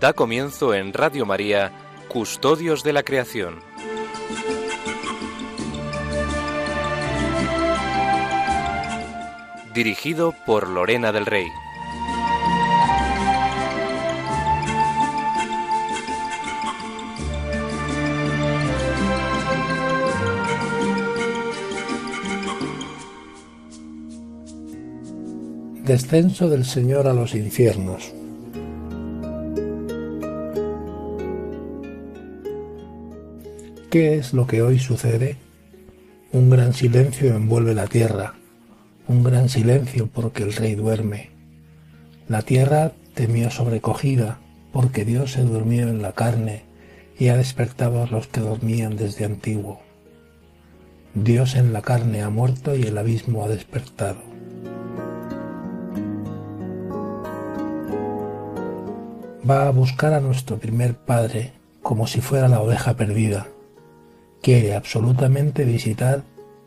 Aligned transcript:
Da 0.00 0.12
comienzo 0.12 0.74
en 0.74 0.92
Radio 0.92 1.26
María, 1.26 1.72
Custodios 2.06 2.84
de 2.84 2.92
la 2.92 3.02
Creación. 3.02 3.58
Dirigido 9.74 10.36
por 10.46 10.68
Lorena 10.68 11.10
del 11.10 11.26
Rey. 11.26 11.48
Descenso 25.82 26.48
del 26.48 26.64
Señor 26.64 27.08
a 27.08 27.12
los 27.12 27.34
infiernos. 27.34 28.17
¿Qué 33.90 34.16
es 34.16 34.34
lo 34.34 34.46
que 34.46 34.60
hoy 34.60 34.78
sucede? 34.78 35.38
Un 36.30 36.50
gran 36.50 36.74
silencio 36.74 37.34
envuelve 37.34 37.74
la 37.74 37.86
tierra, 37.86 38.34
un 39.06 39.24
gran 39.24 39.48
silencio 39.48 40.10
porque 40.12 40.42
el 40.42 40.52
rey 40.52 40.74
duerme. 40.74 41.30
La 42.28 42.42
tierra 42.42 42.92
temió 43.14 43.50
sobrecogida 43.50 44.40
porque 44.74 45.06
Dios 45.06 45.32
se 45.32 45.40
durmió 45.40 45.88
en 45.88 46.02
la 46.02 46.12
carne 46.12 46.64
y 47.18 47.28
ha 47.28 47.38
despertado 47.38 48.02
a 48.02 48.06
los 48.06 48.26
que 48.26 48.40
dormían 48.40 48.96
desde 48.96 49.24
antiguo. 49.24 49.80
Dios 51.14 51.54
en 51.54 51.72
la 51.72 51.80
carne 51.80 52.20
ha 52.20 52.28
muerto 52.28 52.76
y 52.76 52.82
el 52.82 52.98
abismo 52.98 53.42
ha 53.42 53.48
despertado. 53.48 54.20
Va 59.48 59.66
a 59.66 59.70
buscar 59.70 60.12
a 60.12 60.20
nuestro 60.20 60.58
primer 60.58 60.94
padre 60.94 61.52
como 61.82 62.06
si 62.06 62.20
fuera 62.20 62.48
la 62.48 62.60
oveja 62.60 62.94
perdida 62.94 63.46
quiere 64.42 64.74
absolutamente 64.74 65.64
visitar 65.64 66.22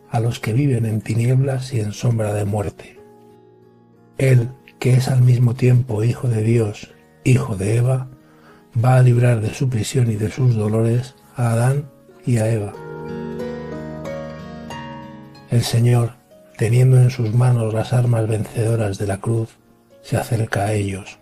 a 0.09 0.19
los 0.19 0.39
que 0.39 0.53
viven 0.53 0.85
en 0.85 1.01
tinieblas 1.01 1.73
y 1.73 1.79
en 1.79 1.93
sombra 1.93 2.33
de 2.33 2.45
muerte. 2.45 2.99
Él, 4.17 4.49
que 4.79 4.93
es 4.93 5.07
al 5.07 5.21
mismo 5.21 5.55
tiempo 5.55 6.03
Hijo 6.03 6.27
de 6.27 6.43
Dios, 6.43 6.93
Hijo 7.23 7.55
de 7.55 7.77
Eva, 7.77 8.07
va 8.83 8.97
a 8.97 9.01
librar 9.01 9.41
de 9.41 9.53
su 9.53 9.69
prisión 9.69 10.11
y 10.11 10.15
de 10.15 10.31
sus 10.31 10.55
dolores 10.55 11.15
a 11.35 11.51
Adán 11.51 11.89
y 12.25 12.37
a 12.37 12.49
Eva. 12.51 12.73
El 15.49 15.63
Señor, 15.63 16.13
teniendo 16.57 16.97
en 16.97 17.09
sus 17.09 17.33
manos 17.33 17.73
las 17.73 17.93
armas 17.93 18.27
vencedoras 18.27 18.97
de 18.97 19.07
la 19.07 19.17
cruz, 19.17 19.57
se 20.01 20.17
acerca 20.17 20.65
a 20.65 20.73
ellos. 20.73 21.19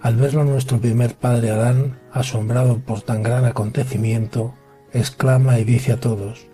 Al 0.00 0.16
verlo 0.16 0.44
nuestro 0.44 0.78
primer 0.78 1.14
padre 1.14 1.50
Adán, 1.50 1.98
asombrado 2.12 2.78
por 2.78 3.02
tan 3.02 3.22
gran 3.22 3.44
acontecimiento, 3.44 4.54
exclama 4.98 5.58
y 5.58 5.64
dice 5.64 5.92
a 5.92 6.00
todos, 6.00 6.46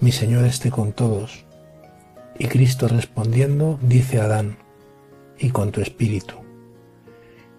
Mi 0.00 0.12
Señor 0.12 0.44
esté 0.44 0.70
con 0.70 0.92
todos. 0.92 1.44
Y 2.38 2.46
Cristo 2.46 2.88
respondiendo 2.88 3.78
dice 3.82 4.20
a 4.20 4.24
Adán, 4.24 4.58
y 5.38 5.50
con 5.50 5.72
tu 5.72 5.80
espíritu. 5.80 6.34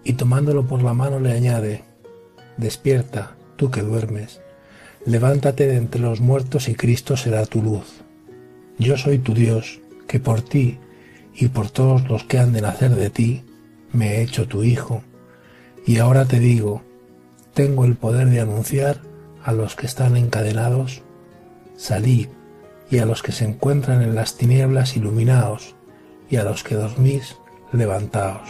Y 0.04 0.14
tomándolo 0.14 0.66
por 0.66 0.82
la 0.82 0.94
mano 0.94 1.20
le 1.20 1.32
añade, 1.32 1.82
Despierta, 2.56 3.36
tú 3.56 3.70
que 3.70 3.82
duermes, 3.82 4.40
levántate 5.06 5.66
de 5.66 5.76
entre 5.76 6.00
los 6.00 6.20
muertos 6.20 6.68
y 6.68 6.74
Cristo 6.74 7.16
será 7.16 7.46
tu 7.46 7.62
luz. 7.62 8.02
Yo 8.78 8.96
soy 8.96 9.18
tu 9.18 9.34
Dios, 9.34 9.80
que 10.06 10.20
por 10.20 10.42
ti 10.42 10.78
y 11.34 11.48
por 11.48 11.70
todos 11.70 12.08
los 12.08 12.24
que 12.24 12.38
han 12.38 12.52
de 12.52 12.62
nacer 12.62 12.94
de 12.94 13.10
ti, 13.10 13.44
me 13.92 14.16
he 14.16 14.22
hecho 14.22 14.46
tu 14.46 14.62
Hijo. 14.62 15.02
Y 15.86 15.98
ahora 15.98 16.26
te 16.26 16.38
digo, 16.38 16.82
tengo 17.54 17.84
el 17.84 17.96
poder 17.96 18.28
de 18.28 18.40
anunciar 18.40 19.09
a 19.50 19.52
los 19.52 19.74
que 19.74 19.86
están 19.86 20.16
encadenados, 20.16 21.02
salid, 21.76 22.28
y 22.88 22.98
a 22.98 23.04
los 23.04 23.20
que 23.24 23.32
se 23.32 23.44
encuentran 23.44 24.00
en 24.00 24.14
las 24.14 24.36
tinieblas, 24.36 24.96
iluminaos, 24.96 25.74
y 26.28 26.36
a 26.36 26.44
los 26.44 26.62
que 26.62 26.76
dormís, 26.76 27.36
levantaos. 27.72 28.48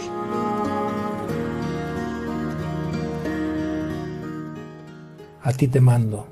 A 5.42 5.52
ti 5.54 5.68
te 5.68 5.80
mando, 5.80 6.28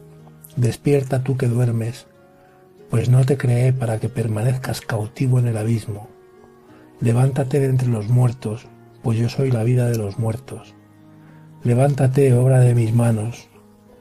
despierta 0.57 1.25
tú 1.25 1.39
que 1.39 1.47
duermes, 1.47 2.07
pues 2.91 3.09
no 3.09 3.25
te 3.25 3.39
creé 3.39 3.73
para 3.73 3.99
que 3.99 4.11
permanezcas 4.11 4.83
cautivo 4.83 5.39
en 5.39 5.49
el 5.49 5.57
abismo. 5.57 6.11
Levántate 7.01 7.59
de 7.59 7.71
entre 7.71 7.89
los 7.89 8.09
muertos, 8.09 8.67
pues 9.03 9.19
yo 9.19 9.31
soy 9.31 9.51
la 9.51 9.65
vida 9.65 9.89
de 9.89 9.97
los 9.97 10.19
muertos. 10.19 10.75
Levántate, 11.65 12.35
obra 12.35 12.61
de 12.61 12.75
mis 12.75 12.93
manos, 12.95 13.48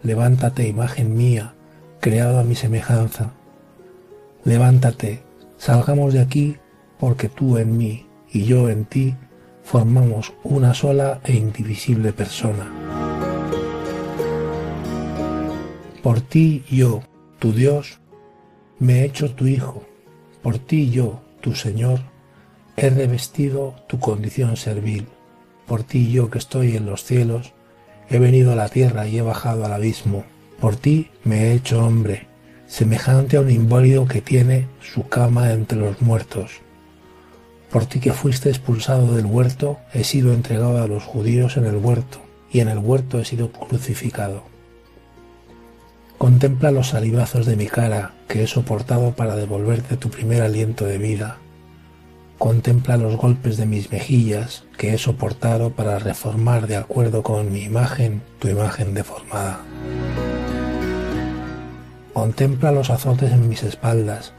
levántate, 0.07 0.65
imagen 0.65 1.17
mía, 1.17 1.53
creado 1.99 2.39
a 2.39 2.43
mi 2.45 2.55
semejanza. 2.55 3.33
Levántate, 4.45 5.21
salgamos 5.57 6.13
de 6.13 6.21
aquí, 6.21 6.55
porque 6.97 7.27
tú 7.27 7.57
en 7.57 7.75
mí 7.77 8.07
y 8.31 8.45
yo 8.45 8.69
en 8.69 8.85
ti 8.85 9.15
formamos 9.63 10.33
una 10.43 10.73
sola 10.73 11.19
e 11.25 11.33
indivisible 11.33 12.13
persona. 12.13 12.71
Por 16.01 16.21
ti 16.21 16.63
yo, 16.69 17.01
tu 17.39 17.51
Dios, 17.51 17.99
me 18.79 19.01
he 19.01 19.03
hecho 19.03 19.35
tu 19.35 19.45
Hijo, 19.45 19.83
por 20.41 20.57
ti 20.57 20.89
yo, 20.89 21.19
tu 21.41 21.53
Señor, 21.53 21.99
he 22.77 22.89
revestido 22.89 23.75
tu 23.89 23.99
condición 23.99 24.55
servil, 24.55 25.05
por 25.65 25.83
ti 25.83 26.09
yo 26.09 26.29
que 26.29 26.37
estoy 26.37 26.77
en 26.77 26.85
los 26.85 27.03
cielos, 27.03 27.53
He 28.09 28.19
venido 28.19 28.53
a 28.53 28.55
la 28.55 28.69
tierra 28.69 29.07
y 29.07 29.17
he 29.17 29.21
bajado 29.21 29.65
al 29.65 29.73
abismo. 29.73 30.23
Por 30.59 30.75
ti 30.75 31.09
me 31.23 31.43
he 31.43 31.53
hecho 31.53 31.85
hombre, 31.85 32.27
semejante 32.67 33.37
a 33.37 33.41
un 33.41 33.51
inválido 33.51 34.07
que 34.07 34.21
tiene 34.21 34.67
su 34.81 35.07
cama 35.07 35.51
entre 35.51 35.77
los 35.77 36.01
muertos. 36.01 36.61
Por 37.71 37.85
ti 37.85 37.99
que 37.99 38.13
fuiste 38.13 38.49
expulsado 38.49 39.15
del 39.15 39.25
huerto, 39.25 39.77
he 39.93 40.03
sido 40.03 40.33
entregado 40.33 40.81
a 40.81 40.87
los 40.87 41.03
judíos 41.03 41.57
en 41.57 41.65
el 41.65 41.75
huerto, 41.75 42.19
y 42.51 42.61
en 42.61 42.69
el 42.69 42.77
huerto 42.77 43.19
he 43.19 43.25
sido 43.25 43.51
crucificado. 43.51 44.43
Contempla 46.17 46.71
los 46.71 46.87
salivazos 46.87 47.45
de 47.45 47.55
mi 47.55 47.67
cara 47.67 48.13
que 48.27 48.43
he 48.43 48.47
soportado 48.47 49.11
para 49.11 49.35
devolverte 49.35 49.97
tu 49.97 50.09
primer 50.09 50.41
aliento 50.41 50.85
de 50.85 50.97
vida. 50.97 51.37
Contempla 52.37 52.97
los 52.97 53.17
golpes 53.17 53.57
de 53.57 53.65
mis 53.65 53.91
mejillas 53.91 54.63
que 54.77 54.93
he 54.93 54.97
soportado 54.99 55.71
para 55.71 55.97
reformar 55.97 56.67
de 56.67 56.75
acuerdo 56.75 57.23
con 57.23 57.51
mi 57.51 57.63
imagen 57.63 58.21
tu 58.37 58.47
imagen 58.47 58.93
deformada. 58.93 59.61
Contempla 62.13 62.71
los 62.71 62.91
azotes 62.91 63.31
en 63.31 63.49
mis 63.49 63.63
espaldas 63.63 64.33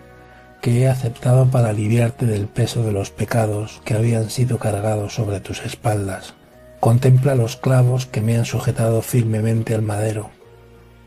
que 0.61 0.81
he 0.81 0.89
aceptado 0.89 1.47
para 1.47 1.71
aliviarte 1.71 2.27
del 2.27 2.47
peso 2.47 2.83
de 2.83 2.93
los 2.93 3.11
pecados 3.11 3.81
que 3.85 3.95
habían 3.95 4.31
sido 4.31 4.59
cargados 4.59 5.15
sobre 5.15 5.41
tus 5.41 5.65
espaldas. 5.65 6.35
Contempla 6.81 7.35
los 7.35 7.57
clavos 7.57 8.07
que 8.07 8.21
me 8.21 8.37
han 8.37 8.45
sujetado 8.45 9.03
firmemente 9.03 9.75
al 9.75 9.83
madero. 9.83 10.31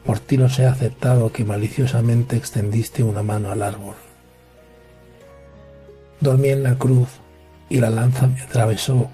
Por 0.05 0.19
ti 0.19 0.35
los 0.35 0.59
he 0.59 0.65
aceptado 0.65 1.31
que 1.31 1.45
maliciosamente 1.45 2.35
extendiste 2.35 3.03
una 3.03 3.23
mano 3.23 3.51
al 3.51 3.61
árbol. 3.61 3.95
Dormí 6.21 6.49
en 6.49 6.61
la 6.61 6.75
cruz 6.75 7.09
y 7.67 7.79
la 7.79 7.89
lanza 7.89 8.27
me 8.27 8.39
atravesó 8.39 9.09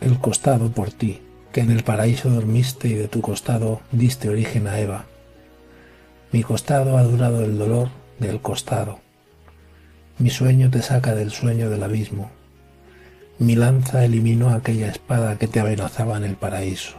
el 0.00 0.18
costado 0.18 0.70
por 0.70 0.90
ti, 0.90 1.20
que 1.52 1.60
en 1.60 1.70
el 1.70 1.84
paraíso 1.84 2.30
dormiste 2.30 2.88
y 2.88 2.94
de 2.94 3.08
tu 3.08 3.20
costado 3.20 3.82
diste 3.92 4.30
origen 4.30 4.66
a 4.66 4.80
Eva. 4.80 5.04
Mi 6.32 6.42
costado 6.42 6.96
ha 6.96 7.02
durado 7.02 7.44
el 7.44 7.58
dolor 7.58 7.90
del 8.18 8.40
costado. 8.40 9.00
Mi 10.18 10.30
sueño 10.30 10.70
te 10.70 10.80
saca 10.80 11.14
del 11.14 11.30
sueño 11.30 11.68
del 11.68 11.82
abismo. 11.82 12.30
Mi 13.38 13.54
lanza 13.54 14.02
eliminó 14.06 14.48
aquella 14.48 14.88
espada 14.88 15.36
que 15.36 15.48
te 15.48 15.60
amenazaba 15.60 16.16
en 16.16 16.24
el 16.24 16.36
paraíso. 16.36 16.94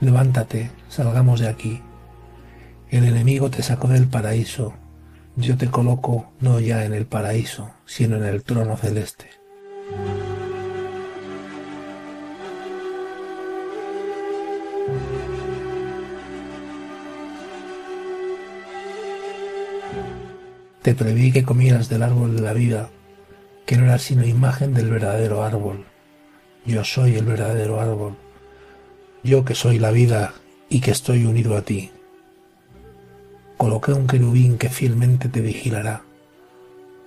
Levántate, 0.00 0.70
salgamos 0.90 1.40
de 1.40 1.48
aquí. 1.48 1.80
El 2.90 3.04
enemigo 3.04 3.48
te 3.48 3.62
sacó 3.62 3.88
del 3.88 4.06
paraíso 4.06 4.74
yo 5.38 5.56
te 5.56 5.68
coloco 5.68 6.32
no 6.40 6.58
ya 6.58 6.84
en 6.84 6.92
el 6.94 7.06
paraíso, 7.06 7.70
sino 7.86 8.16
en 8.16 8.24
el 8.24 8.42
trono 8.42 8.76
celeste. 8.76 9.26
Te 20.82 20.94
prohibí 20.94 21.30
que 21.30 21.44
comieras 21.44 21.88
del 21.88 22.02
árbol 22.02 22.34
de 22.34 22.42
la 22.42 22.52
vida, 22.52 22.88
que 23.64 23.76
no 23.76 23.84
era 23.84 23.98
sino 23.98 24.26
imagen 24.26 24.74
del 24.74 24.90
verdadero 24.90 25.44
árbol. 25.44 25.84
Yo 26.66 26.82
soy 26.82 27.14
el 27.14 27.24
verdadero 27.24 27.80
árbol, 27.80 28.16
yo 29.22 29.44
que 29.44 29.54
soy 29.54 29.78
la 29.78 29.92
vida 29.92 30.34
y 30.68 30.80
que 30.80 30.90
estoy 30.90 31.24
unido 31.26 31.56
a 31.56 31.62
ti 31.62 31.92
coloqué 33.58 33.92
un 33.92 34.06
querubín 34.06 34.56
que 34.56 34.70
fielmente 34.70 35.28
te 35.28 35.40
vigilará. 35.40 36.02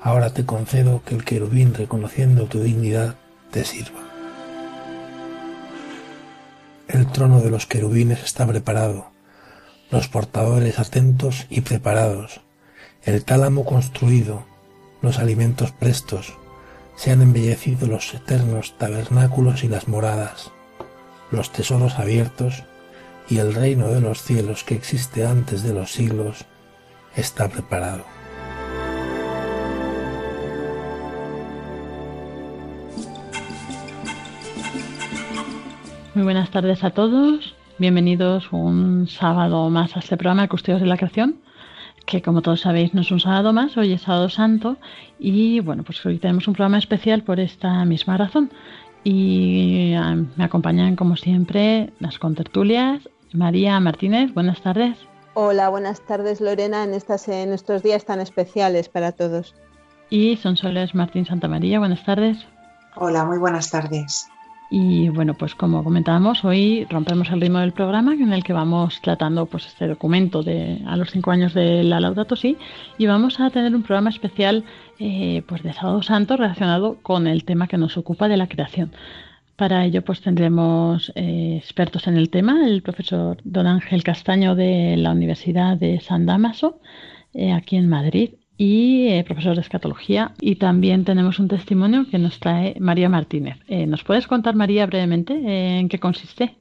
Ahora 0.02 0.34
te 0.34 0.46
concedo 0.46 1.02
que 1.04 1.16
el 1.16 1.24
querubín, 1.24 1.74
reconociendo 1.74 2.46
tu 2.46 2.60
dignidad, 2.60 3.16
te 3.52 3.64
sirva. 3.64 4.02
El 6.90 7.08
trono 7.08 7.40
de 7.40 7.50
los 7.50 7.66
querubines 7.66 8.22
está 8.22 8.46
preparado, 8.46 9.12
los 9.92 10.10
portadores 10.10 10.78
atentos 10.78 11.48
y 11.50 11.62
preparados, 11.62 12.42
el 13.04 13.24
tálamo 13.24 13.64
construido, 13.64 14.46
los 15.02 15.20
alimentos 15.20 15.72
prestos, 15.72 16.34
se 16.98 17.12
han 17.12 17.22
embellecido 17.22 17.88
los 17.88 18.14
eternos 18.14 18.78
tabernáculos 18.78 19.64
y 19.64 19.70
las 19.70 19.88
moradas, 19.88 20.52
los 21.32 21.54
tesoros 21.54 21.98
abiertos, 21.98 22.66
y 23.30 23.38
el 23.38 23.54
reino 23.54 23.88
de 23.90 24.02
los 24.02 24.22
cielos 24.22 24.64
que 24.64 24.76
existe 24.76 25.26
antes 25.26 25.64
de 25.64 25.74
los 25.74 25.92
siglos 25.92 26.46
está 27.16 27.50
preparado. 27.50 28.04
Muy 36.14 36.24
buenas 36.26 36.52
tardes 36.52 36.84
a 36.84 36.90
todos. 36.90 37.56
Bienvenidos 37.78 38.52
un 38.52 39.08
sábado 39.08 39.70
más 39.70 39.96
a 39.96 40.00
este 40.00 40.18
programa 40.18 40.48
Custodios 40.50 40.82
de 40.82 40.88
la 40.88 40.98
Creación, 40.98 41.38
que 42.06 42.22
como 42.22 42.42
todos 42.42 42.62
sabéis 42.62 42.94
no 42.94 43.02
es 43.02 43.12
un 43.12 43.22
sábado 43.22 43.54
más, 43.54 43.78
hoy 43.78 43.94
es 43.94 44.02
sábado 44.02 44.28
santo 44.30 44.78
y 45.18 45.62
bueno, 45.62 45.84
pues 45.84 46.06
hoy 46.06 46.18
tenemos 46.18 46.48
un 46.50 46.54
programa 46.54 46.80
especial 46.80 47.24
por 47.24 47.40
esta 47.40 47.86
misma 47.86 48.18
razón. 48.18 48.52
Y 49.04 49.94
ah, 49.96 50.16
me 50.36 50.44
acompañan 50.44 50.96
como 50.96 51.16
siempre 51.16 51.92
las 52.00 52.20
contertulias. 52.20 53.08
María 53.34 53.80
Martínez, 53.80 54.34
buenas 54.34 54.62
tardes. 54.62 54.98
Hola, 55.34 55.70
buenas 55.70 56.02
tardes 56.02 56.42
Lorena 56.42 56.84
en, 56.84 56.94
estas, 56.94 57.28
en 57.30 57.54
estos 57.54 57.84
días 57.84 58.04
tan 58.06 58.20
especiales 58.20 58.90
para 58.90 59.14
todos. 59.14 59.56
Y 60.10 60.36
Sonsoles 60.36 60.94
Martín 60.94 61.26
Santamaría, 61.26 61.80
buenas 61.80 62.04
tardes. 62.04 62.38
Hola, 62.96 63.24
muy 63.24 63.38
buenas 63.38 63.72
tardes. 63.72 64.30
Y 64.74 65.10
bueno, 65.10 65.34
pues 65.34 65.54
como 65.54 65.84
comentábamos, 65.84 66.46
hoy 66.46 66.88
rompemos 66.90 67.30
el 67.30 67.42
ritmo 67.42 67.60
del 67.60 67.74
programa 67.74 68.14
en 68.14 68.32
el 68.32 68.42
que 68.42 68.54
vamos 68.54 69.02
tratando 69.02 69.46
pues 69.46 69.66
este 69.68 69.86
documento 69.86 70.44
de 70.44 70.82
a 70.88 70.96
los 70.96 71.12
cinco 71.12 71.32
años 71.32 71.54
de 71.54 71.84
la 71.84 72.00
Laudato 72.00 72.38
Si 72.38 72.58
y 72.98 73.06
vamos 73.06 73.42
a 73.42 73.50
tener 73.50 73.76
un 73.76 73.84
programa 73.84 74.12
especial 74.12 74.64
eh, 74.98 75.44
pues 75.46 75.62
de 75.62 75.74
Sábado 75.74 76.02
Santo 76.04 76.38
relacionado 76.38 77.00
con 77.02 77.28
el 77.28 77.44
tema 77.44 77.68
que 77.68 77.78
nos 77.78 77.98
ocupa 77.98 78.30
de 78.30 78.38
la 78.38 78.48
creación. 78.48 78.94
Para 79.58 79.84
ello 79.84 80.06
pues 80.06 80.22
tendremos 80.22 81.12
eh, 81.16 81.58
expertos 81.58 82.08
en 82.08 82.16
el 82.16 82.30
tema, 82.30 82.66
el 82.66 82.82
profesor 82.82 83.40
Don 83.44 83.68
Ángel 83.68 84.04
Castaño 84.04 84.56
de 84.56 84.96
la 84.96 85.12
Universidad 85.12 85.76
de 85.76 86.00
San 86.00 86.26
Damaso, 86.26 86.80
eh, 87.34 87.52
aquí 87.52 87.76
en 87.76 87.90
Madrid, 87.90 88.36
y 88.62 89.08
eh, 89.08 89.24
profesor 89.24 89.56
de 89.56 89.62
escatología. 89.62 90.36
Y 90.40 90.58
también 90.58 91.04
tenemos 91.04 91.40
un 91.40 91.48
testimonio 91.48 92.06
que 92.12 92.20
nos 92.20 92.40
trae 92.40 92.76
María 92.80 93.10
Martínez. 93.10 93.58
Eh, 93.68 93.88
¿Nos 93.88 94.04
puedes 94.04 94.28
contar, 94.28 94.54
María, 94.54 94.86
brevemente 94.86 95.34
eh, 95.34 95.80
en 95.80 95.90
qué 95.90 96.00
consiste? 96.00 96.58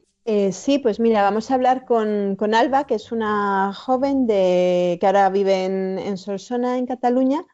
sí, 0.52 0.78
pues 0.78 1.00
mira, 1.00 1.22
vamos 1.22 1.50
a 1.50 1.54
hablar 1.54 1.84
con, 1.84 2.54
Alba, 2.54 2.86
que 2.86 2.94
es 2.94 3.10
una 3.10 3.72
joven 3.74 4.28
de, 4.28 4.96
que 5.00 5.06
ahora 5.06 5.28
vive 5.28 5.64
en, 5.64 6.16
Solsona, 6.16 6.78
en 6.78 6.86
Cataluña. 6.86 7.44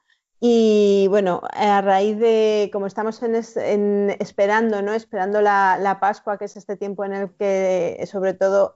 Y 0.41 1.07
bueno, 1.09 1.41
a 1.55 1.81
raíz 1.81 2.19
de, 2.19 2.69
como 2.73 2.87
estamos 2.87 3.23
en, 3.23 4.11
esperando, 4.21 4.83
¿no? 4.83 4.93
Esperando 4.93 5.41
la, 5.41 5.79
la, 5.81 5.99
Pascua, 6.01 6.37
que 6.37 6.45
es 6.45 6.57
este 6.59 6.77
tiempo 6.77 7.05
en 7.07 7.15
el 7.15 7.31
que 7.31 8.05
sobre 8.07 8.35
todo 8.35 8.75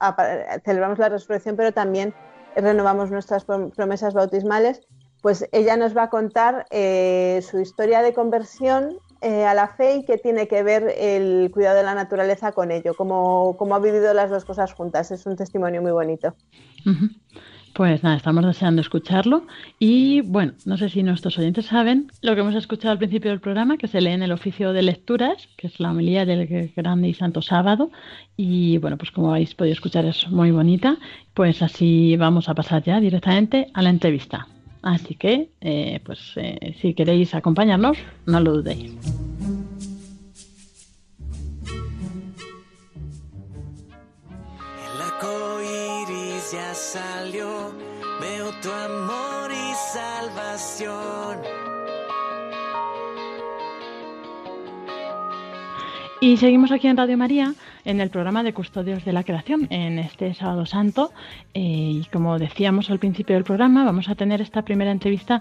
celebramos 0.64 0.98
la 0.98 1.10
resurrección, 1.10 1.56
pero 1.56 1.72
también 1.72 2.14
renovamos 2.56 3.10
nuestras 3.10 3.44
promesas 3.44 4.14
bautismales, 4.14 4.80
pues 5.22 5.48
ella 5.52 5.76
nos 5.76 5.96
va 5.96 6.04
a 6.04 6.10
contar 6.10 6.66
eh, 6.70 7.40
su 7.48 7.60
historia 7.60 8.02
de 8.02 8.14
conversión 8.14 8.98
eh, 9.20 9.44
a 9.44 9.52
la 9.54 9.68
fe 9.68 9.96
y 9.96 10.04
qué 10.04 10.16
tiene 10.16 10.48
que 10.48 10.62
ver 10.62 10.94
el 10.96 11.50
cuidado 11.52 11.76
de 11.76 11.82
la 11.82 11.94
naturaleza 11.94 12.52
con 12.52 12.70
ello, 12.70 12.94
cómo, 12.94 13.56
ha 13.72 13.78
vivido 13.78 14.14
las 14.14 14.30
dos 14.30 14.44
cosas 14.44 14.72
juntas. 14.72 15.10
Es 15.10 15.26
un 15.26 15.36
testimonio 15.36 15.82
muy 15.82 15.92
bonito. 15.92 16.34
Pues 17.74 18.02
nada, 18.02 18.16
estamos 18.16 18.44
deseando 18.44 18.80
escucharlo. 18.80 19.46
Y 19.78 20.22
bueno, 20.22 20.54
no 20.64 20.76
sé 20.76 20.88
si 20.88 21.02
nuestros 21.02 21.38
oyentes 21.38 21.66
saben 21.66 22.10
lo 22.20 22.34
que 22.34 22.40
hemos 22.40 22.54
escuchado 22.54 22.92
al 22.92 22.98
principio 22.98 23.30
del 23.30 23.40
programa, 23.40 23.76
que 23.76 23.86
se 23.86 24.00
lee 24.00 24.10
en 24.10 24.22
el 24.22 24.32
oficio 24.32 24.72
de 24.72 24.82
lecturas, 24.82 25.48
que 25.56 25.68
es 25.68 25.78
la 25.78 25.90
homilía 25.90 26.24
del 26.24 26.72
Grande 26.74 27.08
y 27.08 27.14
Santo 27.14 27.42
Sábado. 27.42 27.90
Y 28.36 28.78
bueno, 28.78 28.96
pues 28.96 29.10
como 29.12 29.30
habéis 29.30 29.54
podido 29.54 29.74
escuchar, 29.74 30.04
es 30.04 30.28
muy 30.28 30.50
bonita. 30.50 30.96
Pues 31.34 31.62
así 31.62 32.16
vamos 32.16 32.48
a 32.48 32.54
pasar 32.54 32.82
ya 32.82 32.98
directamente 33.00 33.68
a 33.72 33.82
la 33.82 33.90
entrevista. 33.90 34.48
Así 34.82 35.14
que, 35.14 35.50
eh, 35.60 36.00
pues 36.04 36.32
eh, 36.36 36.74
si 36.80 36.94
queréis 36.94 37.34
acompañarnos, 37.34 37.98
no 38.26 38.40
lo 38.40 38.54
dudéis. 38.54 38.92
El 44.84 45.02
arco 45.02 45.60
iris 45.60 46.52
ya 46.52 46.74
salió, 46.74 47.72
veo 48.20 48.50
tu 48.62 48.70
amor 48.70 49.50
y 49.50 49.74
salvación. 49.92 51.38
Y 56.22 56.36
seguimos 56.36 56.70
aquí 56.70 56.86
en 56.86 56.96
Radio 56.96 57.16
María 57.16 57.54
en 57.84 58.00
el 58.00 58.10
programa 58.10 58.42
de 58.42 58.52
Custodios 58.52 59.04
de 59.04 59.12
la 59.12 59.24
Creación 59.24 59.66
en 59.70 59.98
este 59.98 60.34
sábado 60.34 60.66
santo. 60.66 61.12
Eh, 61.54 61.60
y 62.02 62.04
como 62.12 62.38
decíamos 62.38 62.90
al 62.90 62.98
principio 62.98 63.34
del 63.34 63.44
programa, 63.44 63.84
vamos 63.84 64.08
a 64.08 64.14
tener 64.14 64.40
esta 64.40 64.62
primera 64.62 64.90
entrevista 64.90 65.40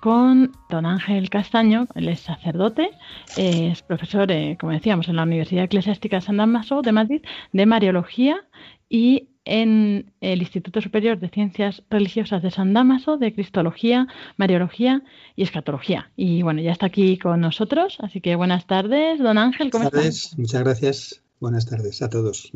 con 0.00 0.52
don 0.70 0.86
Ángel 0.86 1.28
Castaño, 1.28 1.88
él 1.94 2.08
es 2.08 2.20
sacerdote, 2.20 2.90
es 3.36 3.82
profesor, 3.82 4.30
eh, 4.30 4.56
como 4.60 4.72
decíamos, 4.72 5.08
en 5.08 5.16
la 5.16 5.24
Universidad 5.24 5.64
Eclesiástica 5.64 6.20
San 6.20 6.36
Damaso 6.36 6.82
de 6.82 6.92
Madrid 6.92 7.22
de 7.52 7.66
Mariología 7.66 8.44
y 8.88 9.28
en 9.44 10.12
el 10.20 10.40
Instituto 10.40 10.80
Superior 10.80 11.18
de 11.18 11.30
Ciencias 11.30 11.82
Religiosas 11.88 12.42
de 12.42 12.50
San 12.50 12.74
Damaso 12.74 13.16
de 13.16 13.32
Cristología, 13.32 14.06
Mariología 14.36 15.02
y 15.36 15.42
Escatología. 15.42 16.10
Y 16.16 16.42
bueno, 16.42 16.60
ya 16.60 16.72
está 16.72 16.86
aquí 16.86 17.18
con 17.18 17.40
nosotros, 17.40 17.96
así 18.00 18.20
que 18.20 18.36
buenas 18.36 18.66
tardes, 18.66 19.18
don 19.18 19.38
Ángel, 19.38 19.70
¿cómo 19.70 19.84
buenas 19.90 20.02
tardes, 20.02 20.38
Muchas 20.38 20.62
gracias. 20.62 21.27
Buenas 21.40 21.66
tardes 21.66 22.02
a 22.02 22.08
todos. 22.08 22.50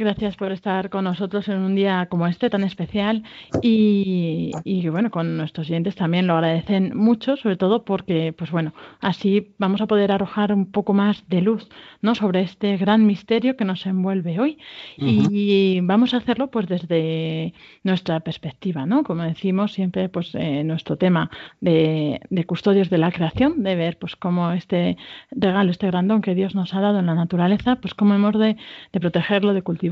Gracias 0.00 0.34
por 0.34 0.50
estar 0.50 0.88
con 0.88 1.04
nosotros 1.04 1.46
en 1.48 1.58
un 1.58 1.74
día 1.74 2.06
como 2.06 2.26
este 2.26 2.48
tan 2.48 2.64
especial 2.64 3.22
y, 3.60 4.50
bueno, 4.88 5.10
con 5.10 5.36
nuestros 5.36 5.68
oyentes 5.68 5.94
también 5.94 6.26
lo 6.26 6.32
agradecen 6.32 6.96
mucho, 6.96 7.36
sobre 7.36 7.58
todo 7.58 7.84
porque, 7.84 8.32
pues 8.32 8.50
bueno, 8.50 8.72
así 9.02 9.52
vamos 9.58 9.82
a 9.82 9.86
poder 9.86 10.10
arrojar 10.10 10.54
un 10.54 10.72
poco 10.72 10.94
más 10.94 11.28
de 11.28 11.42
luz, 11.42 11.68
¿no? 12.00 12.14
Sobre 12.14 12.40
este 12.40 12.78
gran 12.78 13.04
misterio 13.04 13.58
que 13.58 13.66
nos 13.66 13.84
envuelve 13.84 14.40
hoy 14.40 14.56
y 14.96 15.80
vamos 15.82 16.14
a 16.14 16.16
hacerlo 16.16 16.50
pues 16.50 16.66
desde 16.66 17.52
nuestra 17.84 18.20
perspectiva, 18.20 18.86
¿no? 18.86 19.02
Como 19.02 19.22
decimos 19.24 19.74
siempre, 19.74 20.08
pues 20.08 20.34
eh, 20.34 20.64
nuestro 20.64 20.96
tema 20.96 21.30
de, 21.60 22.22
custodios 22.46 22.88
de 22.88 22.96
la 22.96 23.12
creación, 23.12 23.62
de 23.62 23.76
ver 23.76 23.98
pues 23.98 24.16
cómo 24.16 24.50
este 24.52 24.96
regalo, 25.30 25.70
este 25.70 25.88
grandón 25.88 26.22
que 26.22 26.34
Dios 26.34 26.54
nos 26.54 26.72
ha 26.72 26.80
dado 26.80 27.00
en 27.00 27.06
la 27.06 27.14
naturaleza, 27.14 27.76
pues 27.76 27.92
cómo 27.92 28.14
hemos 28.14 28.38
de, 28.38 28.56
de 28.94 29.00
protegerlo, 29.00 29.52
de 29.52 29.60
cultivarlo 29.60 29.89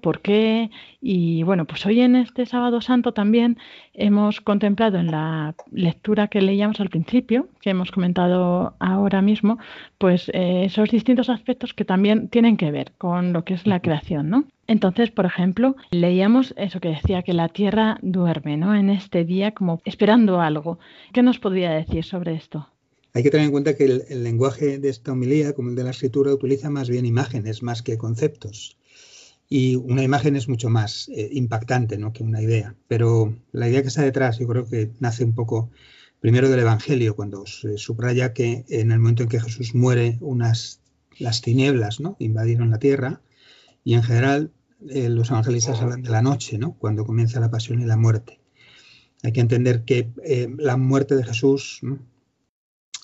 por 0.00 0.20
qué. 0.20 0.70
Y 1.00 1.42
bueno, 1.42 1.64
pues 1.66 1.84
hoy 1.86 2.00
en 2.00 2.16
este 2.16 2.46
sábado 2.46 2.80
santo 2.80 3.12
también 3.12 3.58
hemos 3.92 4.40
contemplado 4.40 4.98
en 4.98 5.10
la 5.10 5.54
lectura 5.70 6.28
que 6.28 6.40
leíamos 6.40 6.80
al 6.80 6.88
principio, 6.88 7.48
que 7.60 7.70
hemos 7.70 7.90
comentado 7.90 8.74
ahora 8.78 9.22
mismo, 9.22 9.58
pues 9.98 10.30
eh, 10.30 10.64
esos 10.64 10.90
distintos 10.90 11.28
aspectos 11.28 11.74
que 11.74 11.84
también 11.84 12.28
tienen 12.28 12.56
que 12.56 12.70
ver 12.70 12.92
con 12.98 13.32
lo 13.32 13.44
que 13.44 13.54
es 13.54 13.66
la 13.66 13.80
creación, 13.80 14.30
¿no? 14.30 14.44
Entonces, 14.66 15.10
por 15.10 15.26
ejemplo, 15.26 15.76
leíamos 15.90 16.54
eso 16.56 16.80
que 16.80 16.88
decía 16.88 17.22
que 17.22 17.34
la 17.34 17.48
tierra 17.48 17.98
duerme, 18.00 18.56
¿no? 18.56 18.74
En 18.74 18.88
este 18.88 19.24
día 19.24 19.52
como 19.52 19.82
esperando 19.84 20.40
algo. 20.40 20.78
¿Qué 21.12 21.22
nos 21.22 21.38
podría 21.38 21.70
decir 21.70 22.02
sobre 22.04 22.34
esto? 22.34 22.68
Hay 23.16 23.22
que 23.22 23.30
tener 23.30 23.46
en 23.46 23.52
cuenta 23.52 23.76
que 23.76 23.84
el, 23.84 24.24
lenguaje 24.24 24.78
de 24.80 24.88
esta 24.88 25.12
homilía, 25.12 25.52
como 25.52 25.68
el 25.68 25.76
de 25.76 25.84
la 25.84 25.90
escritura, 25.90 26.34
utiliza 26.34 26.68
más 26.68 26.90
bien 26.90 27.06
imágenes 27.06 27.62
más 27.62 27.80
que 27.80 27.96
conceptos. 27.96 28.76
Y 29.48 29.76
una 29.76 30.02
imagen 30.02 30.36
es 30.36 30.48
mucho 30.48 30.70
más 30.70 31.08
eh, 31.10 31.28
impactante 31.32 31.98
¿no? 31.98 32.12
que 32.12 32.22
una 32.22 32.42
idea. 32.42 32.74
Pero 32.88 33.36
la 33.52 33.68
idea 33.68 33.82
que 33.82 33.88
está 33.88 34.02
detrás, 34.02 34.38
yo 34.38 34.46
creo 34.46 34.66
que 34.66 34.90
nace 35.00 35.24
un 35.24 35.34
poco 35.34 35.70
primero 36.20 36.48
del 36.48 36.60
Evangelio, 36.60 37.14
cuando 37.14 37.44
se 37.46 37.76
subraya 37.76 38.32
que 38.32 38.64
en 38.68 38.90
el 38.90 38.98
momento 38.98 39.24
en 39.24 39.28
que 39.28 39.40
Jesús 39.40 39.74
muere, 39.74 40.16
unas, 40.20 40.80
las 41.18 41.42
tinieblas 41.42 42.00
¿no? 42.00 42.16
invadieron 42.18 42.70
la 42.70 42.78
tierra. 42.78 43.20
Y 43.84 43.94
en 43.94 44.02
general, 44.02 44.50
eh, 44.88 45.10
los 45.10 45.30
evangelistas 45.30 45.80
hablan 45.82 46.02
de 46.02 46.10
la 46.10 46.22
noche, 46.22 46.56
¿no? 46.56 46.78
cuando 46.78 47.04
comienza 47.04 47.40
la 47.40 47.50
pasión 47.50 47.80
y 47.82 47.84
la 47.84 47.96
muerte. 47.96 48.40
Hay 49.22 49.32
que 49.32 49.40
entender 49.40 49.84
que 49.84 50.10
eh, 50.24 50.48
la 50.58 50.76
muerte 50.76 51.16
de 51.16 51.24
Jesús, 51.24 51.80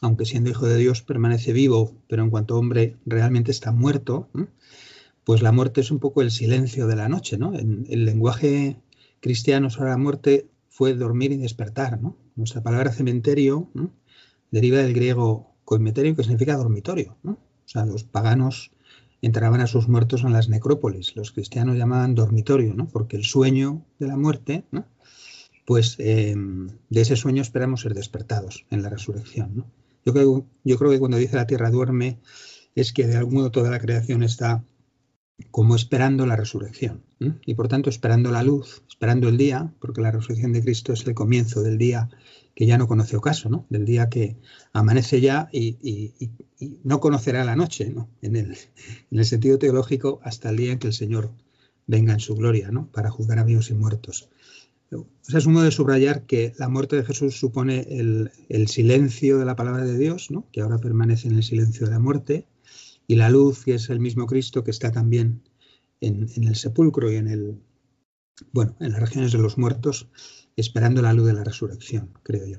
aunque 0.01 0.25
siendo 0.25 0.51
hijo 0.51 0.67
de 0.67 0.77
Dios, 0.77 1.03
permanece 1.03 1.53
vivo, 1.53 1.95
pero 2.09 2.23
en 2.23 2.31
cuanto 2.31 2.57
hombre 2.57 2.97
realmente 3.05 3.51
está 3.51 3.73
muerto 3.73 4.29
pues 5.31 5.43
la 5.43 5.53
muerte 5.53 5.81
es 5.81 5.93
un 5.93 6.01
poco 6.01 6.23
el 6.23 6.33
silencio 6.33 6.89
de 6.89 6.97
la 6.97 7.09
noche, 7.09 7.39
¿no? 7.39 7.57
En 7.57 7.87
el 7.89 8.05
lenguaje 8.05 8.81
cristiano 9.21 9.71
sobre 9.71 9.91
la 9.91 9.97
muerte 9.97 10.51
fue 10.69 10.93
dormir 10.95 11.31
y 11.31 11.37
despertar, 11.37 12.03
¿no? 12.03 12.17
Nuestra 12.35 12.65
palabra 12.65 12.91
cementerio 12.91 13.71
deriva 14.51 14.79
del 14.79 14.93
griego 14.93 15.55
coimeterio, 15.65 16.17
que 16.17 16.25
significa 16.25 16.57
dormitorio, 16.57 17.17
¿no? 17.23 17.35
O 17.35 17.69
sea, 17.69 17.87
los 17.87 18.03
paganos 18.03 18.73
entraban 19.23 19.61
a 19.61 19.69
sus 19.69 19.89
muertos 19.89 20.25
en 20.25 20.33
las 20.33 20.49
necrópolis. 20.49 21.15
Los 21.15 21.31
cristianos 21.31 21.77
llamaban 21.77 22.17
dormitorio, 22.17 22.75
¿no? 22.75 22.89
Porque 22.89 23.17
el 23.17 23.25
sueño 23.25 23.87
de 24.01 24.09
la 24.09 24.17
muerte. 24.17 24.65
Pues 25.65 25.95
eh, 26.01 26.35
de 26.35 27.01
ese 27.01 27.15
sueño 27.15 27.41
esperamos 27.41 27.83
ser 27.83 27.95
despertados 27.95 28.67
en 28.71 28.83
la 28.83 28.89
resurrección, 28.89 29.55
¿no? 29.55 29.71
Yo 30.05 30.13
creo 30.13 30.91
que 30.91 30.99
cuando 30.99 31.19
dice 31.19 31.37
la 31.37 31.47
tierra 31.47 31.71
duerme 31.71 32.19
es 32.75 32.93
que 32.93 33.07
de 33.07 33.17
algún 33.17 33.35
modo 33.35 33.53
toda 33.53 33.71
la 33.71 33.79
creación 33.79 34.25
está 34.25 34.65
como 35.51 35.75
esperando 35.77 36.27
la 36.27 36.37
resurrección 36.37 37.03
y 37.45 37.55
por 37.55 37.69
tanto 37.69 37.91
esperando 37.91 38.31
la 38.31 38.43
luz, 38.43 38.83
esperando 38.89 39.29
el 39.29 39.37
día, 39.37 39.73
porque 39.79 40.01
la 40.01 40.11
resurrección 40.11 40.53
de 40.53 40.63
Cristo 40.63 40.93
es 40.93 41.07
el 41.07 41.15
comienzo 41.15 41.63
del 41.63 41.77
día 41.77 42.09
que 42.55 42.67
ya 42.67 42.79
no 42.79 42.89
conoce 42.89 43.17
ocaso, 43.17 43.49
¿no? 43.49 43.67
del 43.71 43.85
día 43.85 44.09
que 44.09 44.37
amanece 44.73 45.21
ya 45.21 45.49
y, 45.53 46.13
no 46.85 47.01
conocerá 47.01 47.45
la 47.45 47.57
noche, 47.57 47.91
¿no? 47.91 48.09
en, 48.21 48.37
el, 48.37 48.57
en, 49.11 49.19
el, 49.19 49.25
sentido 49.25 49.59
teológico, 49.59 50.21
hasta 50.23 50.51
el 50.51 50.57
día 50.57 50.73
en 50.73 50.79
que 50.79 50.89
el 50.89 50.93
Señor 50.93 51.31
venga 51.87 52.13
en 52.13 52.21
su 52.21 52.35
gloria 52.35 52.71
¿no? 52.71 52.91
para 52.93 53.11
juzgar 53.11 53.39
a 53.39 53.45
vivos 53.45 53.71
y 53.71 53.75
muertos. 53.75 54.29
O 54.93 55.07
es 55.29 55.47
un 55.47 55.53
modo 55.53 55.65
de 55.65 55.71
subrayar 55.71 56.27
que 56.27 56.53
la 56.59 56.69
muerte 56.69 56.97
de 56.97 57.05
Jesús 57.05 57.39
supone 57.39 57.87
el, 57.89 58.31
el 58.49 58.69
silencio 58.69 59.39
de 59.39 59.45
la 59.45 59.57
palabra 59.57 59.85
de 59.85 59.97
Dios, 59.97 60.31
¿no? 60.31 60.47
que 60.53 60.61
ahora 60.61 60.79
permanece 60.79 61.29
en 61.29 61.37
el 61.37 61.45
silencio 61.45 61.87
de 61.87 61.93
la 61.93 62.01
muerte, 62.01 62.47
y 63.11 63.17
la 63.17 63.29
luz, 63.29 63.65
que 63.65 63.75
es 63.75 63.91
el 63.91 63.99
mismo 63.99 64.27
Cristo, 64.27 64.63
que 64.63 64.71
está 64.71 64.93
también 64.93 65.43
en, 66.01 66.29
en 66.37 66.45
el 66.45 66.55
sepulcro 66.55 67.11
y 67.11 67.17
en 67.17 67.27
el 67.27 67.61
bueno, 68.53 68.77
en 68.79 68.93
las 68.93 69.01
regiones 69.01 69.33
de 69.33 69.39
los 69.39 69.59
muertos, 69.59 70.09
esperando 70.55 71.03
la 71.03 71.13
luz 71.13 71.27
de 71.27 71.33
la 71.33 71.43
resurrección, 71.43 72.13
creo 72.23 72.47
yo. 72.47 72.59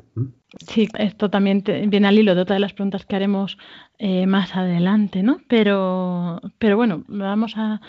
Sí, 0.67 0.89
esto 0.98 1.29
también 1.29 1.63
viene 1.88 2.08
al 2.10 2.20
hilo 2.20 2.36
de 2.36 2.41
otra 2.41 2.55
de 2.55 2.60
las 2.60 2.74
preguntas 2.74 3.05
que 3.05 3.15
haremos 3.15 3.58
eh, 4.00 4.25
más 4.27 4.53
adelante, 4.55 5.24
¿no? 5.24 5.39
Pero, 5.48 6.41
pero 6.58 6.75
bueno, 6.75 7.05
vamos 7.08 7.53
a, 7.55 7.79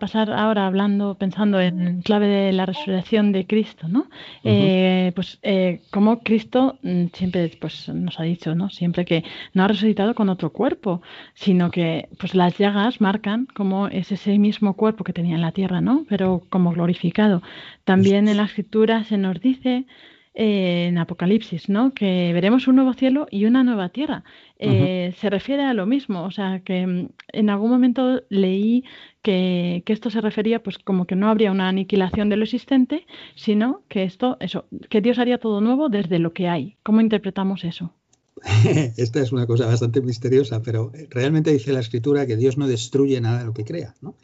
pasar 0.00 0.32
ahora 0.32 0.66
hablando, 0.66 1.14
pensando 1.16 1.60
en 1.60 2.02
clave 2.02 2.26
de 2.26 2.52
la 2.52 2.66
resurrección 2.66 3.30
de 3.30 3.46
Cristo, 3.46 3.86
¿no? 3.86 4.08
Eh, 4.42 5.12
pues 5.14 5.38
eh, 5.42 5.82
como 5.90 6.20
Cristo 6.20 6.78
mm, 6.82 7.06
siempre 7.12 7.48
pues, 7.60 7.88
nos 7.90 8.18
ha 8.18 8.24
dicho, 8.24 8.56
¿no? 8.56 8.70
Siempre 8.70 9.04
que 9.04 9.22
no 9.54 9.62
ha 9.62 9.68
resucitado 9.68 10.14
con 10.16 10.30
otro 10.30 10.50
cuerpo, 10.50 11.02
sino 11.34 11.70
que 11.70 12.08
pues 12.18 12.34
las 12.34 12.58
llagas 12.58 13.00
marcan 13.00 13.46
como 13.54 13.86
es 13.86 14.10
ese 14.10 14.36
mismo 14.38 14.74
cuerpo 14.74 15.04
que 15.04 15.12
tenía 15.12 15.36
en 15.36 15.42
la 15.42 15.52
tierra, 15.52 15.80
¿no? 15.80 16.06
Pero 16.08 16.42
como 16.48 16.72
glorificado. 16.72 17.42
También 17.84 18.26
en 18.26 18.38
la 18.38 18.44
escritura 18.44 19.04
se 19.04 19.16
nos 19.16 19.40
dice 19.40 19.86
en 20.34 20.96
Apocalipsis, 20.98 21.68
¿no? 21.68 21.92
Que 21.92 22.32
veremos 22.32 22.68
un 22.68 22.76
nuevo 22.76 22.94
cielo 22.94 23.26
y 23.30 23.46
una 23.46 23.64
nueva 23.64 23.88
tierra. 23.88 24.24
Eh, 24.58 25.12
se 25.18 25.28
refiere 25.28 25.64
a 25.64 25.74
lo 25.74 25.86
mismo, 25.86 26.22
o 26.22 26.30
sea, 26.30 26.60
que 26.60 26.86
mm, 26.86 27.08
en 27.32 27.50
algún 27.50 27.70
momento 27.70 28.22
leí 28.28 28.84
que, 29.22 29.82
esto 29.86 30.10
se 30.10 30.20
refería, 30.20 30.62
pues, 30.62 30.78
como 30.78 31.06
que 31.06 31.16
no 31.16 31.28
habría 31.28 31.50
una 31.50 31.68
aniquilación 31.68 32.28
de 32.28 32.36
lo 32.36 32.44
existente, 32.44 33.06
sino 33.34 33.82
que 33.88 34.04
esto, 34.04 34.36
eso, 34.40 34.66
que 34.88 35.00
Dios 35.00 35.18
haría 35.18 35.38
todo 35.38 35.60
nuevo 35.60 35.88
desde 35.88 36.18
lo 36.18 36.32
que 36.32 36.48
hay. 36.48 36.76
¿Cómo 36.82 37.00
interpretamos 37.00 37.64
eso? 37.64 37.92
Esta 38.96 39.20
es 39.20 39.32
una 39.32 39.46
cosa 39.46 39.66
bastante 39.66 40.00
misteriosa, 40.00 40.62
pero 40.62 40.92
realmente 41.10 41.52
dice 41.52 41.72
la 41.72 41.80
Escritura 41.80 42.26
que 42.26 42.36
Dios 42.36 42.56
no 42.56 42.68
destruye 42.68 43.20
nada 43.20 43.40
de 43.40 43.44
lo 43.46 43.52
que 43.52 43.64
crea, 43.64 43.94
¿no? 44.00 44.16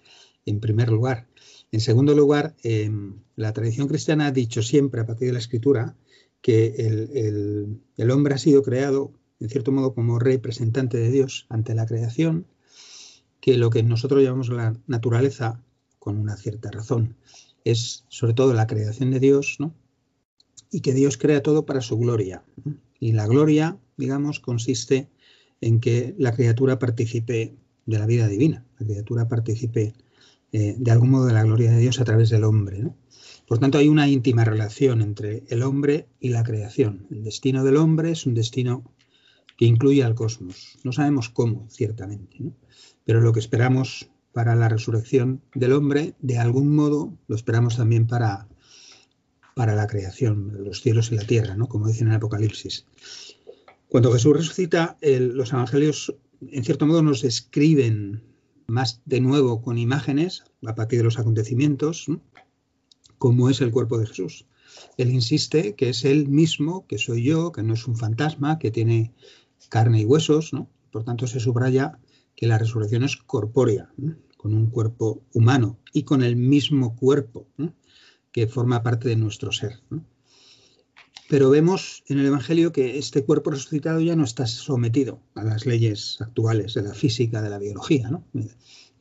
En 0.46 0.60
primer 0.60 0.88
lugar. 0.88 1.26
En 1.76 1.82
segundo 1.82 2.14
lugar, 2.14 2.56
em, 2.62 3.20
la 3.34 3.52
tradición 3.52 3.86
cristiana 3.86 4.28
ha 4.28 4.32
dicho 4.32 4.62
siempre 4.62 5.02
a 5.02 5.04
partir 5.04 5.26
de 5.26 5.34
la 5.34 5.40
escritura 5.40 5.94
que 6.40 6.68
el, 6.78 8.10
hombre 8.10 8.32
ha 8.32 8.38
sido 8.38 8.62
creado, 8.62 9.12
en 9.40 9.50
cierto 9.50 9.72
modo, 9.72 9.92
como 9.92 10.18
representante 10.18 10.96
de 10.96 11.10
Dios 11.10 11.44
ante 11.50 11.74
la 11.74 11.84
creación, 11.84 12.46
que 13.42 13.58
lo 13.58 13.68
que 13.68 13.82
nosotros 13.82 14.22
llamamos 14.22 14.48
la 14.48 14.74
naturaleza, 14.86 15.62
con 15.98 16.16
una 16.16 16.38
cierta 16.38 16.70
razón, 16.70 17.14
es 17.62 18.06
sobre 18.08 18.32
todo 18.32 18.54
la 18.54 18.66
creación 18.66 19.10
de 19.10 19.20
Dios, 19.20 19.56
¿no? 19.58 19.74
y 20.70 20.80
que 20.80 20.94
Dios 20.94 21.18
crea 21.18 21.42
todo 21.42 21.66
para 21.66 21.82
su 21.82 21.98
gloria. 21.98 22.42
Y 22.98 23.12
la 23.12 23.26
gloria, 23.26 23.78
digamos, 23.98 24.40
consiste 24.40 25.10
en 25.60 25.80
que 25.80 26.14
la 26.16 26.32
criatura 26.32 26.78
participe 26.78 27.54
de 27.84 27.98
la 27.98 28.06
vida 28.06 28.28
divina, 28.28 28.64
la 28.78 28.86
criatura 28.86 29.28
participe 29.28 29.92
eh, 30.58 30.74
de 30.78 30.90
algún 30.90 31.10
modo 31.10 31.26
de 31.26 31.34
la 31.34 31.44
gloria 31.44 31.70
de 31.70 31.78
Dios 31.78 32.00
a 32.00 32.04
través 32.06 32.30
del 32.30 32.42
hombre. 32.42 32.90
Por 33.46 33.58
tanto, 33.58 33.76
hay 33.76 33.88
una 33.88 34.08
íntima 34.08 34.42
relación 34.42 35.02
entre 35.02 35.44
el 35.48 35.62
hombre 35.62 36.08
y 36.18 36.30
la 36.30 36.44
creación. 36.44 37.06
El 37.10 37.24
destino 37.24 37.62
del 37.62 37.76
hombre 37.76 38.12
es 38.12 38.24
un 38.24 38.32
destino 38.32 38.82
que 39.58 39.66
incluye 39.66 40.02
al 40.02 40.14
cosmos. 40.14 40.78
No 40.82 40.92
sabemos 40.92 41.28
cómo, 41.28 41.68
ciertamente, 41.68 42.38
pero 43.04 43.20
lo 43.20 43.34
que 43.34 43.40
esperamos 43.40 44.08
para 44.32 44.56
la 44.56 44.70
resurrección 44.70 45.42
del 45.54 45.74
hombre, 45.74 46.14
de 46.20 46.38
algún 46.38 46.74
modo, 46.74 47.12
lo 47.28 47.36
esperamos 47.36 47.76
también 47.76 48.06
para, 48.06 48.48
para 49.54 49.74
la 49.74 49.86
creación, 49.86 50.64
los 50.64 50.80
cielos 50.80 51.12
y 51.12 51.16
la 51.16 51.26
tierra, 51.26 51.54
¿no? 51.54 51.68
como 51.68 51.86
dicen 51.86 52.06
en 52.06 52.12
el 52.12 52.16
Apocalipsis. 52.16 52.86
Cuando 53.88 54.10
Jesús 54.10 54.34
resucita, 54.34 54.96
los 55.02 55.52
evangelios, 55.52 56.14
en 56.40 56.64
cierto 56.64 56.86
modo, 56.86 57.02
nos 57.02 57.20
describen 57.20 58.22
más 58.66 59.00
de 59.04 59.20
nuevo 59.20 59.62
con 59.62 59.78
imágenes 59.78 60.44
a 60.66 60.74
partir 60.74 60.98
de 60.98 61.04
los 61.04 61.18
acontecimientos, 61.18 62.06
como 63.18 63.48
es 63.48 63.60
el 63.60 63.70
cuerpo 63.70 63.98
de 63.98 64.06
Jesús. 64.06 64.46
Él 64.96 65.10
insiste 65.10 65.74
que 65.74 65.90
es 65.90 66.04
él 66.04 66.28
mismo, 66.28 66.86
que 66.86 66.98
soy 66.98 67.22
yo, 67.22 67.52
que 67.52 67.62
no 67.62 67.74
es 67.74 67.86
un 67.86 67.96
fantasma, 67.96 68.58
que 68.58 68.70
tiene 68.70 69.12
carne 69.68 70.00
y 70.00 70.04
huesos, 70.04 70.52
¿no? 70.52 70.68
Por 70.90 71.04
tanto, 71.04 71.26
se 71.26 71.40
subraya 71.40 71.98
que 72.34 72.46
la 72.46 72.58
resurrección 72.58 73.02
es 73.02 73.16
corpórea, 73.16 73.90
con 74.36 74.54
un 74.54 74.66
cuerpo 74.66 75.22
humano 75.32 75.78
y 75.92 76.02
con 76.02 76.22
el 76.22 76.36
mismo 76.36 76.94
cuerpo 76.94 77.46
que 78.32 78.46
forma 78.46 78.82
parte 78.82 79.08
de 79.08 79.16
nuestro 79.16 79.50
ser. 79.50 79.80
Pero 81.28 81.50
vemos 81.50 82.04
en 82.06 82.18
el 82.20 82.26
Evangelio 82.26 82.72
que 82.72 82.98
este 82.98 83.24
cuerpo 83.24 83.50
resucitado 83.50 84.00
ya 84.00 84.14
no 84.14 84.24
está 84.24 84.46
sometido 84.46 85.20
a 85.34 85.42
las 85.42 85.66
leyes 85.66 86.18
actuales 86.20 86.74
de 86.74 86.82
la 86.82 86.94
física, 86.94 87.42
de 87.42 87.50
la 87.50 87.58
biología. 87.58 88.08
¿no? 88.10 88.24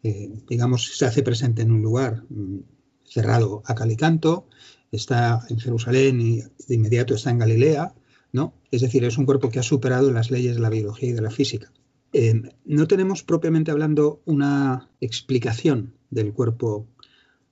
Eh, 0.03 0.33
digamos, 0.47 0.97
se 0.97 1.05
hace 1.05 1.21
presente 1.21 1.61
en 1.61 1.71
un 1.71 1.81
lugar 1.81 2.23
mm, 2.29 2.59
cerrado 3.03 3.61
a 3.65 3.75
calicanto, 3.75 4.47
está 4.91 5.45
en 5.49 5.59
Jerusalén 5.59 6.19
y 6.19 6.41
de 6.41 6.75
inmediato 6.75 7.13
está 7.13 7.29
en 7.29 7.39
Galilea. 7.39 7.93
¿no? 8.31 8.53
Es 8.71 8.81
decir, 8.81 9.03
es 9.03 9.17
un 9.17 9.25
cuerpo 9.25 9.49
que 9.49 9.59
ha 9.59 9.63
superado 9.63 10.11
las 10.11 10.31
leyes 10.31 10.55
de 10.55 10.61
la 10.61 10.69
biología 10.69 11.09
y 11.09 11.13
de 11.13 11.21
la 11.21 11.31
física. 11.31 11.71
Eh, 12.11 12.41
no 12.65 12.87
tenemos 12.87 13.23
propiamente 13.23 13.71
hablando 13.71 14.21
una 14.25 14.89
explicación 14.99 15.93
del 16.09 16.33
cuerpo 16.33 16.87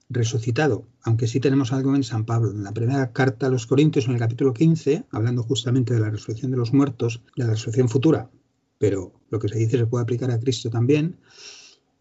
resucitado, 0.09 0.87
aunque 1.03 1.27
sí 1.27 1.39
tenemos 1.39 1.73
algo 1.73 1.95
en 1.95 2.03
San 2.03 2.25
Pablo. 2.25 2.51
En 2.51 2.63
la 2.63 2.73
primera 2.73 3.11
carta 3.11 3.47
a 3.47 3.49
los 3.49 3.67
Corintios, 3.67 4.07
en 4.07 4.13
el 4.13 4.19
capítulo 4.19 4.53
15, 4.53 5.05
hablando 5.11 5.43
justamente 5.43 5.93
de 5.93 5.99
la 5.99 6.09
resurrección 6.09 6.51
de 6.51 6.57
los 6.57 6.73
muertos, 6.73 7.21
de 7.35 7.43
la 7.43 7.51
resurrección 7.51 7.89
futura, 7.89 8.29
pero 8.77 9.13
lo 9.29 9.39
que 9.39 9.49
se 9.49 9.57
dice 9.57 9.77
se 9.77 9.85
puede 9.85 10.03
aplicar 10.03 10.31
a 10.31 10.39
Cristo 10.39 10.69
también, 10.69 11.17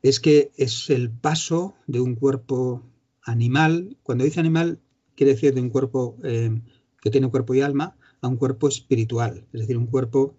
es 0.02 0.20
que 0.20 0.52
es 0.56 0.88
el 0.90 1.10
paso 1.10 1.74
de 1.86 2.00
un 2.00 2.14
cuerpo 2.14 2.82
animal, 3.22 3.96
cuando 4.02 4.24
dice 4.24 4.40
animal, 4.40 4.80
quiere 5.16 5.32
decir 5.32 5.54
de 5.54 5.60
un 5.60 5.70
cuerpo 5.70 6.16
eh, 6.22 6.60
que 7.00 7.10
tiene 7.10 7.30
cuerpo 7.30 7.54
y 7.54 7.60
alma, 7.60 7.96
a 8.20 8.28
un 8.28 8.36
cuerpo 8.36 8.68
espiritual, 8.68 9.44
es 9.52 9.60
decir, 9.60 9.76
un 9.76 9.86
cuerpo 9.86 10.36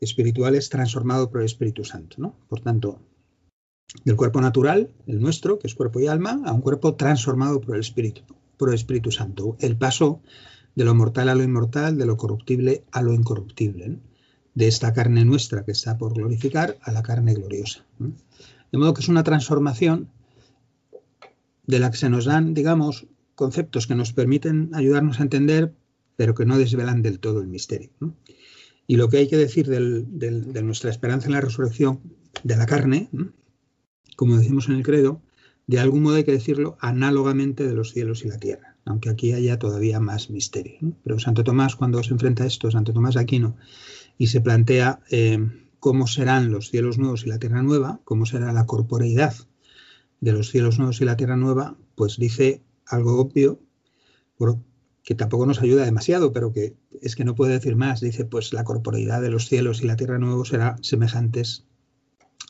espiritual 0.00 0.54
es 0.54 0.70
transformado 0.70 1.30
por 1.30 1.40
el 1.40 1.46
Espíritu 1.46 1.84
Santo. 1.84 2.16
¿no? 2.18 2.34
Por 2.48 2.60
tanto, 2.60 2.98
del 4.04 4.16
cuerpo 4.16 4.40
natural, 4.40 4.90
el 5.06 5.20
nuestro, 5.20 5.58
que 5.58 5.66
es 5.66 5.74
cuerpo 5.74 6.00
y 6.00 6.06
alma, 6.06 6.40
a 6.44 6.52
un 6.52 6.60
cuerpo 6.60 6.94
transformado 6.94 7.60
por 7.60 7.74
el 7.74 7.80
Espíritu, 7.80 8.22
por 8.56 8.68
el 8.68 8.74
Espíritu 8.74 9.10
Santo. 9.10 9.56
El 9.60 9.76
paso 9.76 10.20
de 10.74 10.84
lo 10.84 10.94
mortal 10.94 11.28
a 11.28 11.34
lo 11.34 11.42
inmortal, 11.42 11.98
de 11.98 12.06
lo 12.06 12.16
corruptible 12.16 12.84
a 12.92 13.02
lo 13.02 13.12
incorruptible, 13.12 13.98
de 14.54 14.68
esta 14.68 14.92
carne 14.92 15.24
nuestra 15.24 15.64
que 15.64 15.72
está 15.72 15.98
por 15.98 16.14
glorificar 16.14 16.78
a 16.82 16.92
la 16.92 17.02
carne 17.02 17.34
gloriosa. 17.34 17.84
De 17.98 18.78
modo 18.78 18.94
que 18.94 19.00
es 19.00 19.08
una 19.08 19.24
transformación 19.24 20.08
de 21.66 21.78
la 21.78 21.90
que 21.90 21.96
se 21.96 22.10
nos 22.10 22.24
dan, 22.24 22.54
digamos, 22.54 23.06
conceptos 23.34 23.86
que 23.86 23.94
nos 23.94 24.12
permiten 24.12 24.70
ayudarnos 24.74 25.20
a 25.20 25.22
entender, 25.22 25.72
pero 26.16 26.34
que 26.34 26.44
no 26.44 26.58
desvelan 26.58 27.02
del 27.02 27.20
todo 27.20 27.40
el 27.40 27.48
misterio. 27.48 27.90
Y 28.86 28.96
lo 28.96 29.08
que 29.08 29.18
hay 29.18 29.28
que 29.28 29.36
decir 29.36 29.68
de 29.68 30.62
nuestra 30.62 30.90
esperanza 30.90 31.26
en 31.26 31.32
la 31.32 31.40
resurrección 31.40 32.00
de 32.42 32.56
la 32.56 32.66
carne, 32.66 33.08
como 34.20 34.36
decimos 34.36 34.68
en 34.68 34.74
el 34.74 34.82
credo, 34.82 35.22
de 35.66 35.80
algún 35.80 36.02
modo 36.02 36.16
hay 36.16 36.24
que 36.24 36.32
decirlo 36.32 36.76
análogamente 36.78 37.66
de 37.66 37.72
los 37.72 37.92
cielos 37.92 38.22
y 38.22 38.28
la 38.28 38.36
tierra, 38.36 38.76
aunque 38.84 39.08
aquí 39.08 39.32
haya 39.32 39.58
todavía 39.58 39.98
más 39.98 40.28
misterio. 40.28 40.78
Pero 41.02 41.18
Santo 41.18 41.42
Tomás, 41.42 41.74
cuando 41.74 42.02
se 42.02 42.12
enfrenta 42.12 42.44
a 42.44 42.46
esto, 42.46 42.70
Santo 42.70 42.92
Tomás 42.92 43.16
Aquino, 43.16 43.56
y 44.18 44.26
se 44.26 44.42
plantea 44.42 45.00
eh, 45.10 45.38
cómo 45.78 46.06
serán 46.06 46.52
los 46.52 46.68
cielos 46.68 46.98
nuevos 46.98 47.24
y 47.24 47.30
la 47.30 47.38
tierra 47.38 47.62
nueva, 47.62 48.02
cómo 48.04 48.26
será 48.26 48.52
la 48.52 48.66
corporeidad 48.66 49.32
de 50.20 50.32
los 50.32 50.50
cielos 50.50 50.76
nuevos 50.76 51.00
y 51.00 51.06
la 51.06 51.16
tierra 51.16 51.38
nueva, 51.38 51.78
pues 51.94 52.18
dice 52.18 52.60
algo 52.84 53.18
obvio, 53.18 53.58
que 55.02 55.14
tampoco 55.14 55.46
nos 55.46 55.62
ayuda 55.62 55.86
demasiado, 55.86 56.34
pero 56.34 56.52
que 56.52 56.74
es 57.00 57.16
que 57.16 57.24
no 57.24 57.34
puede 57.34 57.54
decir 57.54 57.74
más. 57.74 58.02
Dice, 58.02 58.26
pues 58.26 58.52
la 58.52 58.64
corporeidad 58.64 59.22
de 59.22 59.30
los 59.30 59.48
cielos 59.48 59.80
y 59.80 59.86
la 59.86 59.96
tierra 59.96 60.18
nuevos 60.18 60.48
será 60.48 60.76
semejantes 60.82 61.64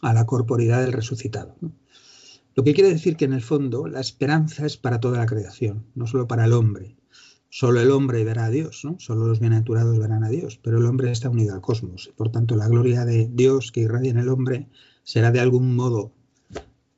a 0.00 0.12
la 0.14 0.26
corporidad 0.26 0.82
del 0.82 0.92
resucitado. 0.92 1.56
Lo 2.54 2.64
que 2.64 2.74
quiere 2.74 2.90
decir 2.90 3.16
que 3.16 3.24
en 3.24 3.32
el 3.32 3.42
fondo 3.42 3.86
la 3.86 4.00
esperanza 4.00 4.66
es 4.66 4.76
para 4.76 5.00
toda 5.00 5.18
la 5.18 5.26
creación, 5.26 5.86
no 5.94 6.06
solo 6.06 6.26
para 6.26 6.44
el 6.44 6.52
hombre. 6.52 6.96
Solo 7.48 7.80
el 7.80 7.90
hombre 7.90 8.22
verá 8.22 8.44
a 8.44 8.50
Dios, 8.50 8.84
¿no? 8.84 8.98
solo 9.00 9.26
los 9.26 9.40
bienaventurados 9.40 9.98
verán 9.98 10.22
a 10.22 10.28
Dios, 10.28 10.60
pero 10.62 10.78
el 10.78 10.86
hombre 10.86 11.10
está 11.10 11.28
unido 11.28 11.54
al 11.54 11.60
cosmos. 11.60 12.12
Por 12.16 12.30
tanto, 12.30 12.54
la 12.54 12.68
gloria 12.68 13.04
de 13.04 13.28
Dios 13.28 13.72
que 13.72 13.80
irradia 13.80 14.10
en 14.10 14.18
el 14.18 14.28
hombre 14.28 14.68
será 15.02 15.32
de 15.32 15.40
algún 15.40 15.74
modo 15.74 16.12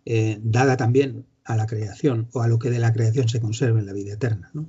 eh, 0.04 0.38
dada 0.42 0.76
también 0.76 1.26
a 1.44 1.56
la 1.56 1.66
creación 1.66 2.28
o 2.32 2.42
a 2.42 2.48
lo 2.48 2.58
que 2.58 2.70
de 2.70 2.78
la 2.78 2.92
creación 2.92 3.28
se 3.28 3.40
conserve 3.40 3.80
en 3.80 3.86
la 3.86 3.92
vida 3.92 4.14
eterna. 4.14 4.50
No, 4.52 4.68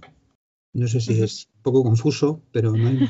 no 0.74 0.88
sé 0.88 1.02
si 1.02 1.22
es 1.22 1.50
un 1.56 1.62
poco 1.62 1.84
confuso, 1.84 2.42
pero 2.52 2.72
no 2.72 2.88
hay... 2.88 3.10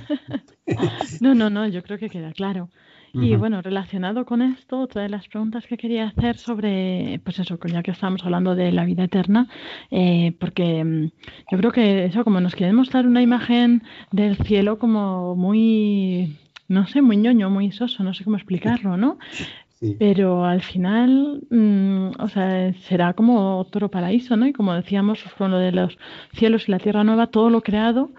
no, 1.22 1.36
no, 1.36 1.50
no, 1.50 1.68
yo 1.68 1.84
creo 1.84 1.98
que 1.98 2.10
queda 2.10 2.34
claro. 2.34 2.70
Y 3.16 3.36
bueno, 3.36 3.62
relacionado 3.62 4.26
con 4.26 4.42
esto, 4.42 4.80
otra 4.80 5.04
de 5.04 5.10
las 5.10 5.28
preguntas 5.28 5.68
que 5.68 5.78
quería 5.78 6.08
hacer 6.08 6.38
sobre, 6.38 7.22
pues 7.24 7.38
eso, 7.38 7.60
ya 7.66 7.84
que 7.84 7.92
estamos 7.92 8.26
hablando 8.26 8.56
de 8.56 8.72
la 8.72 8.86
vida 8.86 9.04
eterna, 9.04 9.48
eh, 9.92 10.34
porque 10.40 10.84
mm, 10.84 11.12
yo 11.52 11.58
creo 11.60 11.72
que 11.72 12.06
eso, 12.06 12.24
como 12.24 12.42
nos 12.42 12.56
quieren 12.56 12.76
mostrar 12.76 13.06
una 13.06 13.22
imagen 13.22 13.84
del 14.12 14.36
cielo 14.38 14.80
como 14.80 15.36
muy, 15.36 16.40
no 16.68 16.88
sé, 16.88 17.04
muy 17.04 17.18
ñoño, 17.18 17.52
muy 17.52 17.72
soso, 17.72 18.04
no 18.04 18.16
sé 18.16 18.24
cómo 18.24 18.38
explicarlo, 18.38 18.98
¿no? 18.98 19.20
Pero 20.00 20.46
al 20.46 20.62
final, 20.62 21.42
mm, 21.52 22.12
o 22.18 22.30
sea, 22.30 22.74
será 22.74 23.14
como 23.14 23.60
otro 23.60 23.92
paraíso, 23.92 24.38
¿no? 24.38 24.48
Y 24.48 24.54
como 24.54 24.74
decíamos, 24.74 25.22
con 25.38 25.52
lo 25.52 25.60
de 25.60 25.72
los 25.72 25.98
cielos 26.34 26.68
y 26.68 26.72
la 26.72 26.80
tierra 26.80 27.04
nueva, 27.04 27.28
todo 27.28 27.50
lo 27.52 27.62
creado 27.62 28.12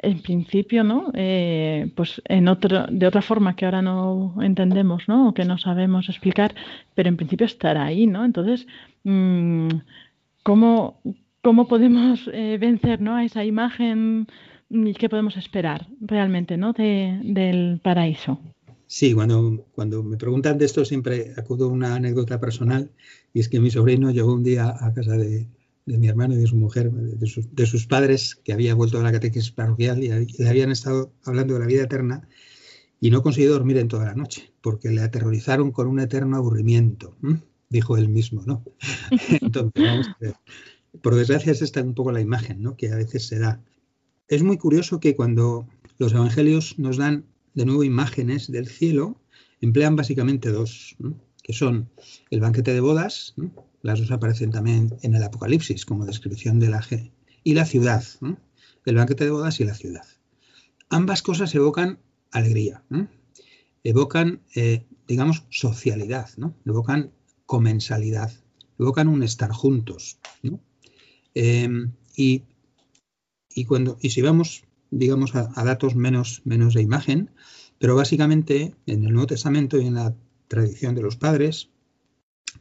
en 0.00 0.22
principio, 0.22 0.84
¿no? 0.84 1.10
Eh, 1.14 1.90
pues 1.96 2.22
en 2.26 2.48
otro, 2.48 2.86
de 2.90 3.06
otra 3.06 3.22
forma 3.22 3.56
que 3.56 3.64
ahora 3.64 3.82
no 3.82 4.34
entendemos, 4.40 5.08
¿no? 5.08 5.28
O 5.28 5.34
que 5.34 5.44
no 5.44 5.58
sabemos 5.58 6.08
explicar, 6.08 6.54
pero 6.94 7.08
en 7.08 7.16
principio 7.16 7.46
estará 7.46 7.84
ahí, 7.84 8.06
¿no? 8.06 8.24
Entonces, 8.24 8.66
mm, 9.04 9.68
¿cómo, 10.42 11.00
¿cómo, 11.42 11.66
podemos 11.68 12.30
eh, 12.32 12.58
vencer 12.60 13.00
¿no? 13.00 13.16
a 13.16 13.24
esa 13.24 13.44
imagen 13.44 14.28
y 14.70 14.94
qué 14.94 15.08
podemos 15.08 15.36
esperar 15.36 15.88
realmente, 16.00 16.56
¿no? 16.56 16.72
De, 16.72 17.20
del 17.24 17.80
paraíso. 17.82 18.38
Sí, 18.86 19.12
cuando, 19.12 19.66
cuando 19.74 20.02
me 20.02 20.16
preguntan 20.16 20.58
de 20.58 20.64
esto 20.64 20.84
siempre 20.84 21.32
acudo 21.36 21.66
a 21.66 21.72
una 21.72 21.96
anécdota 21.96 22.40
personal 22.40 22.90
y 23.34 23.40
es 23.40 23.48
que 23.48 23.60
mi 23.60 23.70
sobrino 23.70 24.10
llegó 24.10 24.32
un 24.32 24.44
día 24.44 24.74
a 24.80 24.94
casa 24.94 25.16
de, 25.16 25.46
de 25.88 25.98
mi 25.98 26.06
hermano 26.06 26.34
y 26.34 26.38
de 26.38 26.46
su 26.46 26.56
mujer, 26.56 26.90
de 26.90 27.66
sus, 27.66 27.86
padres, 27.86 28.36
que 28.44 28.52
había 28.52 28.74
vuelto 28.74 28.98
a 28.98 29.02
la 29.02 29.12
catequesis 29.12 29.50
parroquial 29.50 30.02
y 30.02 30.08
le 30.08 30.48
habían 30.48 30.70
estado 30.70 31.12
hablando 31.24 31.54
de 31.54 31.60
la 31.60 31.66
vida 31.66 31.84
eterna 31.84 32.28
y 33.00 33.10
no 33.10 33.22
consiguió 33.22 33.52
dormir 33.52 33.78
en 33.78 33.88
toda 33.88 34.04
la 34.04 34.14
noche, 34.14 34.52
porque 34.60 34.90
le 34.90 35.00
aterrorizaron 35.00 35.72
con 35.72 35.86
un 35.86 36.00
eterno 36.00 36.36
aburrimiento, 36.36 37.16
dijo 37.70 37.96
él 37.96 38.08
mismo, 38.08 38.42
¿no? 38.46 38.64
Entonces, 39.40 40.08
por 41.00 41.14
desgracia 41.14 41.52
es 41.52 41.62
esta 41.62 41.82
un 41.82 41.94
poco 41.94 42.12
la 42.12 42.20
imagen, 42.20 42.62
¿no? 42.62 42.76
Que 42.76 42.90
a 42.90 42.96
veces 42.96 43.26
se 43.26 43.38
da. 43.38 43.62
Es 44.28 44.42
muy 44.42 44.58
curioso 44.58 45.00
que 45.00 45.16
cuando 45.16 45.66
los 45.98 46.12
evangelios 46.12 46.78
nos 46.78 46.98
dan 46.98 47.24
de 47.54 47.64
nuevo 47.64 47.82
imágenes 47.82 48.50
del 48.52 48.68
cielo, 48.68 49.20
emplean 49.60 49.96
básicamente 49.96 50.50
dos, 50.50 50.96
que 51.42 51.52
son 51.52 51.88
el 52.30 52.40
banquete 52.40 52.74
de 52.74 52.80
bodas, 52.80 53.34
las 53.88 54.00
dos 54.00 54.10
aparecen 54.10 54.50
también 54.50 54.96
en 55.02 55.14
el 55.14 55.22
Apocalipsis 55.22 55.84
como 55.84 56.04
descripción 56.04 56.60
de 56.60 56.68
la. 56.68 56.86
Y 57.42 57.54
la 57.54 57.64
ciudad, 57.64 58.04
el 58.84 58.94
banquete 58.94 59.24
de 59.24 59.30
bodas 59.30 59.60
y 59.60 59.64
la 59.64 59.74
ciudad. 59.74 60.04
Ambas 60.90 61.22
cosas 61.22 61.54
evocan 61.54 61.98
alegría, 62.30 62.82
evocan, 63.82 64.42
eh, 64.54 64.86
digamos, 65.06 65.44
socialidad, 65.50 66.28
¿no? 66.36 66.54
evocan 66.66 67.12
comensalidad, 67.46 68.32
evocan 68.78 69.08
un 69.08 69.22
estar 69.22 69.50
juntos. 69.50 70.18
Em, 71.34 71.92
y, 72.16 72.44
cuando, 73.66 73.98
y 74.00 74.10
si 74.10 74.22
vamos, 74.22 74.64
digamos, 74.90 75.34
a, 75.34 75.50
a, 75.54 75.64
datos 75.64 75.94
menos, 75.94 76.42
menos 76.44 76.74
de 76.74 76.82
imagen, 76.82 77.30
pero 77.78 77.96
básicamente 77.96 78.74
en 78.86 79.04
el 79.04 79.12
Nuevo 79.12 79.28
Testamento 79.28 79.78
y 79.78 79.86
en 79.86 79.94
la 79.94 80.14
tradición 80.48 80.94
de 80.94 81.02
los 81.02 81.16
padres, 81.16 81.70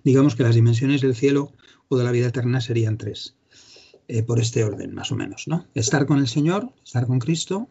digamos 0.03 0.35
que 0.35 0.43
las 0.43 0.55
dimensiones 0.55 1.01
del 1.01 1.15
cielo 1.15 1.53
o 1.89 1.97
de 1.97 2.03
la 2.03 2.11
vida 2.11 2.27
eterna 2.27 2.61
serían 2.61 2.97
tres, 2.97 3.35
eh, 4.07 4.23
por 4.23 4.39
este 4.39 4.63
orden 4.63 4.93
más 4.93 5.11
o 5.11 5.15
menos, 5.15 5.47
¿no? 5.47 5.67
Estar 5.73 6.05
con 6.05 6.19
el 6.19 6.27
Señor, 6.27 6.73
estar 6.83 7.07
con 7.07 7.19
Cristo, 7.19 7.67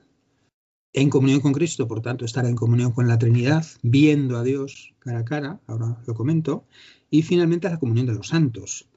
en 0.93 1.11
comunión 1.11 1.41
con 1.41 1.53
Cristo, 1.53 1.87
por 1.87 2.01
tanto, 2.01 2.25
estar 2.25 2.47
en 2.47 2.57
comunión 2.57 2.93
con 2.93 3.07
la 3.07 3.19
Trinidad, 3.19 3.67
viendo 3.83 4.39
a 4.39 4.43
Dios 4.43 4.95
cara 4.99 5.19
a 5.19 5.25
cara, 5.25 5.61
ahora 5.67 6.03
lo 6.07 6.15
comento, 6.15 6.65
y 7.11 7.23
finalmente 7.23 7.69
la 7.69 7.79
comunión 7.79 8.07
de 8.07 8.15
los 8.15 8.29
santos. 8.29 8.89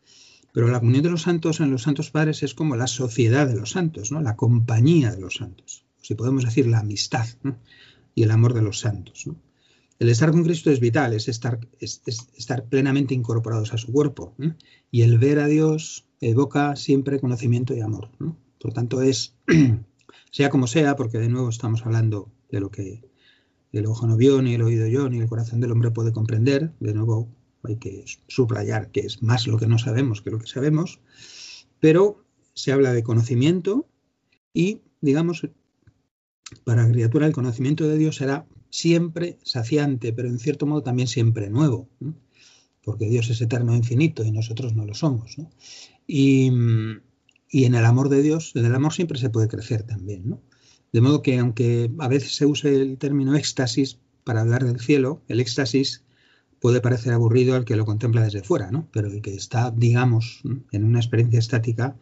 Pero 0.54 0.70
la 0.70 0.80
comunión 0.80 1.04
de 1.04 1.12
los 1.12 1.24
santos 1.24 1.60
en 1.60 1.72
los 1.72 1.84
santos 1.84 2.10
padres 2.10 2.42
es 2.42 2.54
como 2.54 2.76
la 2.76 2.88
sociedad 2.88 3.48
de 3.48 3.56
los 3.56 3.72
santos, 3.72 4.12
¿no? 4.12 4.22
la 4.22 4.36
compañía 4.38 5.12
de 5.12 5.20
los 5.20 5.36
santos, 5.36 5.86
si 6.02 6.16
podemos 6.16 6.46
decir 6.46 6.68
la 6.68 6.80
amistad 6.80 7.28
y 8.16 8.24
el 8.24 8.32
amor 8.32 8.54
de 8.54 8.62
los 8.62 8.80
santos. 8.80 9.30
El 10.00 10.08
estar 10.08 10.32
con 10.32 10.44
Cristo 10.46 10.72
es 10.72 10.80
vital, 10.80 11.14
es 11.14 11.28
estar, 11.28 11.60
estar 11.82 12.64
plenamente 12.70 13.14
incorporados 13.14 13.74
a 13.74 13.78
su 13.78 13.92
cuerpo. 13.92 14.34
Y 14.92 15.02
el 15.02 15.20
ver 15.20 15.40
a 15.40 15.48
Dios 15.48 16.08
evoca 16.22 16.78
siempre 16.78 17.20
conocimiento 17.20 17.76
y 17.76 17.82
amor. 17.82 18.10
Por 18.62 18.72
tanto, 18.72 19.02
es, 19.02 19.36
sea 20.32 20.50
como 20.50 20.68
sea, 20.68 20.96
porque 20.96 21.18
de 21.18 21.28
nuevo 21.28 21.50
estamos 21.50 21.86
hablando 21.86 22.32
de 22.50 22.62
lo 22.62 22.72
que 22.72 23.04
el 23.74 23.86
ojo 23.88 24.08
no 24.08 24.16
vio, 24.16 24.42
ni 24.42 24.56
el 24.56 24.62
oído 24.62 24.88
yo, 24.88 25.10
ni 25.10 25.20
el 25.20 25.28
corazón 25.28 25.60
del 25.60 25.74
hombre 25.74 25.92
puede 25.92 26.14
comprender. 26.14 26.72
De 26.80 26.94
nuevo, 26.94 27.28
hay 27.64 27.76
que 27.76 28.06
subrayar 28.30 28.92
que 28.92 29.02
es 29.02 29.22
más 29.22 29.48
lo 29.48 29.58
que 29.58 29.68
no 29.68 29.78
sabemos 29.78 30.22
que 30.22 30.32
lo 30.32 30.40
que 30.40 30.48
sabemos. 30.48 31.02
Pero 31.82 32.24
se 32.54 32.72
habla 32.72 32.94
de 32.94 33.04
conocimiento 33.04 33.86
y, 34.54 34.80
digamos, 35.02 35.46
para 36.64 36.84
la 36.84 36.92
criatura 36.92 37.28
el 37.28 37.34
conocimiento 37.34 37.86
de 37.86 37.98
Dios 37.98 38.16
será 38.16 38.48
siempre 38.70 39.38
saciante, 39.44 40.14
pero 40.14 40.30
en 40.30 40.40
cierto 40.40 40.66
modo 40.66 40.84
también 40.84 41.08
siempre 41.08 41.50
nuevo, 41.50 41.90
porque 42.84 43.08
Dios 43.08 43.30
es 43.30 43.42
eterno 43.42 43.74
e 43.74 43.78
infinito 43.78 44.24
y 44.24 44.32
nosotros 44.32 44.76
no 44.76 44.86
lo 44.86 44.94
somos. 44.94 45.38
Y, 46.08 46.48
en 46.48 47.76
el 47.76 47.86
amor 47.86 48.10
de 48.10 48.22
Dios, 48.22 48.52
en 48.56 48.66
el 48.66 48.76
amor 48.76 48.94
siempre 48.94 49.20
se 49.20 49.30
puede 49.30 49.48
crecer 49.48 49.84
también. 49.84 50.40
De 50.92 51.02
modo 51.02 51.22
que 51.22 51.38
aunque 51.40 51.92
a 52.00 52.08
veces 52.08 52.36
se 52.36 52.46
use 52.46 52.76
el 52.76 52.98
término 52.98 53.36
éxtasis 53.36 54.00
para 54.24 54.42
hablar 54.42 54.64
del 54.66 54.80
cielo, 54.80 55.22
el 55.28 55.40
éxtasis 55.40 56.04
puede 56.60 56.82
parecer 56.82 57.14
aburrido 57.14 57.56
al 57.56 57.66
que 57.66 57.76
lo 57.76 57.86
contempla 57.86 58.24
desde 58.24 58.44
fuera, 58.44 58.70
¿no? 58.72 58.88
pero 58.92 59.08
el 59.08 59.22
que 59.22 59.34
está, 59.34 59.72
digamos, 59.72 60.42
en 60.72 60.84
una 60.84 61.00
experiencia 61.00 61.40
estática, 61.40 61.96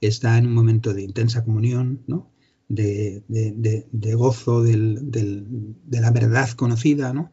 está 0.00 0.36
en 0.38 0.46
un 0.46 0.54
momento 0.54 0.92
de 0.94 1.02
intensa 1.02 1.44
comunión, 1.44 2.02
¿no? 2.06 2.30
De, 2.70 4.14
gozo 4.14 4.62
de 4.62 6.00
la 6.00 6.10
verdad 6.10 6.50
conocida, 6.50 7.12
¿no? 7.12 7.32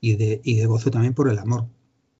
Y 0.00 0.16
de, 0.16 0.42
de, 0.44 0.66
gozo 0.66 0.90
también 0.90 1.14
por 1.14 1.28
el 1.30 1.38
amor 1.38 1.68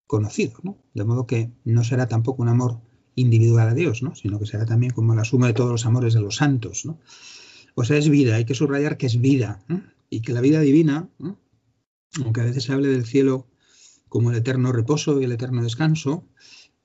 conocido, 0.07 0.55
¿no? 0.62 0.79
De 0.94 1.05
modo 1.05 1.27
que 1.27 1.50
no 1.64 1.85
será 1.85 2.09
tampoco 2.09 2.42
un 2.42 2.48
amor 2.48 2.81
individual 3.14 3.68
a 3.68 3.74
Dios, 3.74 4.03
¿no? 4.03 4.14
Sino 4.14 4.38
que 4.38 4.46
será 4.46 4.64
también 4.64 4.92
como 4.92 5.14
la 5.14 5.24
suma 5.24 5.46
de 5.48 5.53
todos 5.53 5.70
los 5.70 5.87
amores 5.87 6.14
de 6.14 6.20
los 6.20 6.37
santos, 6.37 6.85
¿no? 6.87 6.98
O 7.74 7.85
sea, 7.85 7.98
es 7.98 8.09
vida, 8.09 8.37
hay 8.37 8.44
que 8.44 8.55
subrayar 8.55 8.96
que 8.96 9.07
es 9.07 9.20
vida, 9.20 9.64
y 10.09 10.20
que 10.20 10.33
la 10.33 10.40
vida 10.40 10.61
divina, 10.61 11.09
aunque 12.22 12.40
a 12.40 12.44
veces 12.44 12.64
se 12.64 12.72
hable 12.72 12.88
del 12.88 13.05
cielo 13.05 13.48
como 14.09 14.31
el 14.31 14.37
eterno 14.37 14.72
reposo 14.72 15.20
y 15.20 15.24
el 15.24 15.33
eterno 15.33 15.62
descanso, 15.62 16.24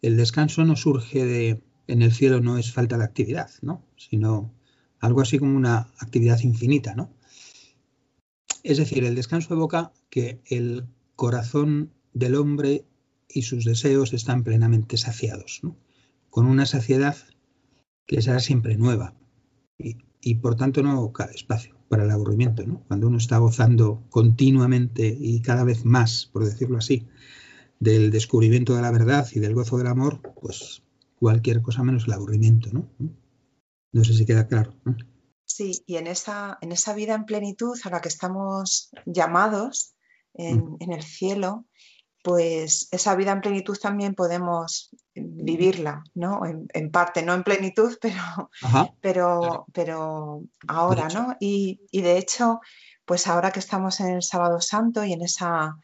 el 0.01 0.17
descanso 0.17 0.65
no 0.65 0.75
surge 0.75 1.25
de, 1.25 1.63
en 1.87 2.01
el 2.01 2.11
cielo 2.11 2.41
no 2.41 2.57
es 2.57 2.73
falta 2.73 2.97
de 2.97 3.03
actividad, 3.03 3.51
¿no? 3.61 3.85
Sino 3.97 4.51
algo 4.99 5.21
así 5.21 5.39
como 5.39 5.55
una 5.55 5.91
actividad 5.99 6.39
infinita, 6.41 6.95
¿no? 6.95 7.09
Es 8.63 8.77
decir, 8.77 9.03
el 9.05 9.15
descanso 9.15 9.53
evoca 9.53 9.93
que 10.09 10.41
el 10.45 10.85
corazón 11.15 11.91
del 12.13 12.35
hombre 12.35 12.85
y 13.29 13.43
sus 13.43 13.65
deseos 13.65 14.13
están 14.13 14.43
plenamente 14.43 14.97
saciados, 14.97 15.59
¿no? 15.63 15.77
con 16.29 16.45
una 16.45 16.65
saciedad 16.65 17.15
que 18.05 18.21
será 18.21 18.39
siempre 18.39 18.77
nueva 18.77 19.15
y, 19.77 19.97
y, 20.21 20.35
por 20.35 20.55
tanto 20.55 20.83
no 20.83 21.11
cabe 21.13 21.33
espacio 21.33 21.75
para 21.89 22.03
el 22.03 22.11
aburrimiento. 22.11 22.65
¿no? 22.65 22.83
Cuando 22.87 23.07
uno 23.07 23.17
está 23.17 23.37
gozando 23.37 24.03
continuamente 24.09 25.15
y 25.19 25.41
cada 25.41 25.63
vez 25.63 25.85
más, 25.85 26.29
por 26.31 26.43
decirlo 26.43 26.77
así, 26.77 27.07
del 27.79 28.11
descubrimiento 28.11 28.75
de 28.75 28.81
la 28.81 28.91
verdad 28.91 29.27
y 29.33 29.39
del 29.39 29.55
gozo 29.55 29.77
del 29.77 29.87
amor, 29.87 30.21
pues 30.41 30.83
cualquier 31.15 31.61
cosa 31.61 31.83
menos 31.83 32.07
el 32.07 32.13
aburrimiento. 32.13 32.69
¿no? 32.73 32.89
No 33.91 34.03
sé 34.03 34.13
si 34.13 34.25
queda 34.25 34.47
claro. 34.47 34.73
Sí, 35.45 35.83
y 35.87 35.97
en 35.97 36.07
esa, 36.07 36.57
en 36.61 36.71
esa 36.71 36.93
vida 36.93 37.15
en 37.15 37.25
plenitud 37.25 37.77
a 37.83 37.89
la 37.89 38.01
que 38.01 38.09
estamos 38.09 38.91
llamados 39.05 39.95
en, 40.33 40.77
mm. 40.79 40.91
el 40.91 41.03
cielo, 41.03 41.65
pues 42.23 42.87
esa 42.91 43.15
vida 43.15 43.31
en 43.31 43.41
plenitud 43.41 43.77
también 43.77 44.13
podemos 44.13 44.89
vivirla, 45.15 46.03
¿no? 46.13 46.41
En, 46.45 46.91
parte, 46.91 47.23
no 47.23 47.33
en 47.33 47.43
plenitud, 47.43 47.97
pero, 48.01 48.49
pero, 49.01 49.65
pero 49.73 50.43
ahora, 50.67 51.07
¿no? 51.09 51.35
Y, 51.39 51.81
y, 51.91 52.01
de 52.01 52.17
hecho, 52.17 52.59
pues 53.05 53.25
ahora 53.27 53.51
que 53.51 53.59
estamos 53.59 53.99
en 54.01 54.09
el 54.09 54.21
Sábado 54.21 54.61
Santo 54.61 55.03
y 55.03 55.13
en 55.13 55.23
esa 55.23 55.75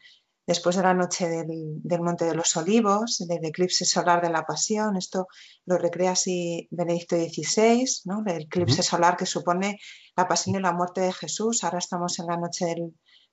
después 0.46 0.76
de 0.76 0.82
la 0.82 0.94
noche 0.94 1.28
del, 1.28 2.00
Monte 2.00 2.24
de 2.24 2.34
los 2.34 2.56
Olivos, 2.56 3.18
del 3.26 3.44
eclipse 3.44 3.84
solar 3.84 4.22
de 4.22 4.30
la 4.30 4.44
Pasión. 4.46 4.96
Esto 4.96 5.26
lo 5.64 5.76
recrea 5.76 6.12
así 6.12 6.68
Benedicto 6.70 7.16
XVI, 7.16 7.84
¿no? 8.04 8.22
el 8.26 8.42
eclipse 8.42 8.82
solar 8.82 9.16
que 9.16 9.26
supone 9.26 9.80
la 10.16 10.28
pasión 10.28 10.56
y 10.56 10.60
la 10.60 10.72
muerte 10.72 11.00
de 11.00 11.12
Jesús. 11.12 11.64
Ahora 11.64 11.78
estamos 11.78 12.18
en 12.20 12.26
la 12.26 12.36
noche 12.36 12.66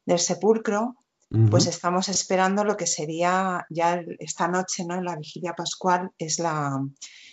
del, 0.05 0.19
sepulcro, 0.19 0.95
pues 1.49 1.65
estamos 1.65 2.09
esperando 2.09 2.63
lo 2.63 2.77
que 2.77 2.85
sería 2.85 3.65
ya 3.69 4.03
esta 4.19 4.47
noche, 4.47 4.85
¿no? 4.85 4.95
en 4.95 5.05
la 5.05 5.15
vigilia 5.15 5.53
pascual, 5.53 6.11
es 6.19 6.37
la, 6.37 6.79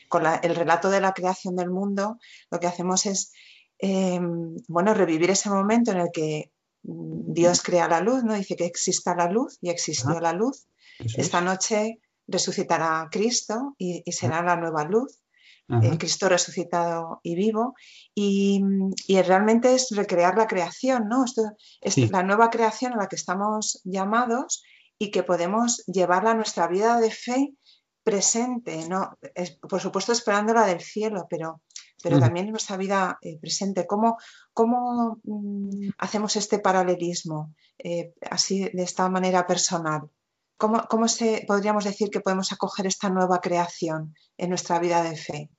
con 0.08 0.24
el 0.26 0.54
relato 0.54 0.88
de 0.88 1.00
la 1.00 1.12
creación 1.12 1.56
del 1.56 1.70
mundo, 1.70 2.18
lo 2.50 2.60
que 2.60 2.66
hacemos 2.66 3.04
es 3.06 3.32
em, 3.78 4.56
bueno, 4.68 4.94
revivir 4.94 5.30
ese 5.30 5.50
momento 5.50 5.90
en 5.90 5.98
el 5.98 6.10
que 6.12 6.50
Dios 6.82 7.62
crea 7.62 7.88
la 7.88 8.00
luz, 8.00 8.24
¿no? 8.24 8.34
Dice 8.34 8.56
que 8.56 8.66
exista 8.66 9.14
la 9.14 9.30
luz 9.30 9.58
y 9.60 9.70
existió 9.70 10.18
la 10.20 10.32
luz. 10.32 10.66
Esta 10.98 11.40
noche 11.40 12.00
resucitará 12.26 13.08
Cristo 13.10 13.74
y, 13.78 14.02
será 14.12 14.42
la 14.42 14.56
nueva 14.56 14.84
luz. 14.84 15.18
El 15.68 15.98
Cristo 15.98 16.28
resucitado 16.28 17.20
y 17.22 17.36
vivo. 17.36 17.74
Y, 18.14 18.60
realmente 19.24 19.74
es 19.74 19.90
recrear 19.90 20.36
la 20.36 20.48
creación, 20.48 21.08
¿no? 21.08 21.24
Esto 21.24 21.42
es 21.80 22.10
la 22.10 22.22
nueva 22.24 22.50
creación 22.50 22.94
a 22.94 22.96
la 22.96 23.08
que 23.08 23.16
estamos 23.16 23.80
llamados 23.84 24.64
y 24.98 25.10
que 25.10 25.22
podemos 25.22 25.84
llevarla 25.86 26.32
a 26.32 26.34
nuestra 26.34 26.66
vida 26.66 26.98
de 26.98 27.10
fe 27.10 27.54
presente, 28.02 28.88
¿no? 28.88 29.16
por 29.68 29.80
supuesto 29.80 30.12
esperándola 30.12 30.66
del 30.66 30.80
cielo, 30.80 31.26
pero 31.28 31.62
pero 32.02 32.18
también 32.18 32.46
en 32.46 32.52
nuestra 32.52 32.76
vida 32.76 33.18
eh, 33.22 33.38
presente. 33.38 33.86
¿Cómo, 33.86 34.16
cómo 34.52 35.20
mm, 35.24 35.90
hacemos 35.98 36.36
este 36.36 36.58
paralelismo 36.58 37.54
eh, 37.78 38.14
así 38.30 38.68
de 38.72 38.82
esta 38.82 39.08
manera 39.08 39.46
personal? 39.46 40.02
¿Cómo, 40.56 40.84
¿Cómo, 40.88 41.08
se, 41.08 41.44
podríamos 41.46 41.84
decir 41.84 42.10
que 42.10 42.20
podemos 42.20 42.52
acoger 42.52 42.86
esta 42.86 43.08
nueva 43.08 43.40
creación 43.40 44.14
en 44.36 44.50
nuestra 44.50 44.78
vida 44.78 45.02
de 45.02 45.16
fe? 45.16 45.50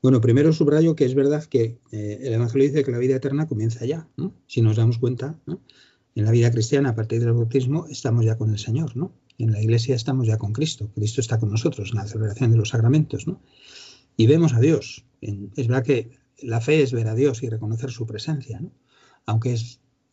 Bueno, 0.00 0.20
primero 0.20 0.52
subrayo 0.52 0.94
que 0.94 1.04
es 1.04 1.14
verdad 1.14 1.44
que 1.44 1.80
eh, 1.90 2.18
el 2.22 2.34
Evangelio 2.34 2.68
dice 2.68 2.84
que 2.84 2.92
la 2.92 2.98
vida 2.98 3.16
eterna 3.16 3.48
comienza 3.48 3.84
ya, 3.84 4.08
¿no? 4.16 4.32
Si 4.46 4.62
nos 4.62 4.76
damos 4.76 4.98
cuenta, 4.98 5.38
¿no? 5.46 5.60
En 6.14 6.24
la 6.24 6.30
vida 6.30 6.50
cristiana, 6.50 6.90
a 6.90 6.94
partir 6.94 7.20
del 7.20 7.32
bautismo, 7.32 7.86
estamos 7.88 8.24
ya 8.24 8.36
con 8.36 8.50
el 8.50 8.58
Señor, 8.58 8.96
¿no? 8.96 9.12
En 9.38 9.52
la 9.52 9.60
iglesia 9.60 9.96
estamos 9.96 10.26
ya 10.26 10.38
con 10.38 10.52
Cristo. 10.52 10.90
Cristo 10.94 11.20
está 11.20 11.38
con 11.38 11.50
nosotros 11.50 11.90
en 11.90 11.98
la 11.98 12.06
celebración 12.06 12.50
de 12.50 12.56
los 12.56 12.68
sacramentos, 12.68 13.26
¿no? 13.26 13.40
Y 14.18 14.26
vemos 14.26 14.52
a 14.52 14.58
Dios, 14.60 15.04
es 15.20 15.68
verdad 15.68 15.84
que 15.84 16.10
la 16.42 16.60
fe 16.60 16.82
es 16.82 16.92
ver 16.92 17.06
a 17.06 17.14
Dios 17.14 17.44
y 17.44 17.48
reconocer 17.48 17.92
su 17.92 18.04
presencia, 18.04 18.60
aunque 19.26 19.56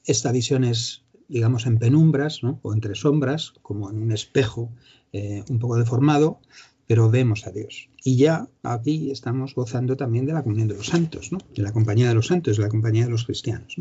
esta 0.05 0.31
visión 0.31 0.63
es, 0.63 1.03
digamos, 1.27 1.65
en 1.65 1.79
penumbras 1.79 2.41
o 2.43 2.71
entre 2.71 2.93
sombras, 2.93 3.55
como 3.63 3.89
en 3.89 3.97
un 3.97 4.11
espejo 4.11 4.71
eh, 5.11 5.43
un 5.49 5.57
poco 5.57 5.75
deformado, 5.75 6.39
pero 6.85 7.09
vemos 7.09 7.47
a 7.47 7.51
Dios. 7.51 7.89
Y 8.03 8.17
ya 8.17 8.47
aquí 8.61 9.09
estamos 9.09 9.55
gozando 9.55 9.97
también 9.97 10.27
de 10.27 10.33
la 10.33 10.43
comunión 10.43 10.67
de 10.67 10.75
los 10.75 10.85
santos, 10.85 11.31
de 11.55 11.63
la 11.63 11.73
compañía 11.73 12.07
de 12.07 12.13
los 12.13 12.27
santos, 12.27 12.57
de 12.57 12.63
la 12.63 12.69
compañía 12.69 13.05
de 13.05 13.09
los 13.09 13.25
cristianos. 13.25 13.77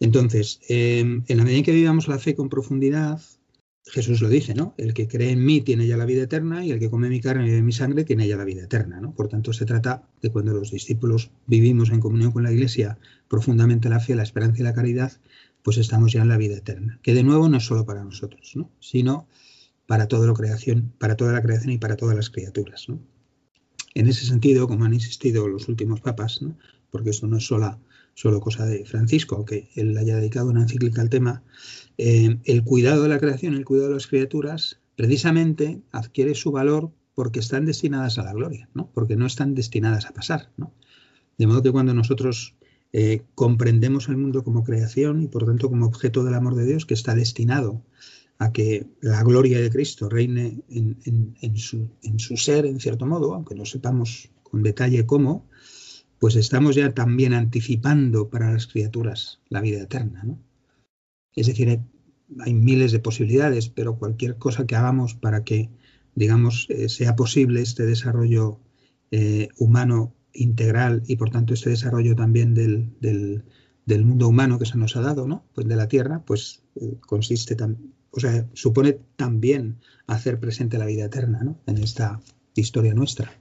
Entonces, 0.00 0.60
eh, 0.68 1.00
en 1.00 1.36
la 1.38 1.44
medida 1.44 1.58
en 1.58 1.64
que 1.64 1.72
vivamos 1.72 2.08
la 2.08 2.18
fe 2.18 2.34
con 2.34 2.50
profundidad, 2.50 3.22
Jesús 3.86 4.20
lo 4.20 4.28
dice, 4.28 4.54
¿no? 4.54 4.74
El 4.76 4.92
que 4.92 5.08
cree 5.08 5.30
en 5.30 5.44
mí 5.44 5.60
tiene 5.60 5.86
ya 5.86 5.96
la 5.96 6.04
vida 6.04 6.22
eterna 6.22 6.64
y 6.64 6.72
el 6.72 6.78
que 6.78 6.90
come 6.90 7.08
mi 7.08 7.20
carne 7.20 7.56
y 7.56 7.62
mi 7.62 7.72
sangre 7.72 8.04
tiene 8.04 8.28
ya 8.28 8.36
la 8.36 8.44
vida 8.44 8.64
eterna, 8.64 9.00
¿no? 9.00 9.14
Por 9.14 9.28
tanto, 9.28 9.52
se 9.52 9.64
trata 9.64 10.02
de 10.20 10.30
cuando 10.30 10.52
los 10.52 10.70
discípulos 10.70 11.30
vivimos 11.46 11.90
en 11.90 12.00
comunión 12.00 12.32
con 12.32 12.42
la 12.42 12.52
Iglesia 12.52 12.98
profundamente 13.28 13.88
la 13.88 14.00
fe, 14.00 14.14
la 14.14 14.22
esperanza 14.22 14.60
y 14.60 14.64
la 14.64 14.74
caridad, 14.74 15.12
pues 15.62 15.78
estamos 15.78 16.12
ya 16.12 16.22
en 16.22 16.28
la 16.28 16.36
vida 16.36 16.56
eterna, 16.56 17.00
que 17.02 17.14
de 17.14 17.22
nuevo 17.22 17.48
no 17.48 17.56
es 17.56 17.64
solo 17.64 17.86
para 17.86 18.04
nosotros, 18.04 18.52
¿no? 18.56 18.70
Sino 18.80 19.26
para 19.86 20.06
toda 20.06 20.26
la 20.26 20.34
creación, 20.34 20.92
para 20.98 21.16
toda 21.16 21.32
la 21.32 21.42
creación 21.42 21.72
y 21.72 21.78
para 21.78 21.96
todas 21.96 22.14
las 22.14 22.30
criaturas, 22.30 22.88
¿no? 22.88 23.00
En 23.94 24.06
ese 24.06 24.26
sentido, 24.26 24.68
como 24.68 24.84
han 24.84 24.94
insistido 24.94 25.48
los 25.48 25.66
últimos 25.68 26.00
papas, 26.00 26.42
¿no? 26.42 26.56
porque 26.90 27.10
esto 27.10 27.26
no 27.26 27.36
es 27.36 27.46
solo, 27.46 27.78
solo 28.18 28.40
cosa 28.40 28.66
de 28.66 28.84
Francisco, 28.84 29.36
aunque 29.36 29.68
él 29.76 29.96
haya 29.96 30.16
dedicado 30.16 30.50
una 30.50 30.62
encíclica 30.62 31.00
al 31.00 31.08
tema, 31.08 31.44
eh, 31.98 32.40
el 32.46 32.64
cuidado 32.64 33.04
de 33.04 33.08
la 33.08 33.20
creación, 33.20 33.54
el 33.54 33.64
cuidado 33.64 33.90
de 33.90 33.94
las 33.94 34.08
criaturas, 34.08 34.80
precisamente 34.96 35.82
adquiere 35.92 36.34
su 36.34 36.50
valor 36.50 36.90
porque 37.14 37.38
están 37.38 37.64
destinadas 37.64 38.18
a 38.18 38.24
la 38.24 38.32
gloria, 38.32 38.68
¿no? 38.74 38.90
porque 38.92 39.14
no 39.14 39.24
están 39.24 39.54
destinadas 39.54 40.06
a 40.06 40.14
pasar. 40.14 40.50
¿no? 40.56 40.72
De 41.38 41.46
modo 41.46 41.62
que 41.62 41.70
cuando 41.70 41.94
nosotros 41.94 42.56
eh, 42.92 43.22
comprendemos 43.36 44.08
el 44.08 44.16
mundo 44.16 44.42
como 44.42 44.64
creación 44.64 45.22
y 45.22 45.28
por 45.28 45.46
tanto 45.46 45.68
como 45.68 45.86
objeto 45.86 46.24
del 46.24 46.34
amor 46.34 46.56
de 46.56 46.66
Dios 46.66 46.86
que 46.86 46.94
está 46.94 47.14
destinado 47.14 47.84
a 48.40 48.52
que 48.52 48.88
la 49.00 49.22
gloria 49.22 49.60
de 49.60 49.70
Cristo 49.70 50.08
reine 50.08 50.60
en, 50.70 51.56
su, 51.56 51.88
en 52.02 52.18
su 52.18 52.36
ser, 52.36 52.66
en 52.66 52.80
cierto 52.80 53.06
modo, 53.06 53.32
aunque 53.34 53.54
no 53.54 53.64
sepamos 53.64 54.28
con 54.42 54.64
detalle 54.64 55.06
cómo, 55.06 55.46
pues 56.18 56.36
estamos 56.36 56.74
ya 56.74 56.92
también 56.94 57.32
anticipando 57.32 58.28
para 58.28 58.52
las 58.52 58.66
criaturas 58.66 59.40
la 59.48 59.60
vida 59.60 59.82
eterna. 59.82 60.22
¿no? 60.24 60.38
Es 61.34 61.46
decir, 61.46 61.80
hay, 62.40 62.54
miles 62.54 62.92
de 62.92 62.98
posibilidades, 62.98 63.68
pero 63.68 63.98
cualquier 63.98 64.36
cosa 64.36 64.66
que 64.66 64.76
hagamos 64.76 65.14
para 65.14 65.44
que, 65.44 65.70
digamos, 66.14 66.66
eh, 66.70 66.88
sea 66.88 67.16
posible 67.16 67.62
este 67.62 67.86
desarrollo 67.86 68.60
eh, 69.10 69.48
humano 69.58 70.14
integral 70.32 71.02
y 71.06 71.16
por 71.16 71.30
tanto 71.30 71.54
este 71.54 71.70
desarrollo 71.70 72.14
también 72.14 72.54
del, 72.54 72.92
del, 73.00 74.04
mundo 74.04 74.28
humano 74.28 74.58
que 74.58 74.66
se 74.66 74.76
nos 74.76 74.96
ha 74.96 75.00
dado, 75.00 75.26
¿no? 75.26 75.44
Pues 75.54 75.66
de 75.66 75.76
la 75.76 75.88
Tierra, 75.88 76.22
pues 76.24 76.62
eh, 76.74 76.96
consiste 77.00 77.56
también, 77.56 77.94
o 78.10 78.20
sea, 78.20 78.46
supone 78.52 78.98
también 79.16 79.78
hacer 80.06 80.38
presente 80.40 80.78
la 80.78 80.86
vida 80.86 81.06
eterna, 81.06 81.42
¿no? 81.42 81.58
En 81.66 81.78
esta 81.78 82.20
historia 82.54 82.94
nuestra. 82.94 83.32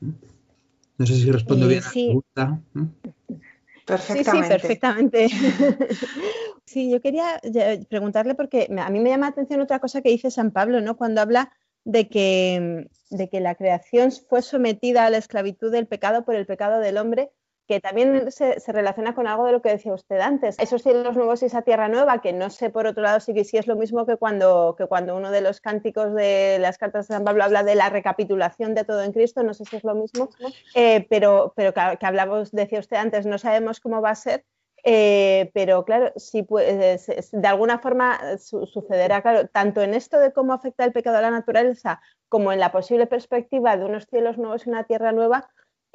Sé 1.05 1.15
si 1.15 1.31
respondo 1.31 1.67
bien 1.67 1.83
a 1.83 1.85
la 1.85 1.91
pregunta. 1.91 2.61
Perfectamente. 3.85 4.47
Sí, 4.47 4.49
perfectamente. 4.49 5.27
Sí, 6.67 6.91
yo 6.91 6.99
quería 6.99 7.39
preguntarle 7.89 8.35
porque 8.35 8.67
a 8.77 8.89
mí 8.89 8.99
me 8.99 9.09
llama 9.09 9.27
la 9.27 9.31
atención 9.31 9.61
otra 9.61 9.79
cosa 9.79 10.01
que 10.01 10.09
dice 10.09 10.29
San 10.29 10.51
Pablo, 10.51 10.81
¿no? 10.81 10.97
Cuando 10.97 11.21
habla 11.21 11.53
de 11.85 12.09
que, 12.09 12.89
de 13.09 13.29
que 13.29 13.39
la 13.39 13.55
creación 13.55 14.11
fue 14.11 14.41
sometida 14.41 15.05
a 15.05 15.09
la 15.09 15.17
esclavitud 15.17 15.71
del 15.71 15.87
pecado 15.87 16.25
por 16.25 16.35
el 16.35 16.45
pecado 16.45 16.81
del 16.81 16.97
hombre, 16.97 17.31
que 17.67 17.81
también 17.81 18.31
se, 18.31 18.57
relaciona 18.67 19.13
con 19.13 19.27
algo 19.27 19.45
de 19.45 19.51
lo 19.51 19.61
que 19.61 19.69
decía 19.69 19.93
usted 19.93 20.19
antes. 20.19 20.57
Esos 20.57 20.81
cielos 20.81 21.15
nuevos 21.17 21.43
y 21.43 21.47
esa 21.47 21.63
tierra 21.63 21.89
nueva, 21.89 22.21
que 22.21 22.31
no 22.31 22.49
sé 22.49 22.69
por 22.69 22.87
otro 22.87 23.03
lado 23.03 23.19
si, 23.19 23.33
es 23.37 23.67
lo 23.67 23.75
mismo 23.75 24.05
que 24.05 24.15
cuando, 24.15 24.75
que 24.77 24.87
cuando 24.87 25.15
uno 25.15 25.31
de 25.31 25.41
los 25.41 25.59
cánticos 25.59 26.13
de 26.13 26.57
las 26.59 26.77
cartas 26.77 27.07
de 27.07 27.15
San 27.15 27.25
Pablo 27.25 27.43
habla 27.43 27.63
de 27.63 27.75
la 27.75 27.89
recapitulación 27.89 28.73
de 28.73 28.85
todo 28.85 29.03
en 29.03 29.11
Cristo, 29.11 29.43
no 29.43 29.53
sé 29.53 29.65
si 29.65 29.75
es 29.75 29.83
lo 29.83 29.95
mismo, 29.95 30.29
eh, 30.75 31.05
pero, 31.09 31.53
pero 31.55 31.73
que, 31.73 32.05
hablamos, 32.05 32.51
decía 32.51 32.79
usted 32.79 32.97
antes, 32.97 33.25
no 33.25 33.37
sabemos 33.37 33.81
cómo 33.81 34.01
va 34.01 34.11
a 34.11 34.15
ser, 34.15 34.45
eh, 34.83 35.51
pero 35.53 35.83
claro, 35.83 36.13
si 36.15 36.43
puede, 36.43 36.97
de 36.97 37.47
alguna 37.47 37.79
forma 37.79 38.17
eh, 38.23 38.37
sucederá, 38.37 39.21
claro, 39.21 39.47
tanto 39.47 39.81
en 39.81 39.93
esto 39.93 40.19
de 40.19 40.31
cómo 40.31 40.53
afecta 40.53 40.85
el 40.85 40.93
pecado 40.93 41.17
a 41.17 41.21
la 41.21 41.31
naturaleza 41.31 41.99
como 42.29 42.53
en 42.53 42.59
la 42.59 42.71
posible 42.71 43.07
perspectiva 43.07 43.75
de 43.75 43.85
unos 43.85 44.05
cielos 44.05 44.37
nuevos 44.37 44.65
y 44.65 44.69
una 44.69 44.85
tierra 44.85 45.11
nueva, 45.11 45.49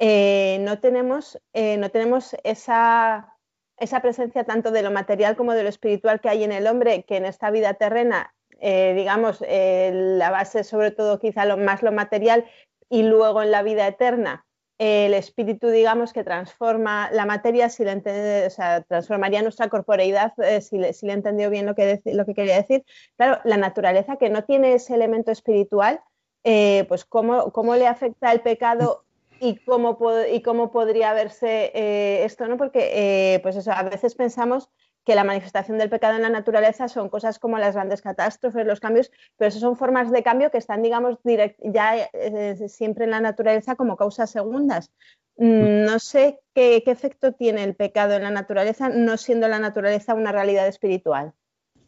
eh, 0.05 0.57
no 0.61 0.79
tenemos, 0.79 1.39
no 1.53 1.89
tenemos 1.91 2.35
esa, 2.43 3.37
esa, 3.77 4.01
presencia 4.01 4.43
tanto 4.43 4.71
de 4.71 4.83
lo 4.83 4.91
material 4.91 5.35
como 5.35 5.53
de 5.53 5.63
lo 5.63 5.69
espiritual 5.69 6.19
que 6.19 6.29
hay 6.29 6.43
en 6.43 6.51
el 6.51 6.67
hombre, 6.67 7.03
que 7.03 7.17
en 7.17 7.25
esta 7.25 7.51
vida 7.51 7.75
terrena, 7.75 8.33
digamos, 8.59 9.41
la 9.41 10.29
base 10.29 10.63
sobre 10.63 10.91
todo 10.91 11.19
quizá 11.19 11.45
lo 11.45 11.57
más 11.57 11.83
lo 11.83 11.91
material 11.91 12.45
y 12.89 13.03
luego 13.03 13.41
en 13.41 13.51
la 13.51 13.63
vida 13.63 13.87
eterna 13.87 14.45
el 14.77 15.13
espíritu, 15.13 15.69
digamos, 15.69 16.13
que 16.13 16.23
transforma 16.23 17.09
la 17.11 17.25
materia, 17.25 17.69
si 17.69 17.83
entiende, 17.83 18.47
o 18.47 18.49
sea, 18.49 18.81
transformaría 18.81 19.41
nuestra 19.41 19.69
corporeidad, 19.69 20.33
eh, 20.43 20.61
si, 20.61 20.77
le, 20.77 20.93
si, 20.93 21.05
le, 21.05 21.13
entendió 21.13 21.49
bien 21.49 21.65
lo 21.65 21.75
que, 21.75 22.01
lo 22.05 22.25
que 22.25 22.33
quería 22.33 22.55
decir. 22.55 22.83
Claro, 23.15 23.39
la 23.43 23.57
naturaleza 23.57 24.17
que 24.17 24.29
no 24.29 24.43
tiene 24.43 24.73
ese 24.73 24.95
elemento 24.95 25.31
espiritual, 25.31 26.01
eh, 26.43 26.85
pues 26.89 27.05
cómo, 27.05 27.51
cómo, 27.51 27.75
le 27.75 27.87
afecta 27.87 28.31
el 28.31 28.41
pecado 28.41 29.05
y 29.43 29.57
cómo, 29.65 29.97
y 30.31 30.41
cómo 30.41 30.71
podría 30.71 31.13
verse 31.13 31.71
eh, 31.73 32.23
esto, 32.23 32.47
¿no? 32.47 32.57
Porque, 32.57 33.39
pues 33.43 33.55
eso, 33.57 33.71
a 33.71 33.83
veces 33.83 34.15
pensamos 34.15 34.69
que 35.05 35.15
la 35.15 35.23
manifestación 35.23 35.77
del 35.77 35.89
pecado 35.89 36.15
en 36.15 36.21
la 36.21 36.29
naturaleza 36.29 36.87
son 36.87 37.09
cosas 37.09 37.39
como 37.39 37.57
las 37.57 37.75
grandes 37.75 38.01
catástrofes, 38.01 38.65
los 38.65 38.79
cambios, 38.79 39.11
pero 39.37 39.49
eso 39.49 39.59
son 39.59 39.75
formas 39.75 40.11
de 40.11 40.23
cambio 40.23 40.49
que 40.49 40.57
están, 40.57 40.81
digamos, 40.81 41.17
ya 41.59 42.09
eh, 42.13 42.69
siempre 42.69 43.05
en 43.05 43.11
la 43.11 43.19
naturaleza 43.19 43.75
como 43.75 43.97
causas 43.97 44.29
segundas. 44.29 44.91
Mm, 45.35 45.85
no 45.85 45.99
sé 45.99 46.39
qué, 46.53 46.83
efecto 46.85 47.33
tiene 47.33 47.63
el 47.63 47.75
pecado 47.75 48.13
en 48.13 48.23
la 48.23 48.31
naturaleza, 48.31 48.89
no 48.89 49.17
siendo 49.17 49.47
la 49.47 49.59
naturaleza 49.59 50.13
una 50.13 50.31
realidad 50.31 50.67
espiritual. 50.67 51.33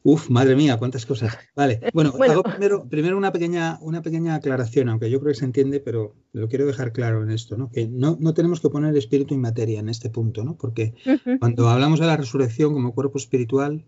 Uf, 0.07 0.29
madre 0.29 0.55
mía, 0.55 0.77
cuántas 0.77 1.03
cosas. 1.03 1.35
Vale, 1.55 1.79
bueno, 1.95 2.13
Hago 2.29 2.43
primero, 2.43 2.87
primero 2.87 3.17
una, 3.17 3.31
pequeña, 3.31 3.79
una 3.81 4.03
pequeña 4.03 4.35
aclaración, 4.35 4.87
aunque 4.89 5.09
yo 5.09 5.19
creo 5.19 5.33
que 5.33 5.39
se 5.39 5.45
entiende, 5.45 5.79
pero 5.79 6.13
lo 6.31 6.47
quiero 6.47 6.67
dejar 6.67 6.93
claro 6.93 7.23
en 7.23 7.31
esto, 7.31 7.57
¿no? 7.57 7.71
Que 7.71 7.87
no, 7.87 8.15
no 8.19 8.35
tenemos 8.35 8.61
que 8.61 8.69
poner 8.69 8.95
espíritu 8.95 9.33
y 9.33 9.39
materia 9.39 9.79
en 9.79 9.89
este 9.89 10.11
punto, 10.11 10.43
¿no? 10.43 10.57
Porque 10.57 10.93
cuando 11.39 11.69
hablamos 11.69 11.99
de 11.99 12.05
la 12.05 12.17
resurrección 12.17 12.71
como 12.73 12.93
cuerpo 12.93 13.17
espiritual, 13.17 13.83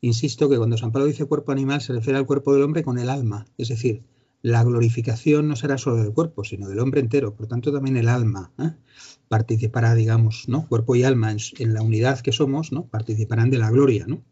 insisto 0.00 0.48
que 0.48 0.56
cuando 0.56 0.76
San 0.76 0.92
Pablo 0.92 1.08
dice 1.08 1.24
cuerpo 1.24 1.50
animal 1.50 1.80
se 1.80 1.94
refiere 1.94 2.16
al 2.16 2.26
cuerpo 2.26 2.54
del 2.54 2.62
hombre 2.62 2.84
con 2.84 3.00
el 3.00 3.10
alma, 3.10 3.48
es 3.58 3.66
decir, 3.66 4.04
la 4.42 4.62
glorificación 4.62 5.48
no 5.48 5.56
será 5.56 5.78
solo 5.78 5.96
del 5.96 6.12
cuerpo, 6.12 6.44
sino 6.44 6.68
del 6.68 6.78
hombre 6.78 7.00
entero, 7.00 7.34
por 7.34 7.48
tanto 7.48 7.72
también 7.72 7.96
el 7.96 8.08
alma 8.08 8.52
¿eh? 8.60 8.70
participará, 9.26 9.96
digamos, 9.96 10.48
¿no? 10.48 10.68
Cuerpo 10.68 10.94
y 10.94 11.02
alma 11.02 11.32
en, 11.32 11.74
la 11.74 11.82
unidad 11.82 12.20
que 12.20 12.30
somos, 12.30 12.70
¿no? 12.70 12.86
Participarán 12.86 13.50
de 13.50 13.58
la 13.58 13.68
gloria, 13.72 14.04
¿no? 14.06 14.22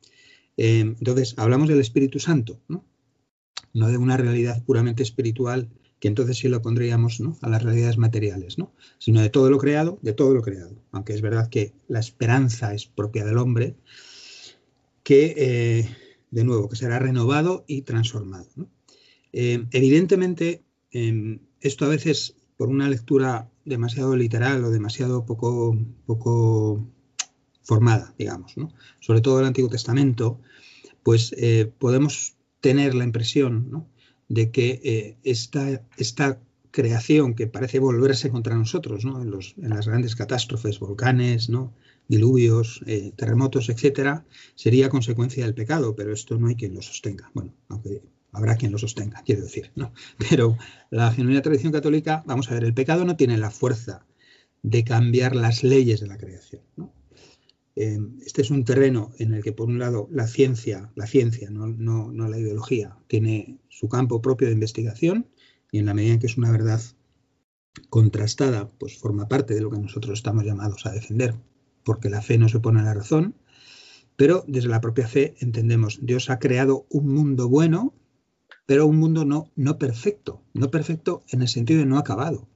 Eh, 0.57 0.81
entonces, 0.81 1.35
hablamos 1.37 1.69
del 1.69 1.81
Espíritu 1.81 2.19
Santo, 2.19 2.61
¿no? 2.69 2.85
De 3.73 3.97
una 3.97 4.17
realidad 4.17 4.63
puramente 4.65 5.03
espiritual, 5.03 5.69
que 5.99 6.09
entonces 6.09 6.39
sí 6.39 6.49
lo 6.49 6.63
pondríamos 6.63 7.21
a 7.41 7.49
las 7.49 7.63
realidades 7.63 7.99
materiales, 7.99 8.59
¿no? 8.59 8.73
Sino 8.99 9.21
de 9.21 9.31
todo 9.31 9.51
lo 9.51 9.59
creado, 9.59 9.99
de 10.03 10.13
todo 10.13 10.35
lo 10.35 10.43
creado. 10.43 10.77
Aunque 10.93 11.15
es 11.15 11.23
verdad 11.23 11.49
que 11.49 11.73
la 11.89 11.99
esperanza 11.99 12.75
es 12.75 12.87
propia 12.87 13.25
del 13.25 13.39
hombre, 13.39 13.75
que, 15.03 15.35
eh, 15.37 15.89
de 16.31 16.45
nuevo, 16.45 16.69
que 16.69 16.77
será 16.77 16.99
renovado 16.99 17.65
y 17.67 17.83
transformado. 17.83 18.49
Eh, 19.33 19.67
evidentemente, 19.73 20.63
em, 20.93 21.41
esto 21.61 21.85
a 21.85 21.89
veces, 21.89 22.37
por 22.57 22.69
una 22.69 22.89
lectura 22.89 23.51
demasiado 23.65 24.15
literal 24.15 24.63
o 24.65 24.71
demasiado 24.71 25.25
poco, 25.27 25.77
poco 26.07 26.87
formada, 27.65 28.15
digamos, 28.19 28.55
sobre 29.01 29.21
todo 29.21 29.41
el 29.41 29.47
Antiguo 29.47 29.71
Testamento, 29.71 30.41
pues 31.03 31.35
eh, 31.37 31.73
podemos 31.79 32.37
tener 32.61 32.95
la 32.95 33.05
impresión 33.05 33.89
de 34.29 34.51
que 34.51 35.19
esta, 35.23 35.83
esta, 35.99 36.41
creación 36.71 37.35
que 37.35 37.47
parece 37.47 37.79
volverse 37.79 38.31
contra 38.31 38.57
nosotros, 38.57 39.05
en, 39.05 39.31
los, 39.31 39.55
en, 39.59 39.71
las 39.71 39.87
grandes 39.87 40.17
catástrofes, 40.17 40.81
volcanes, 40.81 41.49
¿no? 41.49 41.73
diluvios, 42.09 42.83
eh, 42.87 43.13
terremotos, 43.17 43.69
etcétera, 43.69 44.25
sería 44.55 44.89
consecuencia 44.89 45.45
del 45.45 45.55
pecado, 45.55 45.95
pero 45.97 46.13
esto 46.13 46.37
no 46.37 46.49
hay 46.49 46.57
quien 46.57 46.75
lo 46.75 46.83
sostenga. 46.83 47.31
Bueno, 47.33 47.55
aunque 47.69 48.03
habrá 48.33 48.57
quien 48.57 48.73
lo 48.73 48.79
sostenga, 48.79 49.23
quiero 49.25 49.43
decir, 49.43 49.71
¿no? 49.77 49.93
Pero 50.29 50.59
la 50.91 51.13
genuina 51.13 51.41
tradición 51.41 51.73
católica, 51.73 52.25
vamos 52.27 52.51
a 52.51 52.55
ver, 52.55 52.65
el 52.65 52.75
pecado 52.75 53.05
no 53.05 53.17
tiene 53.17 53.39
la 53.39 53.51
fuerza 53.51 54.05
de 54.63 54.83
cambiar 54.83 55.37
las 55.37 55.63
leyes 55.63 56.01
de 56.01 56.09
la 56.09 56.19
creación. 56.19 56.63
Eh, 57.77 57.99
este 58.25 58.43
es 58.43 58.51
un 58.51 58.65
terreno 58.65 59.13
en 59.19 59.35
el 59.35 59.43
que, 59.43 59.53
por 59.53 59.69
un 59.69 59.79
lado, 59.79 60.09
la 60.11 60.27
ciencia, 60.27 60.93
la 60.95 61.07
ciencia, 61.07 61.51
no, 61.51 62.13
la 62.13 62.39
ideología, 62.39 62.97
tiene 63.09 63.59
su 63.69 63.89
campo 63.89 64.23
propio 64.23 64.49
de 64.49 64.55
investigación 64.55 65.27
y 65.73 65.79
en 65.79 65.87
la 65.87 65.95
medida 65.95 66.15
en 66.15 66.21
que 66.21 66.27
es 66.27 66.39
una 66.39 66.53
verdad 66.53 66.81
contrastada, 67.91 68.71
pues 68.79 68.99
forma 68.99 69.27
parte 69.27 69.55
de 69.55 69.61
lo 69.61 69.71
que 69.71 69.79
nosotros 69.79 70.19
estamos 70.19 70.45
llamados 70.45 70.87
a 70.87 70.93
defender 70.93 71.35
porque 71.85 72.11
la 72.11 72.23
fe 72.23 72.39
no 72.39 72.49
se 72.49 72.59
pone 72.59 72.81
a 72.81 72.85
la 72.85 72.95
razón, 72.95 73.35
pero 74.17 74.45
desde 74.49 74.69
la 74.69 74.81
propia 74.81 75.07
fe 75.07 75.35
entendemos, 75.41 75.99
Dios 76.03 76.31
ha 76.31 76.39
creado 76.39 76.87
un 76.89 77.13
mundo 77.13 77.49
bueno, 77.49 77.95
pero 78.67 78.87
un 78.87 78.97
mundo 78.97 79.25
no, 79.25 79.51
no 79.55 79.79
perfecto, 79.79 80.43
no 80.55 80.71
perfecto 80.71 81.23
en 81.29 81.43
el 81.43 81.49
sentido 81.49 81.81
de 81.81 81.87
no 81.87 81.99
acabado. 81.99 82.49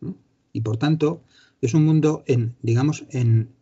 Y 0.52 0.62
por 0.62 0.78
tanto, 0.78 1.22
es 1.60 1.74
un 1.74 1.84
mundo 1.84 2.24
en, 2.26 2.56
digamos, 2.62 3.04
en... 3.10 3.54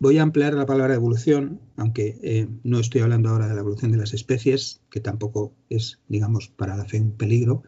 Voy 0.00 0.18
a 0.18 0.22
emplear 0.22 0.54
la 0.54 0.64
palabra 0.64 0.94
evolución, 0.94 1.60
aunque 1.76 2.20
eh, 2.22 2.46
no 2.62 2.78
estoy 2.78 3.00
hablando 3.00 3.30
ahora 3.30 3.48
de 3.48 3.54
la 3.54 3.60
evolución 3.60 3.90
de 3.90 3.98
las 3.98 4.14
especies, 4.14 4.80
que 4.90 5.00
tampoco 5.00 5.52
es, 5.70 5.98
digamos, 6.06 6.48
para 6.48 6.76
la 6.76 6.84
fe 6.84 7.00
un 7.00 7.10
peligro, 7.10 7.64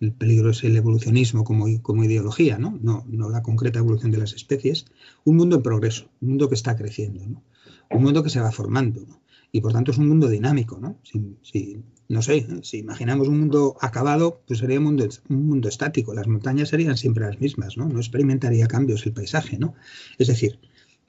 el 0.00 0.12
peligro 0.12 0.50
es 0.50 0.64
el 0.64 0.74
evolucionismo 0.74 1.44
como, 1.44 1.66
como 1.82 2.04
ideología, 2.04 2.56
¿no? 2.56 2.78
¿no? 2.82 3.04
¿no? 3.06 3.28
la 3.28 3.42
concreta 3.42 3.78
evolución 3.78 4.10
de 4.10 4.16
las 4.16 4.32
especies, 4.32 4.86
un 5.24 5.36
mundo 5.36 5.56
en 5.56 5.62
progreso, 5.62 6.08
un 6.22 6.28
mundo 6.30 6.48
que 6.48 6.54
está 6.54 6.76
creciendo, 6.76 7.26
¿no? 7.26 7.42
un 7.90 8.02
mundo 8.02 8.22
que 8.22 8.30
se 8.30 8.40
va 8.40 8.52
formando, 8.52 9.02
¿no? 9.06 9.20
y 9.52 9.60
por 9.60 9.74
tanto 9.74 9.90
es 9.90 9.98
un 9.98 10.08
mundo 10.08 10.28
dinámico. 10.28 10.78
¿no? 10.78 10.98
Si, 11.42 11.82
no 12.08 12.22
sé, 12.22 12.46
si 12.62 12.78
imaginamos 12.78 13.28
un 13.28 13.38
mundo 13.38 13.76
acabado, 13.82 14.40
pues 14.46 14.60
sería 14.60 14.78
un 14.78 14.84
mundo, 14.84 15.06
un 15.28 15.46
mundo 15.46 15.68
estático, 15.68 16.14
las 16.14 16.26
montañas 16.26 16.70
serían 16.70 16.96
siempre 16.96 17.26
las 17.26 17.38
mismas, 17.38 17.76
no, 17.76 17.86
no 17.86 17.98
experimentaría 17.98 18.66
cambios 18.66 19.04
el 19.04 19.12
paisaje. 19.12 19.58
¿no? 19.58 19.74
Es 20.18 20.28
decir, 20.28 20.58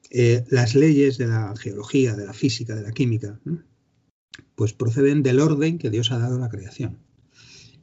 eh, 0.09 0.43
las 0.49 0.75
leyes 0.75 1.17
de 1.17 1.27
la 1.27 1.53
geología, 1.57 2.15
de 2.15 2.25
la 2.25 2.33
física, 2.33 2.75
de 2.75 2.83
la 2.83 2.91
química, 2.91 3.39
pues 4.55 4.73
proceden 4.73 5.23
del 5.23 5.39
orden 5.39 5.77
que 5.77 5.89
Dios 5.89 6.11
ha 6.11 6.19
dado 6.19 6.35
a 6.35 6.39
la 6.39 6.49
creación. 6.49 6.99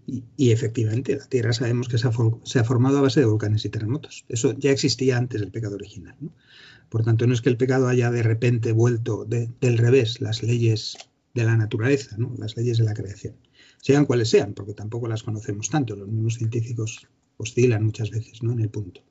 Y, 0.06 0.50
efectivamente, 0.50 1.16
la 1.16 1.26
Tierra 1.26 1.54
sabemos 1.54 1.88
que 1.88 1.96
se 1.96 2.08
ha, 2.08 2.64
formado 2.64 2.98
a 2.98 3.02
base 3.02 3.20
de 3.20 3.26
volcanes 3.26 3.64
y 3.64 3.70
terremotos. 3.70 4.26
Eso 4.28 4.52
ya 4.52 4.70
existía 4.70 5.16
antes 5.16 5.40
del 5.40 5.50
pecado 5.50 5.76
original. 5.76 6.16
Por 6.90 7.04
tanto, 7.04 7.26
no 7.26 7.32
es 7.32 7.40
que 7.40 7.48
el 7.48 7.56
pecado 7.56 7.88
haya 7.88 8.10
de 8.10 8.22
repente 8.22 8.72
vuelto 8.72 9.24
del 9.24 9.78
revés 9.78 10.20
las 10.20 10.42
leyes 10.42 10.98
de 11.32 11.44
la 11.44 11.56
naturaleza, 11.56 12.16
las 12.38 12.56
leyes 12.56 12.78
de 12.78 12.84
la 12.84 12.92
creación. 12.92 13.34
Sean 13.80 14.04
cuales 14.04 14.28
sean, 14.28 14.52
porque 14.52 14.74
tampoco 14.74 15.08
las 15.08 15.22
conocemos 15.22 15.70
tanto. 15.70 15.96
Los 15.96 16.08
mismos 16.08 16.34
científicos 16.34 17.08
oscilan 17.38 17.84
muchas 17.84 18.10
veces 18.10 18.42
¿no? 18.42 18.52
en 18.52 18.60
el 18.60 18.68
punto. 18.68 19.02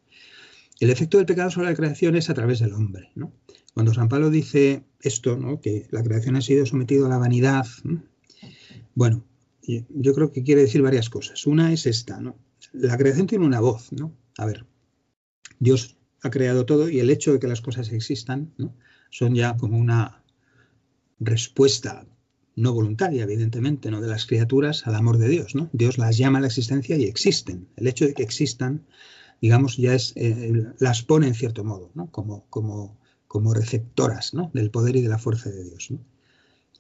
El 0.84 0.90
efecto 0.90 1.16
del 1.16 1.26
pecado 1.26 1.50
sobre 1.50 1.70
la 1.70 1.76
creación 1.76 2.18
es 2.18 2.30
a 2.30 2.34
través 2.34 2.60
del 2.60 2.74
hombre. 2.74 3.10
Cuando 3.74 3.94
San 3.94 4.10
Pablo 4.10 4.30
dice 4.30 4.84
esto, 5.00 5.62
que 5.62 5.88
la 5.92 6.04
creación 6.04 6.36
ha 6.36 6.42
sido 6.42 6.66
sometida 6.66 7.06
a 7.06 7.10
la 7.10 7.18
vanidad, 7.18 7.66
bueno, 8.94 9.24
yo 9.62 10.14
creo 10.14 10.34
que 10.34 10.44
quiere 10.44 10.64
decir 10.64 10.82
varias 10.82 11.10
cosas. 11.10 11.48
Una 11.48 11.72
es 11.72 11.86
esta, 11.86 12.20
¿no? 12.20 12.38
La 12.74 12.98
creación 12.98 13.28
tiene 13.28 13.46
una 13.46 13.62
voz, 13.62 13.94
¿no? 13.94 14.14
A 14.38 14.46
ver, 14.46 14.66
Dios 15.58 15.96
ha 16.22 16.30
creado 16.30 16.66
todo 16.66 16.90
y 16.90 17.00
el 17.00 17.10
hecho 17.12 17.32
de 17.32 17.40
que 17.40 17.48
las 17.48 17.62
cosas 17.62 17.90
existan, 17.94 18.54
¿no? 18.58 18.76
Son 19.10 19.36
ya 19.36 19.56
como 19.56 19.78
una 19.78 20.22
respuesta 21.18 22.06
no 22.58 22.74
voluntaria, 22.74 23.24
evidentemente, 23.24 23.90
¿no? 23.90 24.02
de 24.02 24.10
las 24.10 24.26
criaturas 24.26 24.86
al 24.86 24.96
amor 24.96 25.18
de 25.18 25.30
Dios, 25.30 25.56
¿no? 25.56 25.70
Dios 25.72 25.98
las 25.98 26.18
llama 26.18 26.40
a 26.40 26.42
la 26.42 26.48
existencia 26.48 26.98
y 26.98 27.06
existen. 27.06 27.70
El 27.78 27.88
hecho 27.88 28.06
de 28.06 28.14
que 28.14 28.24
existan, 28.24 28.86
digamos, 29.44 29.76
ya 29.76 29.94
es 29.94 30.14
eh, 30.16 30.54
las 30.80 31.04
pone 31.04 31.28
en 31.28 31.34
cierto 31.34 31.66
modo. 31.66 31.92
Como, 32.12 32.46
como, 32.50 32.98
como 33.28 33.54
receptoras, 33.54 34.34
¿no? 34.34 34.50
Del 34.54 34.72
poder 34.72 34.96
y 34.96 35.02
de 35.02 35.10
la 35.10 35.18
fuerza 35.18 35.50
de 35.50 35.66
Dios. 35.66 35.90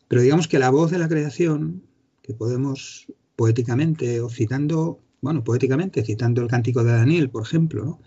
Pero 0.08 0.22
digamos 0.22 0.48
que 0.48 0.60
la 0.60 0.70
voz 0.70 0.90
de 0.90 0.98
la 0.98 1.10
creación 1.10 1.84
que 2.22 2.34
podemos 2.34 3.08
poéticamente 3.36 4.22
o 4.22 4.30
citando, 4.30 5.02
bueno, 5.20 5.44
poéticamente, 5.44 6.06
citando 6.06 6.42
el 6.42 6.48
cántico 6.48 6.86
de 6.86 6.94
Daniel, 6.94 7.30
por 7.30 7.44
ejemplo, 7.44 8.00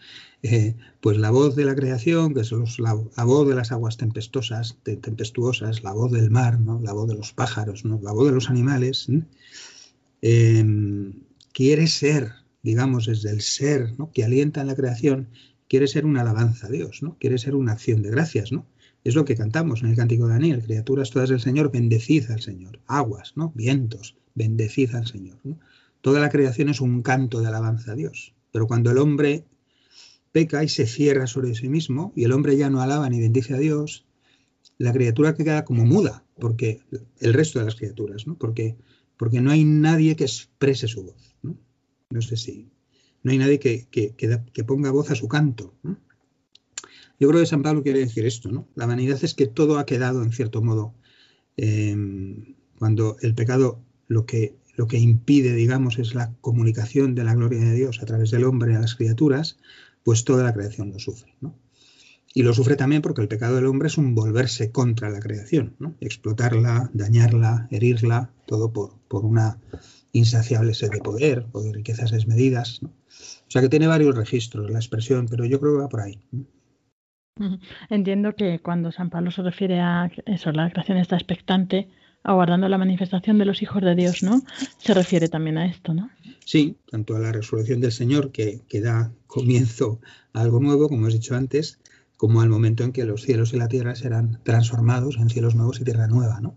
eh, 0.42 0.75
pues 1.03 1.19
la 1.19 1.31
voz 1.31 1.55
de 1.55 1.66
la 1.66 1.75
creación, 1.75 2.33
que 2.33 2.40
es 2.40 2.79
la, 2.79 2.95
voz 2.95 3.47
de 3.47 3.55
las 3.55 3.73
aguas 3.73 3.99
tempestuosas, 3.99 4.79
tempestuosas, 4.85 5.83
la 5.83 5.92
voz 5.92 6.12
del 6.12 6.31
mar, 6.31 6.61
¿no? 6.61 6.81
la 6.81 6.95
voz 6.95 7.09
de 7.09 7.14
los 7.14 7.35
pájaros, 7.35 7.85
¿no? 7.85 8.01
la 8.03 8.12
voz 8.12 8.29
de 8.29 8.33
los 8.33 8.49
animales, 8.49 9.07
em, 10.23 11.12
quiere 11.53 11.88
ser, 11.88 12.33
digamos, 12.67 13.07
desde 13.07 13.31
el 13.31 13.43
ser 13.43 13.95
que 14.13 14.25
alienta 14.25 14.61
en 14.61 14.67
la 14.67 14.75
creación, 14.75 15.29
quiere 15.69 15.87
ser 15.87 16.05
una 16.05 16.23
alabanza 16.23 16.67
a 16.67 16.71
Dios, 16.71 17.01
¿no? 17.01 17.17
quiere 17.21 17.39
ser 17.39 17.55
una 17.55 17.73
acción 17.73 18.03
de 18.03 18.11
gracias, 18.11 18.51
¿no? 18.51 18.67
Es 19.05 19.15
lo 19.15 19.25
que 19.25 19.37
cantamos 19.37 19.83
en 19.83 19.91
el 19.91 19.97
cántico 19.97 20.27
de 20.27 20.33
Daniel, 20.33 20.65
criaturas 20.65 21.11
todas 21.11 21.29
del 21.29 21.39
Señor, 21.41 21.71
bendecid 21.71 22.29
al 22.29 22.41
Señor. 22.41 22.81
Aguas, 22.89 23.35
¿no? 23.37 23.53
Vientos, 23.55 24.17
bendecid 24.35 24.93
al 24.97 25.07
Señor. 25.07 25.39
Toda 26.01 26.19
la 26.19 26.29
creación 26.29 26.71
es 26.71 26.81
un 26.81 27.03
canto 27.03 27.41
de 27.41 27.47
alabanza 27.47 27.93
a 27.93 27.95
Dios. 27.95 28.35
Pero 28.51 28.67
cuando 28.67 28.91
el 28.91 28.99
hombre 28.99 29.45
peca 30.33 30.65
y 30.65 30.69
se 30.69 30.87
cierra 30.87 31.29
sobre 31.29 31.55
sí 31.55 31.69
mismo, 31.69 32.13
y 32.17 32.25
el 32.25 32.33
hombre 32.33 32.57
ya 32.57 32.69
no 32.69 32.83
alaba 32.83 33.09
ni 33.09 33.21
bendice 33.21 33.55
a 33.55 33.59
Dios, 33.59 34.07
la 34.77 34.93
criatura 34.93 35.37
queda 35.37 35.65
como 35.65 35.85
muda, 35.85 36.25
porque 36.41 36.81
el 37.21 37.33
resto 37.33 37.61
de 37.61 37.67
las 37.67 37.77
criaturas, 37.77 38.27
¿no? 38.27 38.37
Porque, 38.37 38.77
porque 39.17 39.41
no 39.41 39.53
hay 39.53 39.63
nadie 39.63 40.17
que 40.17 40.25
exprese 40.25 40.89
su 40.89 41.05
voz. 41.05 41.36
No, 42.11 42.23
sé 42.23 42.37
si. 42.37 42.71
No 43.23 43.33
hay 43.33 43.38
nadie 43.38 43.59
que, 43.59 43.87
que 43.88 44.64
ponga 44.64 44.90
voz 44.90 45.11
a 45.11 45.14
su 45.14 45.29
canto. 45.29 45.75
Yo 47.19 47.29
creo 47.29 47.40
que 47.40 47.47
San 47.47 47.62
Pablo 47.62 47.83
quiere 47.83 48.01
decir 48.01 48.27
esto, 48.27 48.51
¿no? 48.51 48.69
La 48.75 48.87
vanidad 48.87 49.19
es 49.23 49.35
que 49.35 49.47
todo 49.47 49.79
ha 49.79 49.87
quedado, 49.87 50.23
en 50.23 50.33
cierto 50.33 50.62
modo, 50.62 50.95
em, 51.57 52.57
cuando 52.79 53.16
el 53.23 53.35
pecado 53.35 53.81
lo 54.07 54.27
que, 54.27 54.57
lo 54.77 54.87
que 54.87 54.99
impide, 54.99 55.55
digamos, 55.55 55.99
es 55.99 56.14
la 56.14 56.35
comunicación 56.40 57.14
de 57.14 57.25
la 57.25 57.35
gloria 57.35 57.61
de 57.61 57.75
Dios 57.75 58.03
a 58.03 58.07
través 58.07 58.31
del 58.31 58.45
hombre 58.45 58.77
a 58.77 58.81
las 58.81 58.95
criaturas, 58.95 59.59
pues 60.05 60.25
toda 60.25 60.45
la 60.45 60.53
creación 60.53 60.90
lo 60.90 60.99
sufre, 60.99 61.35
¿no? 61.40 61.59
Y 62.35 62.42
lo 62.42 62.53
sufre 62.53 62.77
también 62.77 63.01
porque 63.01 63.23
el 63.23 63.29
pecado 63.29 63.57
del 63.57 63.64
hombre 63.64 63.88
es 63.88 63.97
un 63.97 64.14
volverse 64.14 64.71
contra 64.71 65.09
la 65.09 65.21
creación, 65.21 65.75
¿no? 65.79 65.97
explotarla, 66.01 66.90
dañarla, 66.92 67.66
herirla, 67.71 68.31
todo 68.47 68.75
por, 68.75 68.99
por 69.09 69.25
una 69.25 69.59
insaciable 70.19 70.75
sed 70.75 70.91
de 70.91 71.01
poder 71.01 71.47
o 71.53 71.63
de 71.63 71.73
riquezas 71.73 72.11
desmedidas. 72.11 72.83
¿no? 72.83 72.89
O 72.89 73.51
sea 73.51 73.63
que 73.63 73.69
tiene 73.69 73.87
varios 73.87 74.15
registros 74.15 74.71
la 74.71 74.79
expresión, 74.79 75.27
pero 75.29 75.45
yo 75.45 75.61
creo 75.61 75.75
que 75.75 75.83
va 75.83 75.89
por 75.89 76.01
ahí. 76.01 76.21
Entiendo 77.91 78.35
que 78.35 78.61
cuando 78.61 78.93
San 78.93 79.11
Pablo 79.11 79.31
se 79.31 79.43
refiere 79.43 79.81
a 79.81 80.11
eso, 80.25 80.53
la 80.53 80.71
creación 80.71 80.99
está 80.99 81.17
expectante, 81.17 81.91
aguardando 82.23 82.69
la 82.69 82.79
manifestación 82.79 83.39
de 83.39 83.45
los 83.45 83.61
hijos 83.63 83.83
de 83.83 83.95
Dios, 83.95 84.23
¿no? 84.23 84.43
Se 84.79 84.95
refiere 84.95 85.29
también 85.29 85.59
a 85.59 85.67
esto, 85.67 85.93
¿no? 85.93 86.11
Sí, 86.45 86.77
tanto 86.91 87.15
a 87.15 87.19
la 87.19 87.33
resurrección 87.33 87.81
del 87.81 87.93
Señor, 87.93 88.33
que, 88.33 88.63
que 88.69 88.81
da 88.81 89.13
comienzo 89.27 90.01
a 90.33 90.41
algo 90.41 90.61
nuevo, 90.61 90.89
como 90.89 91.09
he 91.09 91.13
dicho 91.13 91.37
antes, 91.37 91.79
como 92.17 92.41
al 92.41 92.49
momento 92.49 92.85
en 92.85 92.93
que 92.93 93.05
los 93.05 93.23
cielos 93.23 93.53
y 93.53 93.59
la 93.59 93.69
tierra 93.69 93.95
serán 93.95 94.41
transformados 94.43 95.19
en 95.19 95.29
cielos 95.29 95.55
nuevos 95.55 95.81
y 95.81 95.85
tierra 95.85 96.07
nueva, 96.07 96.41
¿no? 96.41 96.57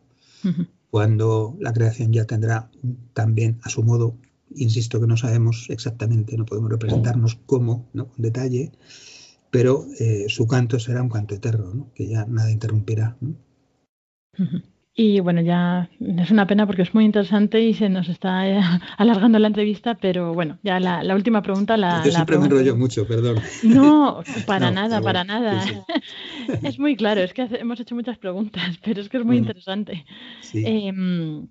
Cuando 0.92 1.56
la 1.60 1.74
creación 1.74 2.12
ya 2.12 2.26
tendrá 2.26 2.70
también 3.14 3.60
a 3.64 3.70
su 3.70 3.84
modo, 3.84 4.16
insisto 4.56 5.00
que 5.00 5.08
no 5.08 5.18
sabemos 5.18 5.68
exactamente, 5.70 6.36
no 6.38 6.46
podemos 6.46 6.72
representarnos 6.72 7.36
cómo, 7.46 7.88
¿no? 7.94 8.08
con 8.08 8.22
detalle, 8.22 8.72
pero 9.52 9.86
eh, 10.00 10.26
su 10.28 10.48
canto 10.48 10.80
será 10.80 11.02
un 11.02 11.10
canto 11.10 11.36
eterno, 11.36 11.92
que 11.94 12.08
ya 12.08 12.26
nada 12.26 12.52
interrumpirá. 12.52 13.18
Y 14.96 15.20
bueno, 15.22 15.42
ya 15.42 15.90
es 16.00 16.32
una 16.32 16.46
pena 16.48 16.66
porque 16.66 16.82
es 16.82 16.94
muy 16.94 17.06
interesante 17.06 17.62
y 17.62 17.74
se 17.74 17.90
nos 17.90 18.10
está 18.10 18.50
eh, 18.50 18.60
alargando 18.98 19.40
la 19.40 19.48
entrevista, 19.48 19.96
pero 19.96 20.34
bueno, 20.34 20.60
ya 20.64 20.80
la, 20.80 21.16
última 21.16 21.42
pregunta 21.42 21.78
la. 21.78 22.04
Yo 22.04 22.12
siempre 22.12 22.38
me 22.38 22.46
enrollo 22.46 22.76
mucho, 22.76 23.08
perdón. 23.08 23.38
No, 23.64 24.24
para 24.46 24.72
nada, 24.72 25.02
para 25.02 25.24
nada. 25.24 25.64
es 26.64 26.80
muy 26.80 26.96
claro, 26.96 27.22
es 27.22 27.34
que 27.34 27.44
hemos 27.44 27.80
hecho 27.80 27.96
muchas 27.96 28.18
preguntas, 28.18 28.78
pero 28.84 29.02
es 29.02 29.10
que 29.10 29.18
es 29.18 29.26
muy 29.26 29.38
interesante. 29.38 30.06
Em, 30.54 31.48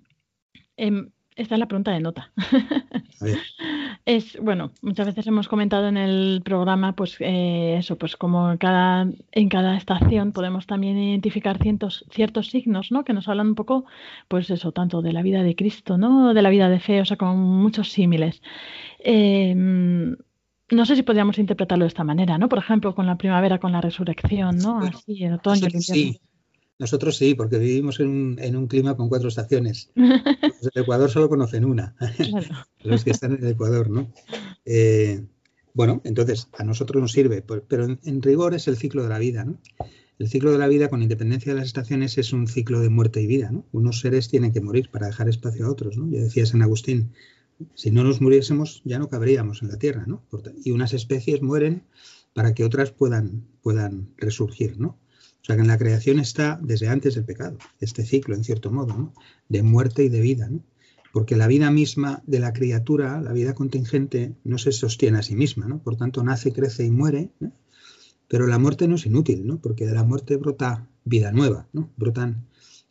em, 0.77 1.09
esta 1.39 1.55
es 1.55 1.59
la 1.59 1.67
pregunta 1.67 1.91
de 1.91 1.99
nota. 1.99 2.31
Es, 4.05 4.39
bueno, 4.41 4.71
muchas 4.81 5.05
veces 5.05 5.27
hemos 5.27 5.47
comentado 5.47 5.87
en 5.87 5.97
el 5.97 6.41
programa, 6.43 6.93
pues 6.93 7.17
eh, 7.19 7.75
eso, 7.77 7.97
pues 7.97 8.15
como 8.15 8.57
cada, 8.57 9.07
en 9.33 9.49
cada 9.49 9.77
estación 9.77 10.31
podemos 10.31 10.65
también 10.65 10.97
identificar 10.97 11.61
ciertos, 11.61 12.05
ciertos 12.09 12.49
signos, 12.49 12.91
¿no? 12.91 13.03
Que 13.03 13.13
nos 13.13 13.27
hablan 13.27 13.49
un 13.49 13.55
poco, 13.55 13.85
pues 14.27 14.49
eso, 14.49 14.71
tanto 14.71 15.01
de 15.01 15.13
la 15.13 15.21
vida 15.21 15.43
de 15.43 15.55
Cristo, 15.55 15.97
¿no? 15.97 16.33
De 16.33 16.41
la 16.41 16.49
vida 16.49 16.69
de 16.69 16.79
fe, 16.79 17.01
o 17.01 17.05
sea, 17.05 17.17
con 17.17 17.37
muchos 17.37 17.91
símiles. 17.91 18.41
Em, 18.99 20.15
no 20.71 20.85
sé 20.85 20.95
si 20.95 21.03
podríamos 21.03 21.37
interpretarlo 21.37 21.83
de 21.83 21.89
esta 21.89 22.03
manera, 22.03 22.37
¿no? 22.37 22.49
Por 22.49 22.59
ejemplo, 22.59 22.95
con 22.95 23.05
la 23.05 23.17
primavera, 23.17 23.59
con 23.59 23.73
la 23.73 23.81
resurrección, 23.81 24.57
¿no? 24.57 24.79
Así, 24.79 25.23
el 25.23 25.33
otoño, 25.33 25.67
el 25.67 25.81
Sí, 25.81 26.19
nosotros 26.79 27.17
sí, 27.17 27.35
porque 27.35 27.57
vivimos 27.57 27.99
en 27.99 28.55
un, 28.55 28.67
clima 28.67 28.95
con 28.95 29.09
cuatro 29.09 29.27
estaciones. 29.27 29.91
Los 29.95 30.71
del 30.73 30.83
Ecuador 30.83 31.09
solo 31.09 31.29
conocen 31.29 31.65
una, 31.65 31.95
los 32.83 33.03
que 33.03 33.11
están 33.11 33.33
en 33.33 33.43
el 33.43 33.51
Ecuador, 33.51 33.89
¿no? 33.89 34.11
Eh, 34.65 35.25
bueno, 35.73 36.01
entonces 36.05 36.47
a 36.57 36.63
nosotros 36.63 37.01
nos 37.01 37.11
sirve, 37.11 37.41
pero 37.41 37.85
en, 37.85 38.21
rigor 38.21 38.53
es 38.53 38.67
el 38.67 38.77
ciclo 38.77 39.03
de 39.03 39.09
la 39.09 39.19
vida, 39.19 39.45
¿no? 39.45 39.59
El 40.17 40.27
ciclo 40.27 40.51
de 40.51 40.57
la 40.57 40.67
vida, 40.67 40.89
con 40.89 41.01
independencia 41.01 41.53
de 41.53 41.59
las 41.59 41.67
estaciones, 41.67 42.17
es 42.17 42.33
un 42.33 42.47
ciclo 42.47 42.79
de 42.81 42.89
muerte 42.89 43.21
y 43.21 43.27
vida, 43.27 43.51
¿no? 43.51 43.65
Unos 43.71 43.99
seres 43.99 44.29
tienen 44.29 44.51
que 44.51 44.61
morir 44.61 44.89
para 44.91 45.07
dejar 45.07 45.29
espacio 45.29 45.65
a 45.65 45.71
otros, 45.71 45.97
¿no? 45.97 46.09
Ya 46.09 46.21
decía 46.21 46.45
San 46.45 46.61
Agustín, 46.61 47.11
si 47.75 47.91
no 47.91 48.03
nos 48.03 48.21
muriésemos 48.21 48.81
ya 48.85 48.99
no 48.99 49.09
cabríamos 49.09 49.61
en 49.61 49.69
la 49.69 49.77
Tierra, 49.77 50.05
¿no? 50.07 50.23
Y 50.63 50.71
unas 50.71 50.93
especies 50.93 51.41
mueren 51.41 51.83
para 52.33 52.53
que 52.53 52.63
otras 52.63 52.91
puedan, 52.91 53.45
puedan 53.61 54.09
resurgir, 54.17 54.79
¿no? 54.79 54.97
Sea 55.49 55.55
que 55.55 55.63
en 55.63 55.67
la 55.67 55.79
creación 55.79 56.19
está 56.19 56.59
desde 56.61 56.89
antes 56.89 57.15
del 57.15 57.25
pecado, 57.25 57.57
este 57.79 58.05
ciclo, 58.05 58.35
en 58.35 58.43
cierto 58.43 58.69
modo, 58.69 59.11
de 59.47 59.63
muerte 59.63 60.03
y 60.03 60.09
de 60.09 60.21
vida. 60.21 60.47
Porque 61.11 61.35
la 61.35 61.47
vida 61.47 61.71
misma 61.71 62.21
de 62.27 62.39
la 62.39 62.53
criatura, 62.53 63.19
la 63.19 63.33
vida 63.33 63.55
contingente, 63.55 64.35
no 64.43 64.59
se 64.59 64.71
sostiene 64.71 65.17
a 65.17 65.23
sí 65.23 65.35
misma, 65.35 65.67
¿no? 65.67 65.81
por 65.81 65.97
tanto 65.97 66.23
nace, 66.23 66.53
crece 66.53 66.85
y 66.85 66.91
muere. 66.91 67.31
Pero 68.27 68.45
la 68.45 68.59
muerte 68.59 68.87
no 68.87 68.93
es 68.93 69.07
inútil, 69.07 69.57
porque 69.59 69.87
de 69.87 69.95
la 69.95 70.03
muerte 70.03 70.37
brota 70.37 70.87
vida 71.03 71.31
nueva, 71.31 71.67
¿no? 71.73 71.91
brotan 71.97 72.45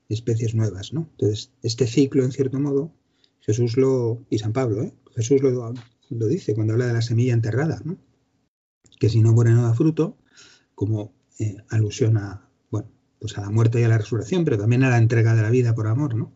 especies 0.09 0.57
nuevas. 0.57 0.93
¿no? 0.93 1.09
Entonces, 1.13 1.53
este 1.63 1.87
ciclo, 1.87 2.25
en 2.25 2.33
cierto 2.33 2.59
modo, 2.59 2.93
Jesús 3.39 3.77
lo, 3.77 4.27
y 4.31 4.41
San 4.41 4.53
Pablo, 4.53 4.83
¿eh? 4.83 4.93
Jesús 5.15 5.41
lo, 5.43 5.75
lo 6.11 6.27
dice 6.27 6.57
cuando 6.57 6.73
habla 6.73 6.89
de 6.89 6.95
la 6.95 7.03
semilla 7.03 7.35
enterrada, 7.35 7.81
que 8.99 9.09
si 9.09 9.23
no 9.23 9.33
muere 9.33 9.53
no 9.53 9.63
da 9.63 9.75
fruto, 9.75 10.19
como 10.75 11.15
eh, 11.39 11.57
alusión 11.69 12.17
a, 12.17 12.48
pues 13.19 13.37
a 13.39 13.41
la 13.41 13.51
muerte 13.51 13.81
y 13.81 13.85
a 13.85 13.89
la 13.89 13.99
resurrección, 13.99 14.45
pero 14.45 14.59
también 14.59 14.85
a 14.85 14.91
la 14.91 14.99
entrega 14.99 15.35
de 15.35 15.43
la 15.43 15.51
vida 15.51 15.75
por 15.75 15.87
amor, 15.87 16.15
¿no? 16.15 16.33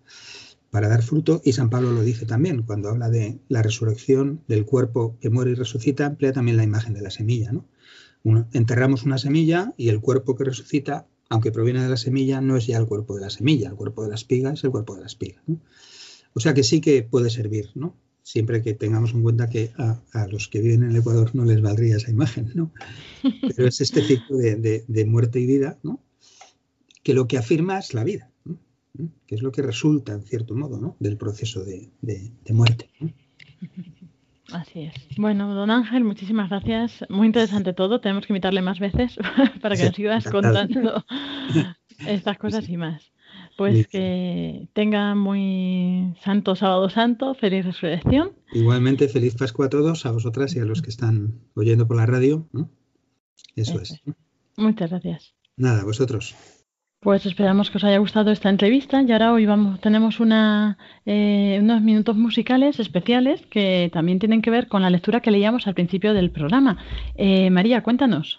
Para 0.70 0.88
dar 0.88 1.02
fruto, 1.02 1.42
y 1.44 1.52
San 1.52 1.68
Pablo 1.68 1.92
lo 1.92 2.02
dice 2.02 2.24
también, 2.24 2.62
cuando 2.62 2.88
habla 2.88 3.10
de 3.10 3.38
la 3.48 3.62
resurrección 3.62 4.42
del 4.48 4.64
cuerpo 4.64 5.18
que 5.20 5.28
muere 5.28 5.50
y 5.50 5.54
resucita, 5.54 6.06
emplea 6.06 6.32
también 6.32 6.56
la 6.56 6.64
imagen 6.64 6.94
de 6.94 7.02
la 7.02 7.10
semilla, 7.10 7.52
¿no? 7.52 7.66
enterramos 8.52 9.02
una 9.02 9.18
semilla 9.18 9.74
y 9.76 9.88
el 9.88 10.00
cuerpo 10.00 10.36
que 10.36 10.44
resucita, 10.44 11.08
aunque 11.28 11.50
proviene 11.50 11.82
de 11.82 11.88
la 11.88 11.96
semilla, 11.96 12.40
no 12.40 12.56
es 12.56 12.68
ya 12.68 12.78
el 12.78 12.86
cuerpo 12.86 13.16
de 13.16 13.22
la 13.22 13.30
semilla, 13.30 13.68
el 13.70 13.74
cuerpo 13.74 14.04
de 14.04 14.10
la 14.10 14.14
espiga 14.14 14.52
es 14.52 14.62
el 14.62 14.70
cuerpo 14.70 14.94
de 14.94 15.00
la 15.00 15.06
espiga. 15.08 15.42
O 16.32 16.38
sea 16.38 16.54
que 16.54 16.62
sí 16.62 16.80
que 16.80 17.02
puede 17.02 17.30
servir, 17.30 17.70
¿no? 17.74 17.96
siempre 18.22 18.62
que 18.62 18.74
tengamos 18.74 19.12
en 19.12 19.22
cuenta 19.22 19.48
que 19.48 19.72
a, 19.76 20.26
los 20.28 20.48
que 20.48 20.60
viven 20.60 20.84
en 20.84 20.90
el 20.90 20.96
Ecuador 20.96 21.30
no 21.34 21.44
les 21.44 21.60
valdría 21.60 21.96
esa 21.96 22.10
imagen, 22.10 22.52
¿no? 22.54 22.72
Pero 23.56 23.68
es 23.68 23.80
este 23.80 24.02
ciclo 24.02 24.38
de, 24.38 25.04
muerte 25.06 25.40
y 25.40 25.46
vida, 25.46 25.78
¿no? 25.82 26.00
Que 27.02 27.14
lo 27.14 27.26
que 27.26 27.38
afirma 27.38 27.78
es 27.78 27.94
la 27.94 28.04
vida, 28.04 28.30
¿no? 28.44 28.58
que 29.26 29.34
es 29.34 29.42
lo 29.42 29.52
que 29.52 29.62
resulta, 29.62 30.12
en 30.12 30.22
cierto 30.22 30.54
modo, 30.54 30.78
¿no? 30.78 30.96
del 31.00 31.16
proceso 31.16 31.64
de, 31.64 31.90
muerte. 32.50 32.90
Así 34.52 34.82
es. 34.82 34.94
Bueno, 35.16 35.54
don 35.54 35.70
Ángel, 35.70 36.04
muchísimas 36.04 36.50
gracias. 36.50 37.04
Muy 37.08 37.26
interesante 37.26 37.72
todo. 37.72 38.00
Tenemos 38.00 38.26
que 38.26 38.32
invitarle 38.32 38.60
más 38.60 38.78
veces 38.78 39.16
para 39.62 39.76
que 39.76 39.86
nos 39.86 39.94
sigas 39.94 40.24
contando 40.24 41.04
estas 42.06 42.38
cosas 42.38 42.68
y 42.68 42.76
más. 42.76 43.12
Pues 43.56 43.86
que 43.86 44.68
tenga 44.72 45.14
muy 45.14 46.14
santo 46.24 46.56
sábado 46.56 46.88
santo, 46.88 47.34
feliz 47.34 47.64
resurrección. 47.66 48.32
Igualmente, 48.52 49.08
feliz 49.08 49.34
Pascua 49.34 49.66
a 49.66 49.68
todos, 49.68 50.06
a 50.06 50.10
vosotras 50.10 50.56
y 50.56 50.60
a 50.60 50.64
los 50.64 50.82
que 50.82 50.90
están 50.90 51.40
oyendo 51.54 51.86
por 51.86 51.96
la 51.96 52.06
radio. 52.06 52.48
Eso, 53.54 53.80
es. 53.80 54.00
Muchas 54.56 54.90
gracias. 54.90 55.34
Nada, 55.56 55.84
vosotros. 55.84 56.34
Pues 57.02 57.26
esperamos 57.26 57.68
que 57.68 57.78
os 57.78 57.84
haya 57.84 57.98
gustado 57.98 58.30
esta 58.30 58.48
entrevista 58.48 59.02
y 59.02 59.10
ahora 59.10 59.32
hoy 59.32 59.44
vamos, 59.44 59.80
tenemos 59.80 60.18
eh, 60.20 61.58
unos 61.60 61.82
minutos 61.82 62.14
musicales 62.14 62.78
especiales 62.78 63.44
que 63.50 63.90
también 63.92 64.20
tienen 64.20 64.40
que 64.40 64.52
ver 64.52 64.68
con 64.68 64.82
la 64.82 64.90
lectura 64.90 65.20
que 65.20 65.32
leíamos 65.32 65.66
al 65.66 65.74
principio 65.74 66.14
del 66.14 66.30
programa. 66.30 66.78
Eh, 67.16 67.50
María, 67.50 67.82
cuéntanos. 67.82 68.38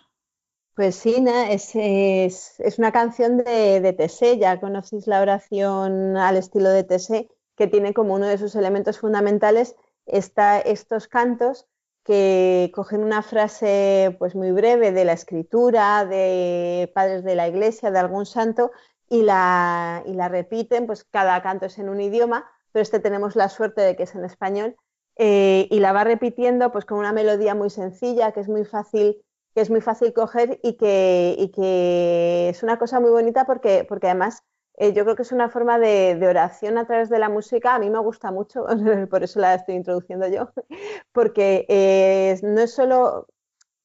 Pues 0.77 0.95
sí, 0.95 1.13
es, 1.27 2.55
una 2.77 2.93
canción 2.93 3.39
de, 3.39 3.81
de 3.81 4.37
ya 4.39 4.61
conocéis 4.61 5.07
la 5.07 5.19
oración 5.19 6.15
al 6.15 6.37
estilo 6.37 6.69
de 6.69 6.85
Tessé, 6.85 7.27
que 7.57 7.67
tiene 7.67 7.93
como 7.93 8.13
uno 8.13 8.27
de 8.27 8.37
sus 8.37 8.55
elementos 8.55 8.97
fundamentales 8.97 9.75
estos 10.05 11.09
cantos 11.09 11.67
que 12.03 12.71
cogen 12.73 13.03
una 13.03 13.21
frase 13.21 14.15
pues 14.19 14.35
muy 14.35 14.51
breve 14.51 14.91
de 14.91 15.05
la 15.05 15.13
escritura, 15.13 16.05
de 16.05 16.91
padres 16.93 17.23
de 17.23 17.35
la 17.35 17.47
iglesia, 17.47 17.91
de 17.91 17.99
algún 17.99 18.25
santo, 18.25 18.71
y 19.09 19.23
la, 19.23 20.03
y 20.05 20.13
la 20.13 20.27
repiten, 20.27 20.87
pues 20.87 21.03
cada 21.03 21.41
canto 21.41 21.65
es 21.67 21.77
en 21.79 21.89
un 21.89 22.01
idioma, 22.01 22.49
pero 22.71 22.81
este 22.81 22.99
tenemos 22.99 23.35
la 23.35 23.49
suerte 23.49 23.81
de 23.81 23.95
que 23.95 24.03
es 24.03 24.15
en 24.15 24.25
español, 24.25 24.75
eh, 25.17 25.67
y 25.69 25.79
la 25.79 25.93
va 25.93 26.03
repitiendo 26.03 26.71
pues 26.71 26.85
con 26.85 26.97
una 26.97 27.13
melodía 27.13 27.55
muy 27.55 27.69
sencilla, 27.69 28.31
que 28.31 28.39
es 28.39 28.49
muy 28.49 28.65
fácil 28.65 29.23
que 29.53 29.61
es 29.61 29.69
muy 29.69 29.81
fácil 29.81 30.13
coger 30.13 30.59
y 30.63 30.73
que, 30.73 31.51
que 31.53 32.49
es 32.49 32.63
una 32.63 32.79
cosa 32.79 32.99
muy 32.99 33.11
bonita 33.11 33.45
porque, 33.45 33.85
porque 33.87 34.07
además 34.07 34.43
eh, 34.77 34.93
yo 34.93 35.03
creo 35.03 35.15
que 35.15 35.21
es 35.21 35.31
una 35.31 35.49
forma 35.49 35.77
de, 35.79 36.19
oración 36.27 36.77
a 36.77 36.85
través 36.85 37.09
de 37.09 37.19
la 37.19 37.29
música. 37.29 37.75
A 37.75 37.79
mí 37.79 37.89
me 37.89 37.99
gusta 37.99 38.31
mucho, 38.31 38.65
por 39.09 39.23
eso 39.23 39.39
la 39.39 39.55
estoy 39.55 39.75
introduciendo 39.75 40.27
yo, 40.27 40.49
porque 41.11 41.65
eh, 41.69 42.39
no 42.43 42.61
es 42.61 42.73
solo... 42.73 43.27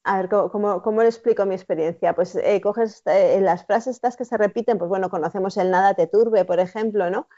A 0.05 0.17
ver, 0.23 0.31
¿cómo, 0.31 0.81
cómo, 0.81 1.03
le 1.03 1.09
explico 1.09 1.45
mi 1.45 1.55
experiencia? 1.55 2.15
Pues 2.15 2.35
eh, 2.37 2.61
coges 2.63 3.03
las 3.05 3.67
frases 3.67 3.97
estas 3.97 4.17
que 4.17 4.25
se 4.25 4.39
repiten, 4.39 4.79
pues 4.79 4.89
bueno, 4.89 5.11
conocemos 5.11 5.59
el 5.59 5.71
nada 5.71 5.93
te 5.93 6.07
turbe, 6.07 6.47
por 6.47 6.61
ejemplo, 6.61 7.11
¿no? 7.11 7.29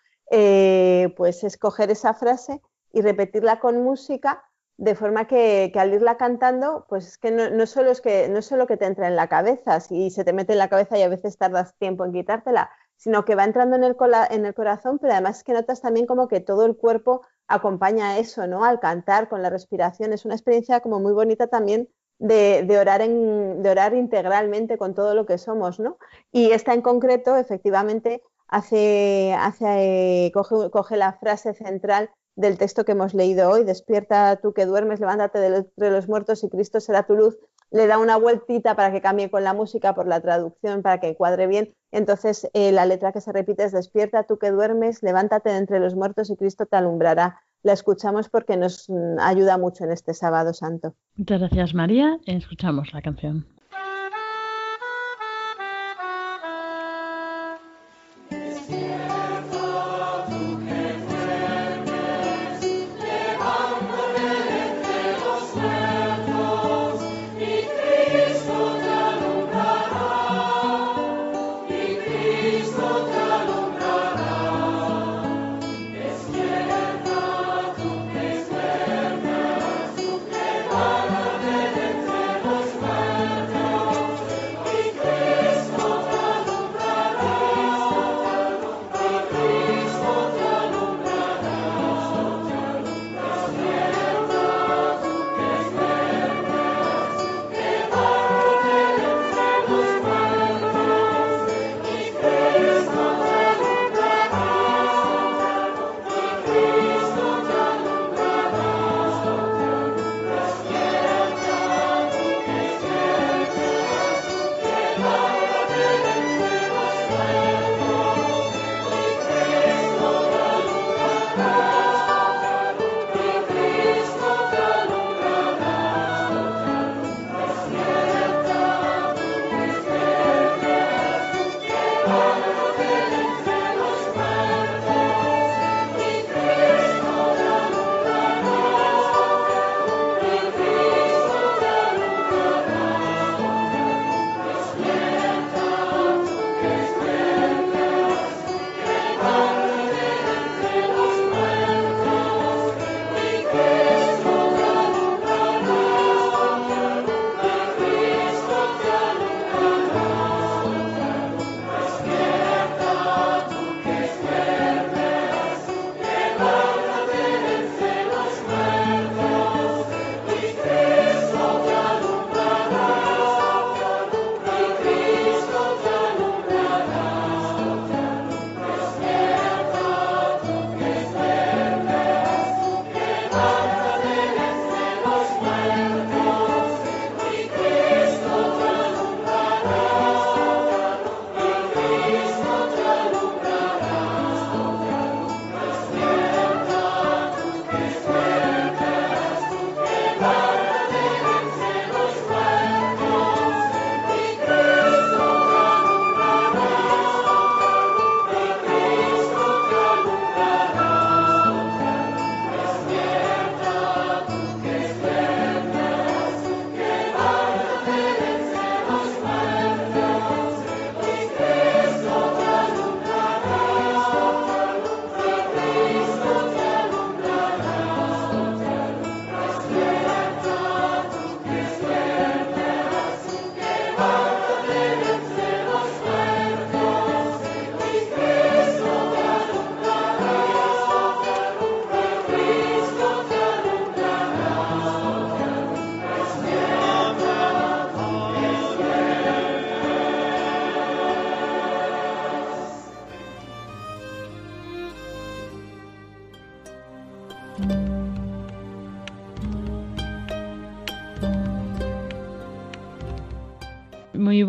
pues 1.16 1.43
escoger 1.43 1.91
esa 1.91 2.14
frase 2.14 2.62
y 2.93 3.01
repetirla 3.01 3.59
con 3.59 3.83
música 3.83 4.45
de 4.81 4.95
forma 4.95 5.27
que, 5.27 5.70
al 5.74 5.93
irla 5.93 6.16
cantando, 6.16 6.87
pues 6.89 7.07
es 7.07 7.18
que 7.18 7.31
no, 7.31 7.66
solo 7.66 7.91
es 7.91 8.01
que 8.01 8.31
no 8.31 8.41
solo 8.41 8.66
que 8.66 8.79
te 8.79 8.87
entra 8.87 9.09
en 9.09 9.14
la 9.14 9.29
cabeza, 9.29 9.79
si 9.81 10.11
se 10.11 10.24
te 10.24 10.33
mete 10.33 10.55
en 10.55 10.59
la 10.59 10.70
cabeza 10.70 10.97
y 10.97 11.03
a 11.03 11.09
veces 11.09 11.37
tardas 11.37 11.74
tiempo 11.77 12.07
en 12.07 12.12
quitártela, 12.12 12.70
sino 13.01 13.24
que 13.24 13.34
va 13.34 13.44
entrando 13.44 13.76
en 13.76 13.84
el, 13.84 13.96
en 14.30 14.44
el 14.44 14.55
corazón, 14.55 14.98
pero 14.98 15.14
además 15.14 15.38
es 15.38 15.44
que 15.44 15.55
notas 15.55 15.80
también 15.80 16.05
como 16.05 16.28
que 16.28 16.40
todo 16.40 16.66
el 16.66 16.76
cuerpo 16.76 17.22
acompaña 17.48 18.18
eso, 18.18 18.46
¿no? 18.46 18.62
Al 18.62 18.78
cantar, 18.78 19.30
con 19.30 19.40
la 19.40 19.48
respiración, 19.48 20.12
es 20.12 20.26
una 20.26 20.34
experiencia 20.34 20.80
como 20.80 21.01
muy 21.01 21.14
bonita 21.14 21.46
también 21.46 21.88
de, 22.18 22.76
orar, 22.78 23.01
en, 23.01 23.62
de 23.62 23.70
orar 23.70 23.94
integralmente 23.94 24.76
con 24.76 24.94
todo 24.94 25.14
lo 25.14 25.24
que 25.24 25.38
somos, 25.38 25.80
¿no? 25.80 25.96
Y 26.30 26.51
esta 26.51 26.74
en 26.74 26.82
concreto, 26.82 27.38
efectivamente, 27.38 28.22
hace, 28.48 29.34
eh, 29.62 30.30
coge, 30.34 30.96
la 30.98 31.14
frase 31.14 31.55
central 31.55 32.11
del 32.36 32.59
texto 32.59 32.84
que 32.84 32.92
hemos 32.92 33.14
leído 33.14 33.48
hoy, 33.48 33.64
despierta 33.64 34.36
tú 34.36 34.53
que 34.53 34.66
duermes, 34.66 35.01
levántate 35.01 35.38
de 35.38 35.90
los 35.90 36.07
muertos 36.07 36.44
y 36.44 36.51
Cristo 36.51 36.80
será 36.80 37.07
tu 37.07 37.16
luz, 37.16 37.38
le 37.71 37.87
da 37.87 37.99
una 37.99 38.16
vueltita 38.16 38.75
para 38.75 38.93
que 38.93 39.01
cambie 39.01 39.31
con 39.31 39.45
la 39.45 39.55
música 39.55 39.95
por 39.95 40.07
la 40.07 40.21
traducción, 40.21 40.83
para 40.83 41.01
que 41.01 41.14
cuadre 41.14 41.47
bien. 41.47 41.75
Entonces 41.93 42.49
eh, 42.53 42.73
la 42.73 42.87
letra 42.87 43.12
que 43.12 43.21
se 43.21 43.33
repite 43.33 43.64
es 43.64 43.73
despierta 43.73 44.25
tú 44.25 44.39
que 44.39 44.51
duermes, 44.51 45.03
levántate 45.03 45.51
de 45.51 45.59
entre 45.59 45.81
los 45.81 45.95
muertos 45.95 46.31
y 46.31 46.37
Cristo 46.37 46.66
te 46.66 46.77
alumbrará. 46.77 47.41
La 47.62 47.73
escuchamos 47.73 48.29
porque 48.29 48.57
nos 48.57 48.89
mm, 48.89 49.18
ayuda 49.21 49.59
mucho 49.59 49.85
en 49.85 49.93
este 49.93 50.14
sábado 50.14 50.55
santo. 50.55 50.95
Muchas 51.16 51.41
gracias 51.41 51.75
María. 51.75 52.18
Escuchamos 52.27 52.93
la 52.93 53.03
canción. 53.03 53.47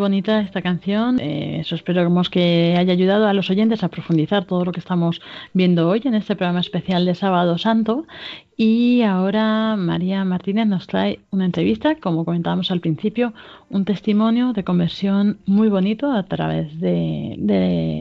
Bonita 0.02 0.42
esta 0.42 0.62
canción. 0.62 1.20
Eh, 1.20 1.60
eso 1.62 1.76
esperamos 1.76 2.30
que 2.30 2.76
haya 2.78 2.92
ayudado 2.92 3.28
a 3.28 3.34
los 3.34 3.50
oyentes 3.50 3.84
a 3.84 3.88
profundizar 3.88 4.46
todo 4.46 4.66
lo 4.66 4.72
que 4.74 4.82
estamos 4.82 5.22
viendo 5.54 5.88
hoy 5.88 6.02
en 6.04 6.16
este 6.16 6.36
programa 6.36 6.60
especial 6.60 7.06
de 7.06 7.16
Sábado 7.16 7.58
Santo. 7.58 8.06
Y 8.58 9.04
ahora 9.04 9.76
María 9.78 10.26
Martínez 10.26 10.68
nos 10.68 10.88
trae 10.88 11.20
una 11.30 11.46
entrevista, 11.46 11.96
como 11.96 12.26
comentábamos 12.26 12.72
al 12.72 12.82
principio, 12.82 13.34
un 13.70 13.86
testimonio 13.86 14.54
de 14.54 14.64
conversión 14.64 15.40
muy 15.46 15.70
bonito 15.70 16.12
a 16.12 16.24
través 16.24 16.80
de, 16.80 17.36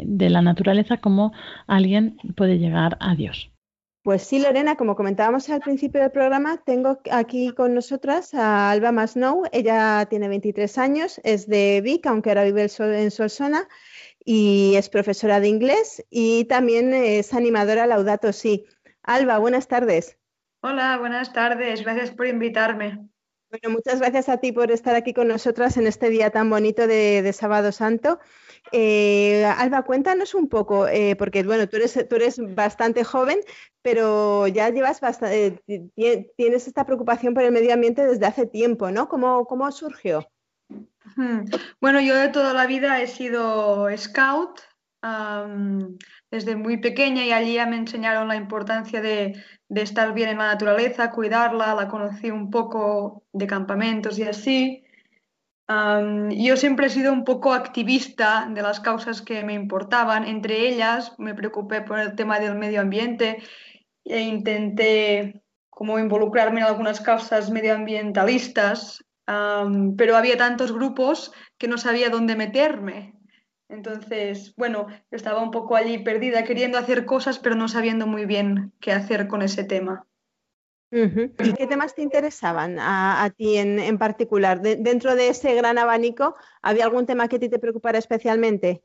de 0.05 0.30
la 0.30 0.42
naturaleza, 0.42 0.96
como 0.96 1.32
alguien 1.66 2.16
puede 2.34 2.59
llegar 2.59 2.96
a 3.01 3.14
Dios. 3.14 3.51
Pues 4.03 4.22
sí, 4.22 4.38
Lorena, 4.38 4.76
como 4.76 4.96
comentábamos 4.96 5.51
al 5.51 5.61
principio 5.61 6.01
del 6.01 6.11
programa, 6.11 6.57
tengo 6.64 7.01
aquí 7.11 7.53
con 7.53 7.74
nosotras 7.74 8.32
a 8.32 8.70
Alba 8.70 8.92
Masnou. 8.92 9.42
Ella 9.53 10.07
tiene 10.09 10.28
23 10.28 10.78
años, 10.78 11.20
es 11.22 11.46
de 11.46 11.82
Vic, 11.84 12.07
aunque 12.07 12.30
ahora 12.30 12.44
vive 12.44 12.66
en 12.78 13.11
Solsona, 13.11 13.68
y 14.24 14.74
es 14.76 14.88
profesora 14.88 15.38
de 15.38 15.48
inglés 15.48 16.03
y 16.09 16.46
también 16.46 16.94
es 16.94 17.34
animadora 17.34 17.86
Laudato 17.86 18.32
Si. 18.32 18.64
Alba, 19.03 19.36
buenas 19.36 19.68
tardes. 19.68 20.16
Hola, 20.62 20.96
buenas 20.96 21.34
tardes. 21.34 21.82
Gracias 21.82 22.11
por 22.11 22.26
invitarme. 22.26 23.07
Bueno, 23.51 23.68
muchas 23.68 24.01
gracias 24.01 24.30
a 24.30 24.38
ti 24.38 24.53
por 24.53 24.70
estar 24.70 24.94
aquí 24.94 25.12
con 25.12 25.28
nosotras 25.28 25.76
en 25.76 25.86
este 25.86 26.09
día 26.09 26.30
tan 26.30 26.48
bonito 26.48 26.86
de 26.86 27.30
Sábado 27.34 27.70
Santo. 27.70 28.18
Eh, 28.73 29.45
Alba, 29.45 29.83
cuéntanos 29.83 30.35
un 30.35 30.49
poco, 30.49 30.87
eh, 30.87 31.17
porque 31.17 31.43
bueno, 31.43 31.69
tú 31.69 31.77
eres, 31.77 32.55
bastante 32.55 33.05
joven, 33.05 33.41
pero 33.83 34.47
ya 34.47 34.69
llevas 34.71 35.01
bastante, 35.01 35.61
eh, 35.67 36.33
tienes 36.37 36.67
esta 36.67 36.85
preocupación 36.85 37.35
por 37.35 37.43
el 37.43 37.53
medio 37.53 37.75
ambiente 37.75 38.07
desde 38.07 38.27
hace 38.27 38.47
tiempo, 38.47 38.91
¿no? 38.91 39.09
¿Cómo, 39.09 39.47
cómo 39.47 39.71
surgió? 39.73 40.29
Bueno, 41.81 42.01
yo 42.01 42.15
de 42.15 42.29
toda 42.29 42.53
la 42.53 42.67
vida 42.67 43.01
he 43.01 43.07
sido 43.07 43.89
scout 43.97 44.61
desde 46.31 46.57
muy 46.57 46.77
pequeña 46.77 47.25
y 47.25 47.33
allí 47.33 47.55
ya 47.55 47.67
me 47.67 47.77
enseñaron 47.77 48.29
la 48.29 48.37
importancia 48.37 49.01
de, 49.01 49.43
de, 49.69 49.83
estar 49.83 50.13
bien 50.13 50.29
en 50.29 50.39
la 50.39 50.49
naturaleza, 50.49 51.11
cuidarla, 51.11 51.75
la 51.75 51.89
conocí 51.89 52.31
un 52.31 52.51
poco 52.51 53.25
de 53.33 53.47
campamentos 53.47 54.19
y 54.19 54.25
así 54.25 54.85
yo 56.31 56.57
siempre 56.57 56.87
he 56.87 56.91
sido 56.91 57.12
un 57.12 57.25
poco 57.25 57.53
activista 57.53 58.49
de 58.51 58.62
las 58.62 58.81
causas 58.81 59.23
que 59.23 59.45
me 59.45 59.55
importaban. 59.55 60.25
Entre 60.25 60.68
ellas 60.68 61.14
me 61.18 61.35
preocupé 61.35 61.81
por 61.83 61.99
el 61.99 62.16
tema 62.16 62.41
del 62.41 62.57
medio 62.57 62.81
ambiente 62.81 63.39
e 64.05 64.21
intenté 64.21 65.43
como 65.68 65.99
involucrarme 65.99 66.61
en 66.61 66.66
algunas 66.66 67.01
causas 67.01 67.51
medioambientalistas, 67.51 69.05
pero 69.97 70.16
había 70.16 70.37
tantos 70.37 70.73
grupos 70.73 71.33
que 71.57 71.68
no 71.68 71.79
sabía 71.79 72.11
dónde 72.11 72.35
meterme. 72.35 73.14
Entonces, 73.68 74.53
bueno, 74.57 74.89
estaba 75.12 75.41
un 75.41 75.53
poco 75.53 75.77
allí 75.77 75.99
perdida, 75.99 76.43
queriendo 76.43 76.77
hacer 76.79 77.07
cosas, 77.07 77.39
pero 77.39 77.55
no 77.55 77.68
sabiendo 77.68 78.09
muy 78.09 78.27
bien 78.27 78.73
qué 78.81 78.91
hacer 78.91 79.29
con 79.29 79.43
ese 79.43 79.62
tema. 79.62 80.05
¿Y 80.93 81.53
qué 81.55 81.66
temas 81.68 81.95
te 81.95 82.03
interesaban 82.03 82.78
a, 82.80 83.30
ti 83.36 83.57
en, 83.59 83.99
particular? 83.99 84.61
dentro 84.61 85.14
de 85.14 85.28
ese 85.28 85.55
gran 85.55 85.78
abanico, 85.78 86.34
¿había 86.62 86.84
algún 86.84 87.07
tema 87.07 87.28
que 87.28 87.36
a 87.36 87.38
ti 87.38 87.49
te 87.49 87.61
preocupara 87.61 87.99
especialmente? 87.99 88.80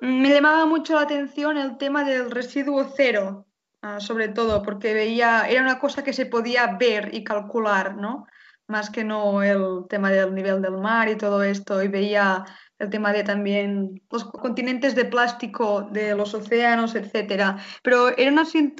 Mm, 0.00 0.20
me 0.20 0.30
llamaba 0.30 0.66
mucho 0.66 0.94
la 0.94 1.02
atención 1.02 1.56
el 1.56 1.78
tema 1.78 2.04
del 2.04 2.30
residuo 2.30 2.92
cero, 2.94 3.46
ah, 3.80 4.00
sobre 4.00 4.28
todo, 4.28 4.62
porque 4.62 4.92
veía, 4.92 5.48
era 5.48 5.62
una 5.62 5.78
cosa 5.78 6.04
que 6.04 6.12
se 6.12 6.26
podía 6.26 6.76
ver 6.78 7.14
y 7.14 7.24
calcular, 7.24 7.96
¿no? 7.96 8.26
Más 8.66 8.90
que 8.90 9.04
no 9.04 9.42
el 9.42 9.86
tema 9.88 10.10
del 10.10 10.34
nivel 10.34 10.60
del 10.60 10.76
mar 10.78 11.08
y 11.08 11.16
todo 11.16 11.42
esto, 11.42 11.82
y 11.82 11.88
veía 11.88 12.44
el 12.78 12.90
tema 12.90 13.12
de 13.12 13.22
también 13.22 14.02
los 14.10 14.24
continentes 14.24 14.94
de 14.94 15.04
plástico 15.04 15.82
de 15.82 16.14
los 16.14 16.34
océanos, 16.34 16.94
etcétera. 16.94 17.58
Pero 17.82 18.16
era 18.16 18.32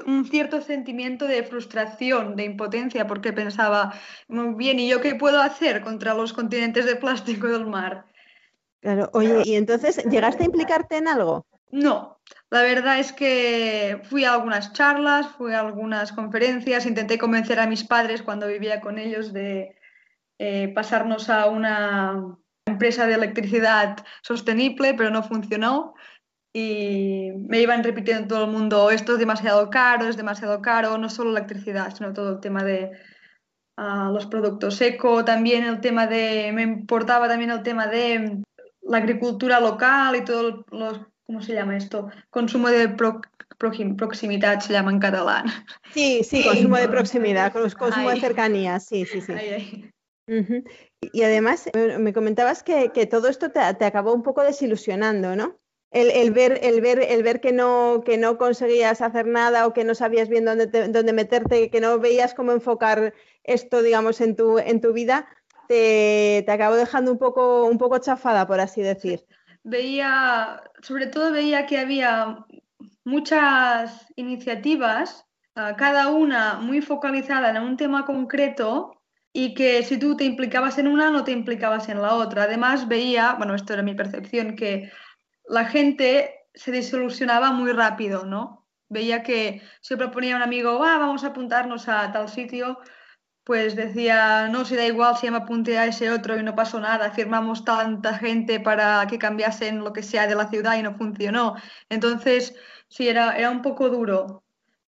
un 0.07 0.25
cierto 0.27 0.61
sentimiento 0.61 1.27
de 1.27 1.43
frustración, 1.45 2.37
de 2.37 2.45
impotencia, 2.45 3.07
porque 3.07 3.33
pensaba, 3.33 3.95
muy 4.29 4.55
bien, 4.55 4.81
¿y 4.81 4.89
yo 4.89 5.01
qué 5.01 5.15
puedo 5.15 5.41
hacer 5.41 5.83
contra 5.83 6.15
los 6.15 6.33
continentes 6.33 6.87
de 6.87 6.97
plástico 6.97 7.47
del 7.47 7.67
mar? 7.67 8.07
Claro, 8.81 9.11
oye, 9.15 9.43
¿y 9.45 9.55
entonces 9.55 10.05
llegaste 10.05 10.43
a 10.43 10.47
implicarte 10.47 10.97
en 10.97 11.09
algo? 11.09 11.47
No, 11.71 12.21
la 12.51 12.63
verdad 12.63 12.99
es 12.99 13.13
que 13.13 14.01
fui 14.05 14.25
a 14.25 14.35
algunas 14.35 14.73
charlas, 14.75 15.29
fui 15.39 15.53
a 15.53 15.61
algunas 15.61 16.13
conferencias, 16.13 16.87
intenté 16.87 17.19
convencer 17.19 17.59
a 17.59 17.67
mis 17.67 17.83
padres 17.83 18.23
cuando 18.23 18.47
vivía 18.47 18.81
con 18.81 18.99
ellos 18.99 19.33
de 19.33 19.77
eh, 20.39 20.69
pasarnos 20.75 21.31
a 21.31 21.47
una 21.47 22.37
empresa 22.67 23.07
de 23.07 23.15
electricidad 23.15 23.97
sostenible, 24.23 24.95
pero 24.95 25.11
no 25.11 25.23
funcionó. 25.23 25.95
Y 26.57 27.33
me 27.49 27.61
iban 27.61 27.83
repitiendo 27.83 28.29
todo 28.29 28.45
el 28.45 28.51
mundo, 28.51 28.91
esto 28.91 29.15
es 29.15 29.19
demasiado 29.19 29.71
caro, 29.71 30.07
es 30.07 30.17
demasiado 30.17 30.63
caro, 30.63 30.97
no 30.99 31.11
solo 31.11 31.31
electricidad, 31.31 31.93
sino 31.95 32.13
todo 32.13 32.35
el 32.35 32.41
tema 32.41 32.63
de 32.63 32.93
ah, 33.77 34.11
los 34.13 34.27
productos 34.27 34.81
eco, 34.81 35.25
también 35.25 35.65
el 35.65 35.81
tema 35.81 36.07
de, 36.07 36.53
me 36.55 36.63
importaba 36.63 37.27
también 37.27 37.51
el 37.51 37.65
tema 37.65 37.89
de 37.89 38.41
la 38.83 38.99
agricultura 38.99 39.59
local 39.59 40.15
y 40.15 40.25
todo 40.25 40.65
los, 40.71 41.01
¿cómo 41.27 41.43
se 41.43 41.55
llama 41.55 41.77
esto? 41.77 42.09
Consumo 42.31 42.69
de 42.69 42.95
proximidad 43.59 44.61
se 44.61 44.75
llama 44.75 44.93
en 44.93 45.01
catalán. 45.01 45.47
Sí, 45.93 46.23
sí, 46.23 46.45
consumo 46.45 46.77
de 46.77 46.89
proximidad, 46.89 47.53
consumo 47.53 48.11
de 48.11 48.21
cercanía, 48.21 48.79
sí, 48.79 49.05
sí, 49.07 49.21
sí. 49.21 49.91
Y 51.13 51.23
además, 51.23 51.69
me 51.99 52.13
comentabas 52.13 52.63
que, 52.63 52.89
todo 53.11 53.29
esto 53.29 53.51
te, 53.51 53.61
acabó 53.61 54.13
un 54.13 54.23
poco 54.23 54.43
desilusionando, 54.43 55.37
¿no? 55.37 55.59
El, 55.91 56.33
ver, 56.33 56.59
el, 56.63 56.81
ver, 56.81 56.99
el 57.01 57.23
ver 57.23 57.41
que 57.41 57.53
no, 57.53 58.03
que 58.05 58.19
no 58.19 58.37
conseguías 58.37 59.01
hacer 59.01 59.27
nada 59.27 59.67
o 59.67 59.73
que 59.73 59.85
no 59.85 59.95
sabías 59.95 60.29
bien 60.29 60.45
dónde, 60.45 60.67
dónde 60.67 61.13
meterte, 61.13 61.71
que 61.71 61.81
no 61.81 62.01
veías 62.01 62.35
cómo 62.35 62.51
enfocar 62.51 63.15
esto, 63.45 63.81
digamos, 63.81 64.21
en 64.21 64.35
tu, 64.35 64.59
en 64.59 64.81
tu 64.81 64.93
vida, 64.93 65.29
te, 65.69 66.43
te 66.45 66.53
acabó 66.53 66.75
dejando 66.75 67.13
un 67.13 67.19
poco, 67.19 67.67
un 67.67 67.79
poco 67.79 67.99
chafada, 67.99 68.47
por 68.47 68.59
así 68.59 68.83
decir. 68.83 69.25
Veía, 69.63 70.63
sobre 70.83 71.07
todo 71.07 71.31
veía 71.31 71.65
que 71.67 71.79
había 71.79 72.45
muchas 73.05 74.07
iniciativas, 74.17 75.27
ah, 75.55 75.77
cada 75.77 76.09
una 76.09 76.55
muy 76.55 76.81
focalizada 76.81 77.51
en 77.51 77.63
un 77.63 77.77
tema 77.77 78.05
concreto 78.05 79.01
y 79.37 79.55
que 79.55 79.83
si 79.83 79.99
tú 79.99 80.17
te 80.17 80.25
implicabas 80.25 80.79
en 80.79 80.89
una, 80.89 81.11
no 81.11 81.25
te 81.25 81.33
implicabas 81.33 81.89
en 81.89 82.01
la 82.01 82.15
otra. 82.15 82.45
Además, 82.45 82.89
veía, 82.89 83.35
bueno, 83.35 83.55
esto 83.57 83.75
era 83.75 83.83
mi 83.83 83.95
percepción, 83.95 84.55
que 84.57 84.93
la 85.49 85.67
gente 85.67 86.47
se 86.55 86.71
desilusionaba 86.71 87.51
muy 87.53 87.73
rápido, 87.73 88.25
¿no? 88.27 88.69
Veía 88.89 89.25
que 89.25 89.61
se 89.81 89.97
proponía 89.97 90.37
un 90.37 90.43
amigo, 90.43 90.83
ah, 90.85 90.99
vamos 90.99 91.25
a 91.25 91.29
apuntarnos 91.29 91.89
a 91.89 92.13
tal 92.13 92.29
sitio, 92.29 92.79
pues 93.45 93.75
decía, 93.77 94.49
no, 94.49 94.65
si 94.65 94.77
da 94.77 94.87
igual 94.87 95.17
si 95.17 95.31
me 95.31 95.39
apunté 95.39 95.79
a 95.79 95.87
ese 95.87 96.11
otro 96.13 96.39
y 96.39 96.43
no 96.45 96.55
pasó 96.55 96.81
nada, 96.81 97.11
firmamos 97.11 97.65
tanta 97.65 98.15
gente 98.19 98.61
para 98.61 99.07
que 99.09 99.19
cambiasen 99.19 99.81
lo 99.85 99.93
que 99.93 100.03
sea 100.05 100.29
de 100.29 100.37
la 100.37 100.49
ciudad 100.49 100.77
y 100.79 100.83
no 100.83 100.95
funcionó. 100.97 101.57
Entonces, 101.89 102.55
sí, 102.89 103.09
era, 103.09 103.37
era 103.37 103.51
un 103.51 103.63
poco 103.63 103.91
duro 103.91 104.44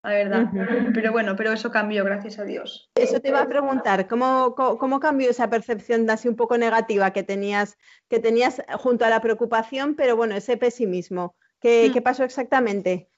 la 0.05 0.15
verdad. 0.15 0.49
Pero 0.93 1.11
bueno, 1.11 1.35
pero 1.35 1.51
eso 1.51 1.71
cambió, 1.71 2.03
gracias 2.03 2.39
a 2.39 2.43
Dios. 2.43 2.89
Eso 2.95 3.19
te 3.19 3.29
iba 3.29 3.41
a 3.41 3.47
preguntar, 3.47 4.07
¿cómo, 4.07 4.55
cómo, 4.55 4.99
cambió 4.99 5.29
esa 5.29 5.49
percepción 5.49 6.09
así 6.09 6.27
un 6.27 6.35
poco 6.35 6.57
negativa 6.57 7.11
que 7.11 7.23
tenías, 7.23 7.77
que 8.07 8.19
tenías 8.19 8.61
junto 8.77 9.05
a 9.05 9.09
la 9.09 9.21
preocupación, 9.21 9.95
pero 9.95 10.15
bueno, 10.15 10.35
ese 10.35 10.57
pesimismo? 10.57 11.35
¿Qué, 11.59 11.91
mm. 11.93 12.03
pasó 12.03 12.23
exactamente? 12.23 13.09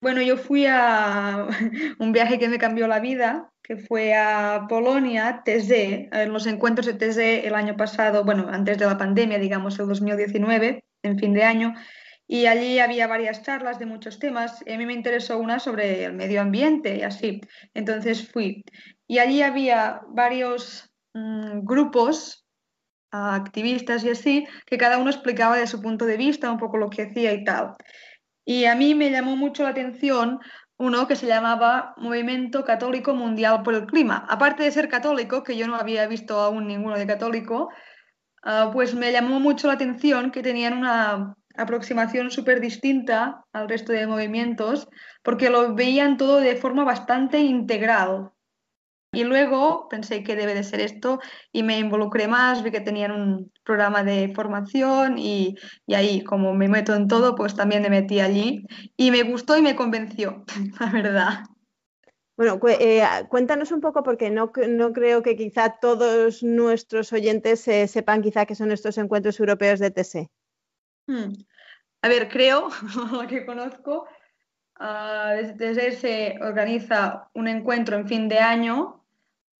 Bueno, 0.00 0.20
yo 0.20 0.36
fui 0.36 0.66
a 0.66 1.46
un 1.98 2.12
viaje 2.12 2.38
que 2.38 2.48
me 2.48 2.58
cambió 2.58 2.88
la 2.88 3.00
vida, 3.00 3.50
que 3.62 3.76
fue 3.76 4.14
a 4.14 4.66
Polonia, 4.68 5.42
TSE, 5.44 6.08
en 6.12 6.32
los 6.32 6.46
encuentros 6.46 6.86
de 6.86 6.94
TSE 6.94 7.46
el 7.46 7.54
año 7.54 7.76
pasado, 7.76 8.24
bueno, 8.24 8.48
antes 8.50 8.78
de 8.78 8.86
la 8.86 8.98
pandemia, 8.98 9.38
digamos, 9.38 9.78
el 9.78 9.86
2019, 9.86 10.84
en 11.02 11.18
fin 11.18 11.32
de 11.32 11.44
año, 11.44 11.74
y 12.28 12.46
allí 12.46 12.78
había 12.80 13.06
varias 13.06 13.42
charlas 13.42 13.78
de 13.78 13.86
muchos 13.86 14.18
temas. 14.18 14.62
A 14.62 14.76
mí 14.76 14.86
me 14.86 14.92
interesó 14.92 15.38
una 15.38 15.60
sobre 15.60 16.04
el 16.04 16.14
medio 16.14 16.40
ambiente 16.40 16.96
y 16.96 17.02
así. 17.02 17.40
Entonces 17.72 18.28
fui. 18.30 18.64
Y 19.06 19.18
allí 19.18 19.42
había 19.42 20.00
varios 20.08 20.90
mm, 21.14 21.64
grupos 21.64 22.44
activistas 23.10 24.04
y 24.04 24.10
así, 24.10 24.46
que 24.66 24.76
cada 24.76 24.98
uno 24.98 25.10
explicaba 25.10 25.56
de 25.56 25.66
su 25.66 25.80
punto 25.80 26.04
de 26.04 26.16
vista 26.16 26.50
un 26.50 26.58
poco 26.58 26.76
lo 26.76 26.90
que 26.90 27.02
hacía 27.02 27.32
y 27.32 27.44
tal. 27.44 27.76
Y 28.44 28.64
a 28.66 28.74
mí 28.74 28.94
me 28.94 29.10
llamó 29.10 29.36
mucho 29.36 29.62
la 29.62 29.70
atención 29.70 30.40
uno 30.78 31.06
que 31.06 31.16
se 31.16 31.26
llamaba 31.26 31.94
Movimiento 31.96 32.64
Católico 32.64 33.14
Mundial 33.14 33.62
por 33.62 33.74
el 33.74 33.86
Clima. 33.86 34.26
Aparte 34.28 34.64
de 34.64 34.70
ser 34.70 34.88
católico, 34.88 35.42
que 35.42 35.56
yo 35.56 35.66
no 35.66 35.76
había 35.76 36.06
visto 36.06 36.38
aún 36.38 36.66
ninguno 36.66 36.98
de 36.98 37.06
católico, 37.06 37.70
ah, 38.42 38.70
pues 38.72 38.94
me 38.94 39.12
llamó 39.12 39.40
mucho 39.40 39.68
la 39.68 39.74
atención 39.74 40.30
que 40.30 40.42
tenían 40.42 40.76
una 40.76 41.34
aproximación 41.58 42.30
súper 42.30 42.60
distinta 42.60 43.44
al 43.52 43.68
resto 43.68 43.92
de 43.92 44.06
movimientos 44.06 44.88
porque 45.22 45.50
lo 45.50 45.74
veían 45.74 46.16
todo 46.16 46.40
de 46.40 46.56
forma 46.56 46.84
bastante 46.84 47.40
integral. 47.40 48.32
Y 49.12 49.24
luego 49.24 49.88
pensé 49.88 50.22
que 50.22 50.36
debe 50.36 50.54
de 50.54 50.62
ser 50.62 50.80
esto 50.80 51.20
y 51.50 51.62
me 51.62 51.78
involucré 51.78 52.28
más, 52.28 52.62
vi 52.62 52.70
que 52.70 52.80
tenían 52.80 53.12
un 53.12 53.52
programa 53.64 54.02
de 54.02 54.32
formación 54.34 55.16
y, 55.16 55.56
ahí, 55.88 56.22
como 56.22 56.52
me 56.52 56.68
meto 56.68 56.94
en 56.94 57.08
todo, 57.08 57.34
pues 57.34 57.54
también 57.54 57.82
me 57.82 57.88
metí 57.88 58.20
allí 58.20 58.66
y 58.96 59.10
me 59.10 59.22
gustó 59.22 59.56
y 59.56 59.62
me 59.62 59.74
convenció, 59.74 60.44
la 60.80 60.90
verdad. 60.90 61.44
Bueno, 62.36 62.60
eh, 62.68 63.02
cuéntanos 63.30 63.72
un 63.72 63.80
poco, 63.80 64.02
porque 64.02 64.28
no, 64.28 64.52
no, 64.68 64.92
creo 64.92 65.22
que 65.22 65.36
quizá 65.36 65.78
todos 65.80 66.42
nuestros 66.42 67.10
oyentes 67.14 67.60
sepan 67.60 68.20
quizá 68.20 68.44
que 68.44 68.54
son 68.54 68.70
estos 68.70 68.98
encuentros 68.98 69.40
europeos 69.40 69.80
de 69.80 69.90
TC. 69.90 70.28
Hmm. 71.06 71.32
A 72.02 72.08
ver, 72.08 72.28
creo, 72.28 72.68
lo 73.12 73.26
que 73.26 73.46
conozco, 73.46 74.06
ah, 74.76 75.34
desde 75.56 75.92
se 75.92 76.38
organiza 76.40 77.30
un 77.34 77.48
encuentro 77.48 77.96
en 77.96 78.06
fin 78.06 78.28
de 78.28 78.38
año 78.38 79.04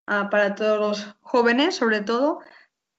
para 0.07 0.55
todos 0.55 0.79
los 0.79 1.17
jóvenes, 1.21 1.75
sobre 1.75 2.01
todo, 2.01 2.39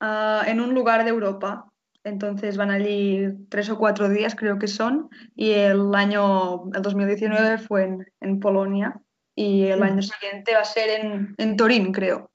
en 0.02 0.60
un 0.60 0.74
lugar 0.74 1.04
de 1.06 1.12
Europa. 1.12 1.72
Entonces 2.04 2.58
van 2.58 2.72
allí 2.72 3.28
tres 3.50 3.70
o 3.70 3.78
cuatro 3.78 4.10
días, 4.10 4.36
creo 4.36 4.60
que 4.60 4.68
son, 4.68 5.10
y 5.36 5.52
el 5.52 5.94
año, 5.96 6.70
el 6.74 6.82
2019 6.82 7.58
fue 7.58 7.84
en, 7.84 8.06
en 8.22 8.40
Polonia 8.40 9.00
y 9.36 9.66
el 9.66 9.84
año 9.84 10.02
siguiente 10.02 10.54
va 10.54 10.62
a 10.62 10.66
ser 10.66 11.02
en, 11.02 11.36
en 11.38 11.58
Turín, 11.58 11.92
creo. 11.92 12.32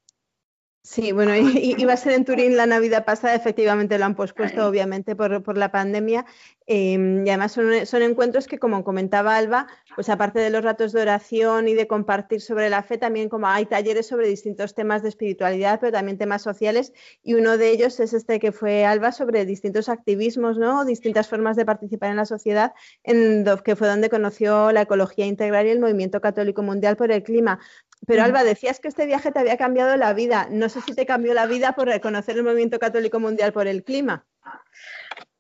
Sí, 0.85 1.13
bueno, 1.13 1.33
iba 1.37 1.93
a 1.93 1.97
ser 1.97 2.13
en 2.13 2.25
Turín 2.25 2.57
la 2.57 2.67
Navidad 2.67 3.05
pasada, 3.05 3.37
efectivamente 3.37 3.99
lo 3.99 4.05
han 4.05 4.17
pospuesto, 4.17 4.67
obviamente, 4.67 5.15
por, 5.15 5.57
la 5.57 5.71
pandemia. 5.71 6.27
Em, 6.67 7.25
y 7.25 7.31
además 7.31 7.53
son, 7.53 8.03
encuentros 8.03 8.49
que, 8.49 8.59
como 8.59 8.83
comentaba 8.83 9.37
Alba, 9.37 9.69
pues 9.95 10.09
aparte 10.09 10.41
de 10.41 10.51
los 10.51 10.65
ratos 10.65 10.93
de 10.93 11.03
oración 11.03 11.69
y 11.69 11.75
de 11.75 11.87
compartir 11.87 12.41
sobre 12.41 12.69
la 12.69 12.83
fe, 12.83 12.99
también 12.99 13.29
como 13.29 13.47
hay 13.47 13.67
talleres 13.67 14.09
sobre 14.09 14.27
distintos 14.27 14.75
temas 14.75 15.03
de 15.03 15.11
espiritualidad, 15.11 15.79
pero 15.79 15.93
también 15.93 16.19
temas 16.19 16.43
sociales. 16.43 16.93
Y 17.23 17.35
uno 17.35 17.59
de 17.59 17.71
ellos 17.71 18.01
es 18.01 18.13
este 18.13 18.41
que 18.41 18.51
fue 18.51 18.85
Alba 18.85 19.13
sobre 19.13 19.45
distintos 19.45 19.89
activismos, 19.89 20.59
¿no? 20.59 20.85
Distintas 20.85 21.29
formas 21.29 21.57
de 21.57 21.65
participar 21.65 22.11
en 22.11 22.17
la 22.17 22.27
sociedad, 22.27 22.73
en, 23.05 23.45
que 23.65 23.77
fue 23.77 23.87
donde 23.87 24.11
conoció 24.11 24.73
la 24.73 24.83
ecología 24.83 25.27
integral 25.27 25.67
y 25.67 25.71
el 25.71 25.81
movimiento 25.81 26.21
católico 26.21 26.63
mundial 26.63 26.97
por 26.97 27.13
el 27.13 27.23
clima. 27.23 27.61
Pero 28.07 28.25
Alba, 28.25 28.43
decías 28.43 28.81
que 28.81 28.89
este 28.89 29.07
viaje 29.07 29.31
te 29.31 29.39
había 29.39 29.57
cambiado 29.57 29.97
la 29.97 30.13
vida. 30.13 30.49
No 30.51 30.69
sé 30.69 30.81
si 30.81 30.95
te 30.95 31.07
cambió 31.07 31.35
la 31.35 31.47
vida 31.47 31.73
por 31.73 31.87
reconocer 31.87 32.37
el 32.37 32.43
movimiento 32.43 32.79
católico 32.79 33.21
mundial 33.21 33.53
por 33.53 33.67
el 33.67 33.85
clima. 33.85 34.27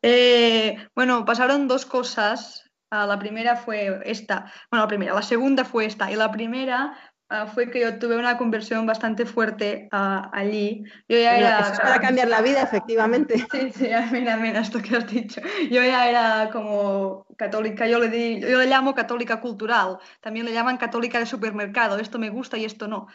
Eh, 0.01 0.77
bueno, 0.95 1.25
pasaron 1.25 1.67
dos 1.67 1.87
cosas. 1.87 2.71
Ah, 2.91 3.07
la 3.07 3.19
primera 3.19 3.57
fue 3.57 4.01
esta. 4.05 4.53
Bueno, 4.71 4.85
la 4.85 4.89
primera. 4.89 5.15
La 5.15 5.23
segunda 5.23 5.65
fue 5.65 5.87
esta. 5.87 6.11
Y 6.11 6.17
la 6.17 6.31
primera 6.31 6.97
Ah, 7.29 7.47
fue 7.47 7.71
que 7.71 7.81
yo 7.81 7.99
tuve 7.99 8.17
una 8.17 8.37
conversión 8.37 8.85
bastante 8.85 9.25
fuerte 9.25 9.89
allí. 9.91 10.85
Yo 11.09 11.19
ya 11.19 11.39
era... 11.39 11.61
Eso 11.61 11.73
es 11.73 11.81
para 11.81 12.01
cambiar 12.01 12.29
la 12.29 12.43
vida, 12.43 12.63
efectivamente. 12.63 13.37
Sí, 13.53 13.73
sí, 13.73 13.89
mira, 14.13 14.37
mira 14.37 14.61
esto 14.61 14.83
que 14.83 14.97
has 14.97 15.07
dicho. 15.07 15.41
Yo 15.71 15.83
ya 15.83 16.09
era 16.09 16.51
como 16.53 17.27
católica, 17.37 17.87
yo 17.87 17.99
le, 17.99 18.09
di, 18.09 18.41
yo 18.41 18.59
le 18.59 18.67
llamo 18.67 18.95
católica 18.95 19.41
cultural, 19.41 19.99
también 20.21 20.45
le 20.45 20.53
llaman 20.53 20.77
católica 20.77 21.19
de 21.19 21.27
supermercado, 21.27 21.99
esto 21.99 22.19
me 22.19 22.29
gusta 22.29 22.59
y 22.59 22.65
esto 22.65 22.87
no. 22.87 23.07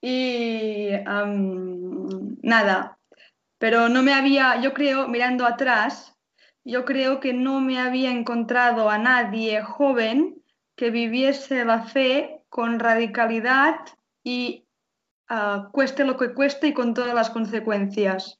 Y 0.00 0.90
nada, 2.42 2.98
pero 3.58 3.88
no 3.88 4.02
me 4.02 4.12
había, 4.12 4.60
yo 4.60 4.74
creo, 4.74 5.08
mirando 5.08 5.46
atrás, 5.46 6.14
yo 6.64 6.84
creo 6.84 7.20
que 7.20 7.32
no 7.32 7.60
me 7.60 7.78
había 7.78 8.10
encontrado 8.10 8.90
a 8.90 8.98
nadie 8.98 9.62
joven 9.62 10.42
que 10.76 10.90
viviese 10.90 11.64
la 11.64 11.84
fe 11.84 12.33
con 12.54 12.78
radicalidad 12.78 13.80
y 14.22 14.64
ah, 15.28 15.70
cueste 15.72 16.04
lo 16.04 16.16
que 16.16 16.34
cueste 16.34 16.68
y 16.68 16.72
con 16.72 16.94
todas 16.94 17.12
las 17.12 17.30
consecuencias. 17.30 18.38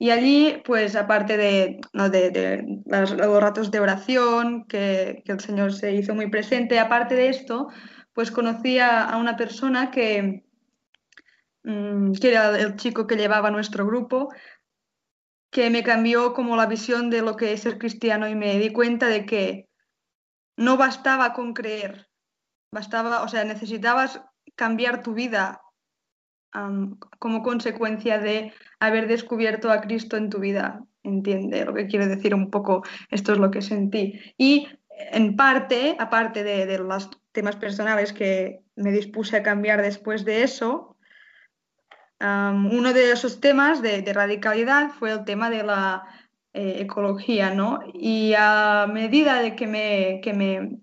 Y 0.00 0.10
allí, 0.10 0.60
pues 0.64 0.96
aparte 0.96 1.36
de, 1.36 1.80
los, 1.92 3.16
ratos 3.16 3.70
de 3.70 3.78
oración, 3.78 4.64
que, 4.64 5.22
el 5.24 5.38
Señor 5.38 5.72
se 5.72 5.94
hizo 5.94 6.12
muy 6.12 6.28
presente, 6.28 6.80
aparte 6.80 7.14
de 7.14 7.28
esto, 7.28 7.68
pues 8.12 8.32
conocí 8.32 8.80
a, 8.80 9.16
una 9.16 9.36
persona 9.36 9.92
que, 9.92 10.44
mm, 11.62 12.14
que 12.14 12.28
era 12.30 12.58
el 12.58 12.74
chico 12.74 13.06
que 13.06 13.14
llevaba 13.14 13.52
nuestro 13.52 13.86
grupo, 13.86 14.34
que 15.52 15.70
me 15.70 15.84
cambió 15.84 16.32
como 16.34 16.56
la 16.56 16.66
visión 16.66 17.10
de 17.10 17.22
lo 17.22 17.36
que 17.36 17.52
es 17.52 17.60
ser 17.60 17.78
cristiano 17.78 18.28
y 18.28 18.34
me 18.34 18.58
di 18.58 18.72
cuenta 18.72 19.06
de 19.06 19.24
que 19.24 19.68
no 20.56 20.76
bastaba 20.76 21.32
con 21.32 21.54
creer, 21.54 22.09
Bastaba, 22.72 23.22
o 23.22 23.28
sea, 23.28 23.44
necesitabas 23.44 24.20
cambiar 24.54 25.02
tu 25.02 25.14
vida 25.14 25.62
como 27.18 27.42
consecuencia 27.42 28.18
de 28.18 28.52
haber 28.80 29.06
descubierto 29.06 29.70
a 29.70 29.80
Cristo 29.80 30.16
en 30.16 30.30
tu 30.30 30.40
vida. 30.40 30.84
Entiende 31.02 31.64
lo 31.64 31.74
que 31.74 31.86
quiero 31.86 32.06
decir 32.06 32.34
un 32.34 32.50
poco, 32.50 32.82
esto 33.10 33.32
es 33.32 33.38
lo 33.38 33.50
que 33.50 33.62
sentí. 33.62 34.20
Y 34.36 34.68
en 35.12 35.36
parte, 35.36 35.96
aparte 35.98 36.44
de, 36.44 36.78
los 36.78 37.10
temas 37.32 37.56
personales 37.56 38.12
que 38.12 38.62
me 38.76 38.90
dispuse 38.90 39.36
a 39.36 39.42
cambiar 39.42 39.82
después 39.82 40.24
de 40.24 40.42
eso, 40.42 40.96
uno 42.20 42.92
de 42.92 43.12
esos 43.12 43.40
temas 43.40 43.80
de, 43.80 44.04
radicalidad 44.12 44.90
fue 44.90 45.12
el 45.12 45.24
tema 45.24 45.48
de 45.48 45.62
la 45.62 46.02
eh, 46.52 46.78
ecología, 46.80 47.54
¿no? 47.54 47.80
Y 47.94 48.34
a 48.36 48.86
medida 48.92 49.40
de 49.40 49.54
que 49.54 49.66
me, 49.66 50.20
que 50.22 50.32
me 50.32 50.78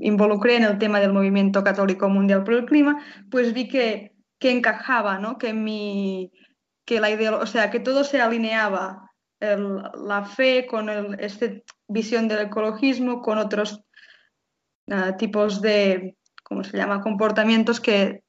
involucré 0.00 0.56
en 0.56 0.64
el 0.64 0.78
tema 0.78 1.00
del 1.00 1.12
movimiento 1.12 1.64
católico 1.64 2.08
mundial 2.08 2.44
por 2.44 2.54
el 2.54 2.66
clima, 2.66 3.02
pues 3.30 3.52
vi 3.52 3.68
que, 3.68 4.12
que 4.38 4.50
encajaba, 4.50 5.18
¿no? 5.18 5.38
Que 5.38 5.52
mi 5.52 6.32
que 6.88 7.00
la 7.00 7.10
idea, 7.10 7.36
o 7.36 7.44
sea, 7.44 7.70
que 7.70 7.80
todo 7.80 8.02
se 8.02 8.18
alineaba, 8.18 9.10
la 9.40 10.24
fe 10.24 10.66
con 10.66 10.88
esta 11.20 11.46
visión 11.86 12.28
del 12.28 12.46
ecologismo, 12.46 13.20
con 13.20 13.36
otros 13.36 13.84
ah, 14.90 15.16
tipos 15.18 15.60
de, 15.60 16.16
¿cómo 16.42 16.64
se 16.64 16.78
llama?, 16.78 17.02
comportamientos 17.02 17.78
que 17.80 18.24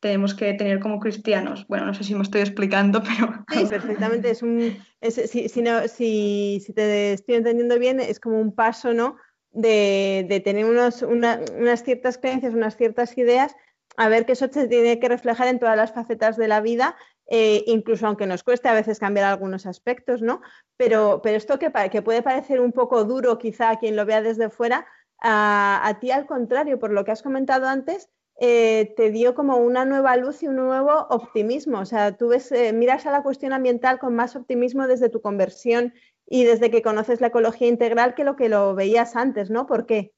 tenemos 0.00 0.34
que 0.34 0.52
tener 0.54 0.80
como 0.80 1.00
cristianos. 1.00 1.66
Bueno, 1.68 1.86
no 1.86 1.94
sé 1.94 2.04
si 2.04 2.14
me 2.14 2.22
estoy 2.22 2.42
explicando, 2.42 3.02
pero... 3.02 3.44
Sí, 3.52 3.66
perfectamente. 3.66 4.30
Es 4.30 4.42
un, 4.42 4.76
si, 5.02 5.48
si, 5.48 5.62
no, 5.62 5.88
si, 5.88 6.62
si, 6.64 6.72
te 6.72 7.12
estoy 7.14 7.36
entendiendo 7.36 7.78
bien, 7.78 8.00
es 8.00 8.20
como 8.20 8.40
un 8.40 8.54
paso, 8.54 8.92
¿no? 8.92 9.16
de, 9.56 10.42
tener 10.44 10.66
unos, 10.66 11.02
unas 11.02 11.82
ciertas 11.82 12.18
creencias, 12.18 12.54
unas 12.54 12.76
ciertas 12.76 13.16
ideas, 13.16 13.56
a 13.96 14.08
ver 14.08 14.26
que 14.26 14.32
eso 14.32 14.48
se 14.52 14.68
tiene 14.68 15.00
que 15.00 15.08
reflejar 15.08 15.48
en 15.48 15.58
todas 15.58 15.76
las 15.76 15.92
facetas 15.92 16.36
de 16.36 16.48
la 16.48 16.60
vida, 16.60 16.96
eh, 17.28 17.64
incluso 17.66 18.06
aunque 18.06 18.26
nos 18.26 18.42
cueste 18.42 18.68
a 18.68 18.74
veces 18.74 18.98
cambiar 18.98 19.26
algunos 19.26 19.66
aspectos, 19.66 20.20
¿no? 20.20 20.42
Pero, 20.76 21.20
pero 21.22 21.36
esto 21.36 21.58
que, 21.58 21.72
que, 21.90 22.02
puede 22.02 22.22
parecer 22.22 22.60
un 22.60 22.72
poco 22.72 23.04
duro 23.04 23.38
quizá 23.38 23.70
a 23.70 23.78
quien 23.78 23.96
lo 23.96 24.04
vea 24.04 24.20
desde 24.20 24.50
fuera, 24.50 24.86
a, 25.22 25.96
ti 26.00 26.10
al 26.10 26.26
contrario, 26.26 26.78
por 26.78 26.92
lo 26.92 27.04
que 27.04 27.12
has 27.12 27.22
comentado 27.22 27.66
antes, 27.66 28.10
eh, 28.38 28.92
te 28.96 29.10
dio 29.10 29.34
como 29.34 29.56
una 29.56 29.84
nueva 29.84 30.16
luz 30.16 30.42
y 30.42 30.48
un 30.48 30.56
nuevo 30.56 31.06
optimismo. 31.10 31.80
O 31.80 31.84
sea, 31.84 32.16
tú 32.16 32.28
ves, 32.28 32.52
eh, 32.52 32.72
miras 32.72 33.06
a 33.06 33.12
la 33.12 33.22
cuestión 33.22 33.52
ambiental 33.52 33.98
con 33.98 34.14
más 34.14 34.36
optimismo 34.36 34.86
desde 34.86 35.08
tu 35.08 35.20
conversión 35.20 35.94
y 36.26 36.44
desde 36.44 36.70
que 36.70 36.82
conoces 36.82 37.20
la 37.20 37.28
ecología 37.28 37.68
integral 37.68 38.14
que 38.14 38.24
lo 38.24 38.36
que 38.36 38.48
lo 38.48 38.74
veías 38.74 39.16
antes, 39.16 39.50
¿no? 39.50 39.66
¿Por 39.66 39.86
qué? 39.86 40.12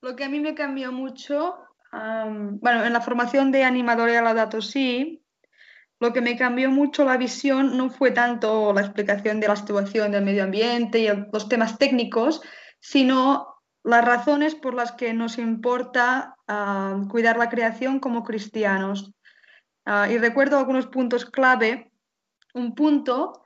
Lo 0.00 0.16
que 0.16 0.24
a 0.24 0.28
mí 0.28 0.40
me 0.40 0.54
cambió 0.54 0.92
mucho, 0.92 1.58
bueno, 1.92 2.84
en 2.84 2.92
la 2.92 3.00
formación 3.00 3.52
de 3.52 3.64
animadora 3.64 4.20
a 4.20 4.22
la 4.22 4.32
datos 4.32 4.70
sí, 4.70 5.22
lo 6.00 6.14
que 6.14 6.22
me 6.22 6.36
cambió 6.36 6.70
mucho 6.70 7.04
la 7.04 7.18
visión 7.18 7.76
no 7.76 7.90
fue 7.90 8.10
tanto 8.10 8.72
la 8.72 8.80
explicación 8.80 9.38
de 9.38 9.48
la 9.48 9.56
situación 9.56 10.12
del 10.12 10.24
medio 10.24 10.44
ambiente 10.44 11.00
y 11.00 11.08
los 11.30 11.48
temas 11.48 11.76
técnicos, 11.76 12.40
sino 12.80 13.59
las 13.82 14.04
razones 14.04 14.54
por 14.54 14.74
las 14.74 14.92
que 14.92 15.12
nos 15.14 15.38
importa 15.38 16.36
cuidar 17.08 17.38
la 17.38 17.48
creación 17.48 18.00
como 18.00 18.24
cristianos. 18.24 19.12
Ah, 19.86 20.08
y 20.10 20.18
recuerdo 20.18 20.58
algunos 20.58 20.86
puntos 20.86 21.24
clave. 21.24 21.90
Un 22.52 22.74
punto 22.74 23.40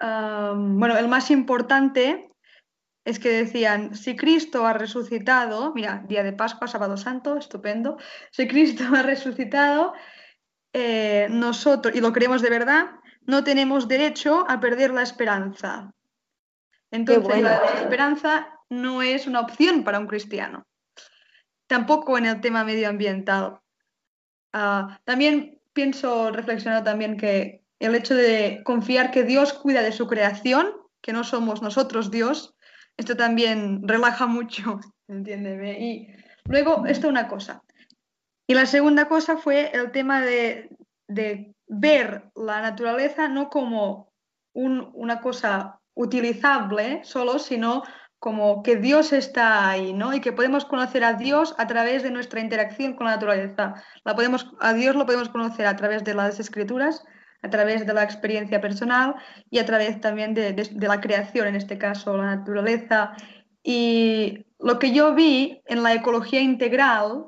bueno, 0.00 0.96
el 0.96 1.08
más 1.08 1.30
importante 1.30 2.30
es 3.04 3.18
que 3.18 3.30
decían, 3.30 3.94
si 3.94 4.16
Cristo 4.16 4.66
ha 4.66 4.74
resucitado, 4.74 5.72
mira, 5.74 6.04
día 6.06 6.22
de 6.22 6.32
Pascua, 6.32 6.68
sábado 6.68 6.96
santo, 6.96 7.38
estupendo, 7.38 7.96
si 8.30 8.46
Cristo 8.46 8.84
ha 8.94 9.02
resucitado, 9.02 9.94
eh, 10.72 11.26
nosotros, 11.30 11.94
y 11.94 12.00
lo 12.00 12.12
creemos 12.12 12.42
de 12.42 12.50
verdad, 12.50 12.90
no 13.22 13.44
tenemos 13.44 13.88
derecho 13.88 14.44
a 14.48 14.60
perder 14.60 14.92
la 14.92 15.02
esperanza. 15.02 15.90
Entonces, 16.90 17.42
la 17.42 17.56
esperanza 17.80 18.57
no 18.70 19.02
es 19.02 19.26
una 19.26 19.40
opción 19.40 19.84
para 19.84 19.98
un 19.98 20.06
cristiano. 20.06 20.66
Tampoco 21.66 22.18
en 22.18 22.26
el 22.26 22.40
tema 22.40 22.64
medioambiental. 22.64 23.60
Ah, 24.52 25.00
también 25.04 25.60
pienso, 25.72 26.30
reflexionar 26.30 26.84
también 26.84 27.16
que 27.16 27.62
el 27.78 27.94
hecho 27.94 28.14
de 28.14 28.62
confiar 28.64 29.10
que 29.10 29.24
Dios 29.24 29.52
cuida 29.52 29.82
de 29.82 29.92
su 29.92 30.06
creación 30.06 30.72
que 31.00 31.12
no 31.12 31.24
somos 31.24 31.62
nosotros 31.62 32.10
Dios, 32.10 32.54
esto 32.96 33.16
también 33.16 33.86
relaja 33.86 34.26
mucho, 34.26 34.80
entiéndeme. 35.08 35.78
Y 35.80 36.08
luego, 36.44 36.86
esto 36.86 37.08
una 37.08 37.28
cosa. 37.28 37.62
Y 38.46 38.54
la 38.54 38.66
segunda 38.66 39.08
cosa 39.08 39.36
fue 39.36 39.70
el 39.72 39.92
tema 39.92 40.22
de, 40.22 40.70
ver 41.70 42.30
la 42.34 42.62
naturaleza 42.62 43.28
no 43.28 43.50
como 43.50 44.10
una 44.54 45.20
cosa 45.20 45.80
utilizable 45.94 47.04
solo, 47.04 47.38
sino 47.38 47.82
como 48.18 48.62
que 48.62 48.76
Dios 48.76 49.12
está 49.12 49.70
ahí, 49.70 49.92
¿no? 49.92 50.12
Y 50.12 50.20
que 50.20 50.32
podemos 50.32 50.64
conocer 50.64 51.04
a 51.04 51.14
Dios 51.14 51.54
a 51.58 51.66
través 51.66 52.02
de 52.02 52.10
nuestra 52.10 52.40
interacción 52.40 52.94
con 52.94 53.06
la 53.06 53.12
naturaleza. 53.12 53.74
A 54.04 54.72
Dios 54.74 54.96
lo 54.96 55.06
podemos 55.06 55.28
conocer 55.28 55.66
a 55.66 55.76
través 55.76 56.02
de 56.04 56.14
las 56.14 56.40
escrituras, 56.40 57.04
a 57.42 57.50
través 57.50 57.86
de 57.86 57.94
la 57.94 58.02
experiencia 58.02 58.60
personal 58.60 59.14
y 59.50 59.58
a 59.58 59.66
través 59.66 60.00
también 60.00 60.34
de 60.34 60.66
la 60.80 61.00
creación, 61.00 61.46
en 61.46 61.54
este 61.54 61.78
caso 61.78 62.16
la 62.16 62.36
naturaleza. 62.36 63.12
Y 63.62 64.46
lo 64.58 64.80
que 64.80 64.92
yo 64.92 65.14
vi 65.14 65.62
en 65.66 65.84
la 65.84 65.94
ecología 65.94 66.40
integral 66.40 67.26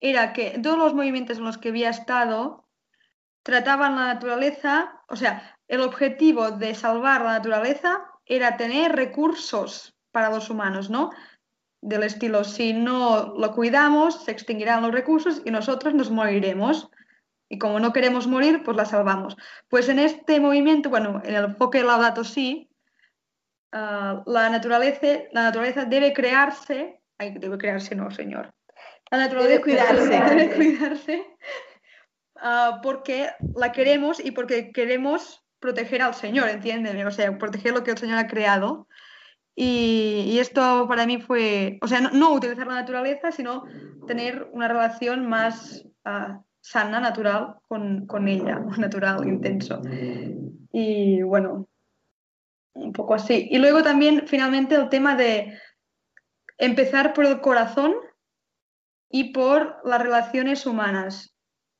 era 0.00 0.34
que 0.34 0.58
todos 0.62 0.76
los 0.76 0.94
movimientos 0.94 1.38
en 1.38 1.44
los 1.44 1.56
que 1.56 1.70
había 1.70 1.88
estado 1.88 2.68
trataban 3.42 3.96
la 3.96 4.14
naturaleza, 4.14 5.00
o 5.08 5.16
sea, 5.16 5.58
el 5.68 5.80
objetivo 5.80 6.50
de 6.50 6.74
salvar 6.74 7.22
la 7.22 7.32
naturaleza 7.38 8.11
era 8.26 8.56
tener 8.56 8.92
recursos 8.92 9.94
para 10.10 10.30
los 10.30 10.50
humanos, 10.50 10.90
¿no? 10.90 11.10
Del 11.80 12.04
estilo, 12.04 12.44
si 12.44 12.72
no 12.72 13.34
lo 13.36 13.52
cuidamos, 13.52 14.24
se 14.24 14.30
extinguirán 14.30 14.82
los 14.82 14.92
recursos 14.92 15.42
y 15.44 15.50
nosotros 15.50 15.94
nos 15.94 16.10
moriremos. 16.10 16.90
Y 17.48 17.58
como 17.58 17.80
no 17.80 17.92
queremos 17.92 18.26
morir, 18.26 18.62
pues 18.64 18.76
la 18.76 18.84
salvamos. 18.84 19.36
Pues 19.68 19.88
en 19.88 19.98
este 19.98 20.40
movimiento, 20.40 20.90
bueno, 20.90 21.20
en 21.24 21.34
el 21.34 21.44
enfoque 21.44 21.82
Laudato 21.82 22.24
sí, 22.24 22.70
uh, 23.72 24.22
la, 24.30 24.48
naturaleza, 24.48 25.06
la 25.32 25.42
naturaleza 25.44 25.84
debe 25.84 26.12
crearse, 26.12 27.00
ay, 27.18 27.34
debe 27.38 27.58
crearse, 27.58 27.94
no, 27.94 28.10
señor. 28.10 28.54
La 29.10 29.18
naturaleza 29.18 29.50
debe 29.50 29.62
cuidarse. 29.62 30.08
Debe 30.08 30.54
cuidarse 30.54 31.26
uh, 32.36 32.80
porque 32.82 33.30
la 33.56 33.72
queremos 33.72 34.24
y 34.24 34.30
porque 34.30 34.72
queremos 34.72 35.41
proteger 35.62 36.02
al 36.02 36.14
Señor, 36.14 36.48
entiéndeme, 36.48 37.06
o 37.06 37.10
sea, 37.10 37.38
proteger 37.38 37.72
lo 37.72 37.84
que 37.84 37.92
el 37.92 37.98
Señor 37.98 38.18
ha 38.18 38.26
creado. 38.26 38.88
Y, 39.54 40.38
esto 40.38 40.86
para 40.88 41.06
mí 41.06 41.20
fue, 41.20 41.78
o 41.80 41.86
sea, 41.86 42.00
no, 42.00 42.34
utilizar 42.34 42.66
la 42.66 42.74
naturaleza, 42.74 43.30
sino 43.32 43.64
tener 44.06 44.48
una 44.52 44.66
relación 44.66 45.26
más 45.28 45.86
ah, 46.04 46.42
sana, 46.60 47.00
natural 47.00 47.56
con, 47.68 48.06
con, 48.06 48.28
ella, 48.28 48.58
natural, 48.78 49.26
intenso. 49.26 49.80
Y 50.72 51.22
bueno, 51.22 51.68
un 52.74 52.92
poco 52.92 53.14
así. 53.14 53.48
Y 53.50 53.58
luego 53.58 53.82
también, 53.82 54.24
finalmente, 54.26 54.74
el 54.74 54.88
tema 54.88 55.14
de 55.14 55.58
empezar 56.58 57.12
por 57.12 57.24
el 57.24 57.40
corazón 57.40 57.94
y 59.10 59.32
por 59.32 59.80
las 59.84 60.02
relaciones 60.02 60.66
humanas 60.66 61.31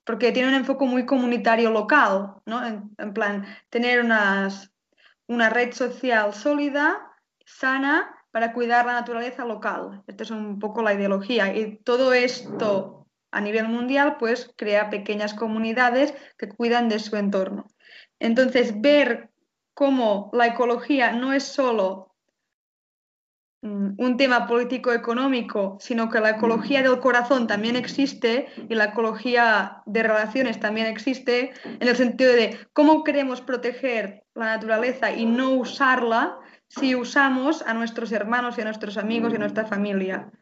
porque 0.05 0.33
tiene 0.33 0.49
un 0.49 0.55
enfoque 0.55 0.85
muy 0.85 1.07
comunitario 1.07 1.71
local, 1.71 2.35
¿no? 2.47 2.67
En, 2.99 3.13
plan, 3.13 3.47
tener 3.71 4.01
una 4.03 5.51
red 5.51 5.73
social 5.73 6.35
sólida, 6.35 7.13
sana, 7.45 8.23
para 8.33 8.55
cuidar 8.55 8.87
la 8.87 8.95
naturaleza 8.95 9.45
local. 9.45 10.03
Esta 10.07 10.25
es 10.25 10.31
un 10.31 10.59
poco 10.59 10.83
la 10.83 10.95
ideología. 10.95 11.55
Y 11.55 11.77
todo 11.85 12.13
esto 12.15 13.07
a 13.31 13.41
nivel 13.41 13.69
mundial, 13.69 14.17
pues 14.19 14.51
crea 14.57 14.91
pequeñas 14.91 15.35
comunidades 15.35 16.15
que 16.39 16.49
cuidan 16.49 16.89
de 16.89 16.99
su 16.99 17.17
entorno. 17.17 17.67
Entonces, 18.19 18.81
ver 18.81 19.31
cómo 19.75 20.31
la 20.33 20.47
ecología 20.47 21.13
no 21.13 21.33
es 21.33 21.45
solo 21.45 22.12
un 23.63 24.17
tema 24.17 24.49
político-económico, 24.49 25.77
sino 25.81 26.09
que 26.11 26.21
la 26.21 26.31
ecología 26.31 26.81
mm. 26.81 26.83
del 26.83 26.99
corazón 26.99 27.47
también 27.47 27.77
existe 27.77 28.49
y 28.69 28.75
la 28.75 28.87
ecología 28.87 29.83
de 29.87 30.03
relaciones 30.03 30.59
también 30.59 30.89
existe, 30.89 31.53
en 31.65 31.89
el 31.89 31.97
sentido 31.97 32.33
de 32.33 32.59
cómo 32.73 33.05
queremos 33.05 33.41
proteger 33.41 34.25
la 34.35 34.47
naturaleza 34.47 35.13
y 35.13 35.27
no 35.27 35.51
usarla 35.51 36.39
si 36.67 36.97
usamos 36.97 37.63
a 37.63 37.75
nuestros 37.75 38.11
hermanos 38.11 38.59
y 38.59 38.63
a 38.63 38.65
nuestros 38.65 38.99
amigos 38.99 39.33
y 39.33 39.37
a 39.37 39.41
nuestra 39.41 39.67
familia. 39.67 40.33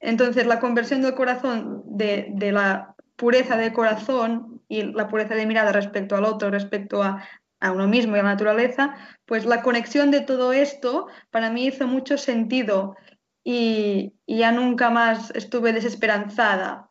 Entonces, 0.00 0.46
la 0.46 0.60
conversión 0.60 1.02
del 1.02 1.14
corazón, 1.14 1.82
de, 1.86 2.28
de 2.30 2.52
la 2.52 2.94
pureza 3.16 3.56
del 3.56 3.72
corazón 3.72 4.62
y 4.68 4.82
la 4.82 5.08
pureza 5.08 5.34
de 5.34 5.46
mirada 5.46 5.72
respecto 5.72 6.16
al 6.16 6.24
otro, 6.24 6.50
respecto 6.50 7.02
a, 7.02 7.22
a 7.64 7.72
uno 7.72 7.88
mismo 7.88 8.14
y 8.14 8.18
a 8.18 8.22
la 8.22 8.30
naturaleza, 8.30 8.94
pues 9.24 9.46
la 9.46 9.62
conexión 9.62 10.10
de 10.10 10.20
todo 10.20 10.52
esto 10.52 11.08
para 11.30 11.50
mí 11.50 11.66
hizo 11.66 11.86
mucho 11.86 12.18
sentido 12.18 12.94
y, 13.42 14.12
ya 14.26 14.52
nunca 14.52 14.90
más 14.90 15.30
estuve 15.34 15.72
desesperanzada. 15.72 16.90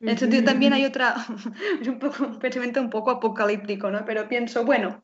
En 0.00 0.10
ese 0.10 0.20
sentido 0.20 0.44
también 0.44 0.74
hay 0.74 0.84
otra, 0.84 1.14
es 1.80 1.88
un, 1.88 1.98
poco, 1.98 2.24
un 2.24 2.38
pensamiento 2.38 2.80
un 2.80 2.90
poco 2.90 3.10
apocalíptico, 3.12 3.90
¿no? 3.90 4.04
Pero 4.04 4.28
pienso, 4.28 4.64
bueno, 4.64 5.02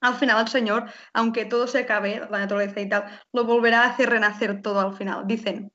al 0.00 0.14
final 0.14 0.40
el 0.40 0.48
Señor, 0.48 0.88
aunque 1.12 1.44
todo 1.44 1.66
se 1.66 1.80
acabe, 1.80 2.20
la 2.30 2.38
naturaleza 2.38 2.80
y 2.80 2.88
tal, 2.88 3.04
lo 3.32 3.44
volverá 3.44 3.82
a 3.82 3.90
hacer 3.90 4.08
renacer 4.10 4.62
todo 4.62 4.80
al 4.80 4.96
final, 4.96 5.26
dicen. 5.26 5.72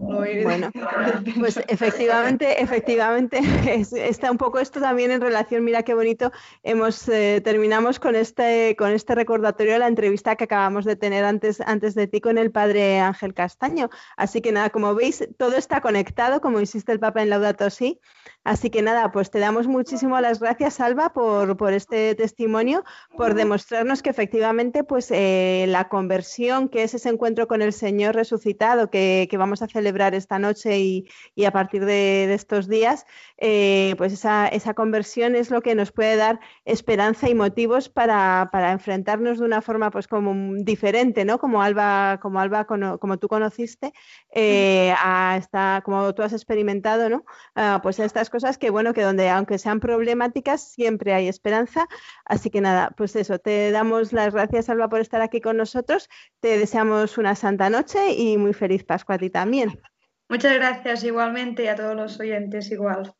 Bueno, 0.00 0.70
pues 1.38 1.60
efectivamente, 1.68 2.62
efectivamente, 2.62 3.40
está 4.08 4.30
un 4.30 4.38
poco 4.38 4.58
esto 4.58 4.80
también 4.80 5.10
en 5.10 5.20
relación, 5.20 5.62
mira 5.62 5.82
qué 5.82 5.92
bonito, 5.92 6.32
hemos 6.62 7.06
eh, 7.08 7.42
terminamos 7.44 8.00
con 8.00 8.16
este, 8.16 8.74
con 8.76 8.92
este 8.92 9.14
recordatorio 9.14 9.74
de 9.74 9.78
la 9.80 9.88
entrevista 9.88 10.36
que 10.36 10.44
acabamos 10.44 10.86
de 10.86 10.96
tener 10.96 11.24
antes, 11.24 11.60
antes 11.60 11.94
de 11.94 12.06
ti 12.06 12.20
con 12.20 12.38
el 12.38 12.50
padre 12.50 12.98
Ángel 12.98 13.34
Castaño. 13.34 13.90
Así 14.16 14.40
que 14.40 14.52
nada, 14.52 14.70
como 14.70 14.94
veis, 14.94 15.28
todo 15.36 15.56
está 15.56 15.82
conectado, 15.82 16.40
como 16.40 16.60
insiste 16.60 16.92
el 16.92 17.00
Papa 17.00 17.22
en 17.22 17.30
Laudato 17.30 17.68
Si. 17.68 18.00
Así 18.42 18.70
que 18.70 18.80
nada, 18.80 19.12
pues 19.12 19.30
te 19.30 19.38
damos 19.38 19.66
muchísimas 19.66 20.22
las 20.22 20.40
gracias, 20.40 20.80
Alba, 20.80 21.12
por, 21.12 21.58
por 21.58 21.74
este 21.74 22.14
testimonio, 22.14 22.84
por 23.14 23.34
demostrarnos 23.34 24.02
que 24.02 24.08
efectivamente 24.08 24.82
pues 24.82 25.10
eh, 25.10 25.66
la 25.68 25.90
conversión, 25.90 26.70
que 26.70 26.82
es 26.82 26.94
ese 26.94 27.10
encuentro 27.10 27.46
con 27.46 27.60
el 27.60 27.74
Señor 27.74 28.14
resucitado 28.14 28.88
que, 28.88 29.28
que 29.30 29.36
vamos 29.36 29.60
a 29.60 29.68
celebrar 29.68 30.14
esta 30.14 30.38
noche 30.38 30.78
y, 30.78 31.06
a 31.44 31.50
partir 31.50 31.84
de, 31.84 32.32
estos 32.32 32.66
días, 32.66 33.04
eh, 33.36 33.94
pues 33.98 34.12
esa, 34.14 34.48
esa, 34.48 34.72
conversión 34.72 35.34
es 35.34 35.50
lo 35.50 35.60
que 35.60 35.74
nos 35.74 35.92
puede 35.92 36.16
dar 36.16 36.40
esperanza 36.64 37.28
y 37.28 37.34
motivos 37.34 37.90
para, 37.90 38.48
enfrentarnos 38.72 39.38
de 39.38 39.44
una 39.44 39.60
forma 39.60 39.90
pues 39.90 40.08
como 40.08 40.54
diferente, 40.62 41.26
¿no? 41.26 41.38
Como 41.38 41.60
Alba, 41.62 42.18
como 42.22 42.40
Alba, 42.40 42.64
como 42.64 43.18
tú 43.18 43.28
conociste, 43.28 43.92
eh, 44.32 44.94
a 44.98 45.36
esta, 45.38 45.82
como 45.84 46.14
tú 46.14 46.22
has 46.22 46.32
experimentado, 46.32 47.10
¿no? 47.10 47.24
Ah, 47.54 47.80
pues 47.82 47.98
estas 47.98 48.29
cosas 48.30 48.56
que 48.56 48.70
bueno, 48.70 48.94
que 48.94 49.02
donde 49.02 49.28
aunque 49.28 49.58
sean 49.58 49.80
problemáticas, 49.80 50.72
siempre 50.72 51.12
hay 51.12 51.28
esperanza. 51.28 51.86
Así 52.24 52.50
que 52.50 52.60
nada, 52.60 52.92
pues 52.96 53.14
eso, 53.16 53.38
te 53.38 53.70
damos 53.70 54.12
las 54.12 54.32
gracias, 54.32 54.70
Alba, 54.70 54.88
por 54.88 55.00
estar 55.00 55.20
aquí 55.20 55.40
con 55.40 55.56
nosotros. 55.56 56.08
Te 56.40 56.58
deseamos 56.58 57.18
una 57.18 57.34
santa 57.34 57.68
noche 57.68 58.12
y 58.12 58.38
muy 58.38 58.54
feliz 58.54 58.84
Pascua 58.84 59.16
a 59.16 59.18
ti 59.18 59.30
también. 59.30 59.80
Muchas 60.28 60.54
gracias 60.54 61.04
igualmente 61.04 61.64
y 61.64 61.66
a 61.66 61.74
todos 61.74 61.96
los 61.96 62.18
oyentes 62.20 62.70
igual. 62.70 63.12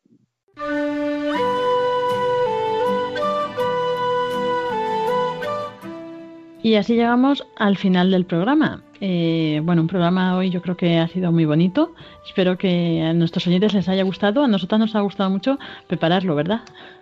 Y 6.62 6.74
así 6.74 6.94
llegamos 6.94 7.46
al 7.56 7.76
final 7.76 8.10
del 8.10 8.26
programa. 8.26 8.82
Eh, 9.00 9.60
bueno, 9.64 9.80
un 9.80 9.88
programa 9.88 10.36
hoy 10.36 10.50
yo 10.50 10.60
creo 10.60 10.76
que 10.76 10.98
ha 10.98 11.08
sido 11.08 11.32
muy 11.32 11.46
bonito. 11.46 11.94
Espero 12.26 12.58
que 12.58 13.02
a 13.02 13.14
nuestros 13.14 13.46
oyentes 13.46 13.72
les 13.72 13.88
haya 13.88 14.02
gustado. 14.02 14.44
A 14.44 14.48
nosotros 14.48 14.78
nos 14.78 14.94
ha 14.94 15.00
gustado 15.00 15.30
mucho 15.30 15.58
prepararlo, 15.86 16.34
¿verdad? 16.34 16.60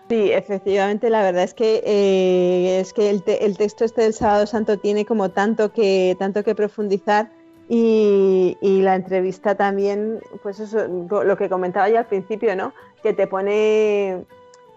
Sí, 0.09 0.31
efectivamente, 0.33 1.11
la 1.11 1.23
verdad 1.23 1.43
es 1.43 1.55
que 1.55 1.83
eh, 1.85 2.81
es 2.81 2.93
que 2.93 3.11
el, 3.11 3.23
el, 3.27 3.59
texto 3.59 3.85
este 3.85 4.03
del 4.03 4.15
Sábado 4.15 4.47
Santo 4.47 4.79
tiene 4.79 5.05
como 5.05 5.29
tanto 5.29 5.73
que 5.73 6.17
tanto 6.19 6.45
que 6.45 6.55
profundizar 6.55 7.29
y, 7.69 8.57
la 8.63 8.95
entrevista 8.95 9.55
también, 9.55 10.21
pues 10.43 10.61
eso, 10.61 10.87
lo 10.89 11.37
que 11.37 11.51
comentaba 11.51 11.89
ya 11.91 12.01
al 12.01 12.07
principio, 12.07 12.57
¿no? 12.57 12.73
Que 13.03 13.13
te 13.13 13.27
pone 13.27 14.25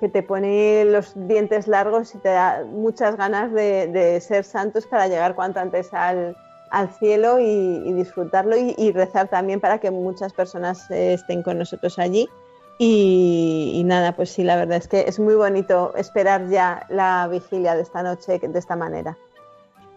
que 0.02 0.10
te 0.10 0.24
pone 0.24 0.84
los 0.84 1.14
dientes 1.16 1.68
largos 1.68 2.16
y 2.16 2.18
te 2.18 2.30
da 2.30 2.66
muchas 2.66 3.16
ganas 3.18 3.54
de, 3.54 4.20
ser 4.20 4.43
santos 4.43 4.88
para 4.88 5.08
llegar 5.08 5.36
cuanto 5.36 5.60
antes 5.60 5.93
al, 5.93 6.36
cielo 6.97 7.39
y, 7.39 7.93
disfrutarlo 7.93 8.56
y, 8.58 8.91
rezar 8.93 9.28
también 9.28 9.60
para 9.60 9.78
que 9.78 9.91
muchas 9.91 10.34
personas 10.34 10.89
estén 10.89 11.43
con 11.43 11.60
nosotros 11.60 11.99
allí. 11.99 12.28
Y, 12.80 13.74
y, 13.76 13.84
nada, 13.84 14.16
pues 14.16 14.32
sí, 14.32 14.43
la 14.43 14.56
verdad 14.56 14.78
es 14.78 14.88
que 14.88 15.02
es 15.08 15.20
muy 15.20 15.36
bonito 15.36 15.93
esperar 15.95 16.49
ya 16.49 16.88
la 16.89 17.28
vigilia 17.28 17.76
de 17.76 17.84
esta 17.84 18.02
noche 18.02 18.39
de 18.39 18.60
esta 18.60 18.76
manera. 18.76 19.16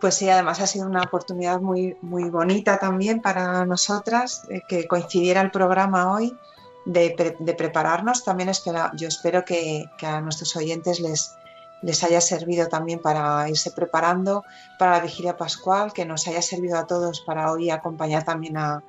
Pues 0.02 0.16
sí, 0.16 0.28
además 0.28 0.60
ha 0.60 0.66
sido 0.66 0.86
una 0.86 1.00
oportunidad 1.00 1.62
muy, 1.62 1.96
muy 2.02 2.28
bonita 2.28 2.78
también 2.78 3.22
para 3.22 3.64
nosotras 3.64 4.42
eh, 4.50 4.60
que 4.68 4.86
coincidiera 4.86 5.40
el 5.40 5.50
programa 5.50 6.12
hoy 6.12 6.36
de, 6.84 7.54
prepararnos. 7.56 8.24
También 8.24 8.48
espero, 8.48 8.90
yo 8.94 9.08
espero 9.08 9.44
que, 9.44 9.86
a 10.02 10.20
nuestros 10.20 10.54
oyentes 10.56 11.00
les, 11.00 11.36
les 11.82 12.02
haya 12.04 12.20
servido 12.20 12.68
también 12.68 13.00
para 13.00 13.48
irse 13.48 13.70
preparando 13.70 14.44
para 14.78 14.92
la 14.92 15.00
vigilia 15.00 15.36
pascual, 15.36 15.92
que 15.92 16.04
nos 16.04 16.26
haya 16.26 16.42
servido 16.42 16.78
a 16.78 16.86
todos 16.86 17.20
para 17.20 17.52
hoy 17.52 17.70
acompañar 17.70 18.24
también 18.24 18.56
a, 18.56 18.82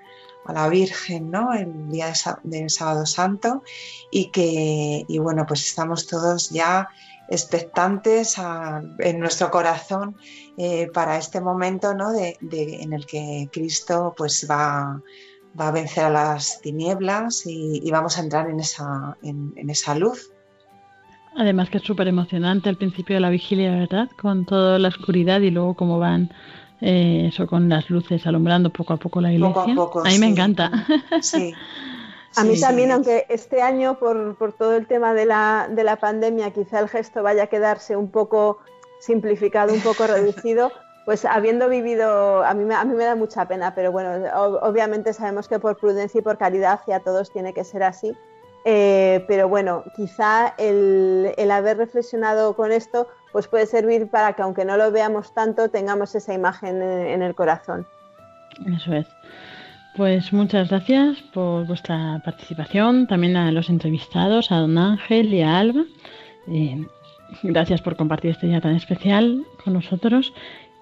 la 0.48 0.70
Virgen, 0.70 1.32
¿no? 1.32 1.56
El 1.56 1.90
día 1.90 2.14
del 2.44 2.70
sábado 2.70 3.08
santo 3.08 3.64
y 4.12 4.30
que, 4.30 5.04
y 5.08 5.18
bueno, 5.18 5.48
pues 5.48 5.66
estamos 5.66 6.06
todos 6.06 6.52
ya 6.52 6.88
expectantes 7.28 8.36
en 9.00 9.20
nuestro 9.20 9.50
corazón 9.50 10.16
eh, 10.58 10.88
para 10.94 11.18
este 11.18 11.42
momento, 11.42 11.96
¿no? 11.96 12.12
De, 12.12 12.38
en 12.42 12.94
el 12.94 13.06
que 13.06 13.50
Cristo 13.52 14.14
pues 14.16 14.48
va, 14.50 15.02
va, 15.60 15.68
a 15.70 15.72
vencer 15.72 16.06
a 16.06 16.10
las 16.10 16.62
tinieblas 16.62 17.44
y, 17.46 17.90
vamos 17.92 18.18
a 18.18 18.22
entrar 18.22 18.50
en 18.50 18.60
esa, 18.60 19.18
en 19.22 19.70
esa 19.70 19.96
luz. 19.96 20.32
Además 21.38 21.70
que 21.70 21.78
es 21.78 21.84
súper 21.84 22.08
emocionante 22.08 22.70
al 22.70 22.78
principio 22.78 23.16
de 23.16 23.20
la 23.20 23.30
vigilia, 23.30 23.72
¿verdad? 23.72 24.10
Con 24.20 24.46
toda 24.46 24.80
la 24.80 24.88
oscuridad 24.88 25.42
y 25.42 25.52
luego 25.52 25.74
cómo 25.74 26.00
van 26.00 26.32
eh, 26.80 27.26
eso 27.28 27.46
con 27.46 27.68
las 27.68 27.90
luces 27.90 28.26
alumbrando 28.26 28.70
poco 28.70 28.94
a 28.94 28.98
poco 28.98 29.20
la 29.20 29.34
iglesia. 29.34 29.54
Poco 29.54 29.72
a 29.72 29.76
poco, 29.76 30.00
a 30.06 30.10
mí 30.10 30.20
me 30.20 30.28
encanta. 30.28 30.72
Sí. 31.22 31.54
A 32.38 32.44
mí 32.44 32.60
también, 32.60 32.92
aunque 32.92 33.26
este 33.30 33.62
año 33.62 33.98
por, 33.98 34.36
por, 34.36 34.52
todo 34.52 34.76
el 34.76 34.88
tema 34.88 35.14
de 35.14 35.26
la, 35.26 35.70
de 35.72 35.86
la 35.86 35.96
pandemia 35.96 36.52
quizá 36.52 36.80
el 36.80 36.90
gesto 36.90 37.24
vaya 37.24 37.44
a 37.44 37.48
quedarse 37.48 37.96
un 37.96 38.12
poco 38.12 38.60
simplificado, 39.00 39.74
un 39.74 39.80
poco 39.80 40.06
reducido, 40.06 40.70
pues 41.06 41.24
habiendo 41.24 41.70
vivido, 41.70 42.44
a 42.44 42.54
mí, 42.54 42.74
a 42.74 42.84
me 42.84 43.04
da 43.04 43.16
mucha 43.16 43.48
pena, 43.48 43.74
pero 43.76 43.92
bueno, 43.92 44.10
obviamente 44.62 45.14
sabemos 45.14 45.48
que 45.48 45.60
por 45.60 45.78
prudencia 45.78 46.20
y 46.20 46.22
por 46.22 46.38
caridad 46.38 46.74
hacia 46.74 47.00
todos 47.00 47.32
tiene 47.32 47.54
que 47.54 47.64
ser 47.64 47.84
así 47.84 48.18
eh, 48.68 49.24
pero 49.28 49.48
bueno, 49.48 49.84
quizá 49.96 50.56
el, 50.58 51.32
haber 51.52 51.78
reflexionado 51.78 52.56
con 52.56 52.72
esto 52.72 53.08
pues 53.32 53.48
puede 53.48 53.68
servir 53.68 54.10
para 54.10 54.34
que 54.34 54.42
aunque 54.42 54.66
no 54.66 54.76
lo 54.76 54.92
veamos 54.92 55.34
tanto, 55.36 55.70
tengamos 55.70 56.16
esa 56.16 56.34
imagen 56.34 56.82
en, 56.82 57.22
el 57.22 57.36
corazón. 57.36 57.86
Eso 58.76 58.94
es. 58.94 59.06
Pues 59.96 60.34
muchas 60.34 60.70
gracias 60.70 61.22
por 61.34 61.68
vuestra 61.68 62.22
participación, 62.26 63.08
también 63.08 63.38
a 63.38 63.52
los 63.52 63.70
entrevistados, 63.70 64.52
a 64.52 64.58
don 64.58 64.78
Ángel 64.78 65.34
y 65.34 65.44
a 65.44 65.60
Alba. 65.60 65.84
Eh, 66.48 66.88
gracias 67.44 67.82
por 67.82 67.96
compartir 67.96 68.32
este 68.32 68.48
día 68.48 68.62
tan 68.62 68.76
especial 68.76 69.46
con 69.64 69.74
nosotros 69.74 70.34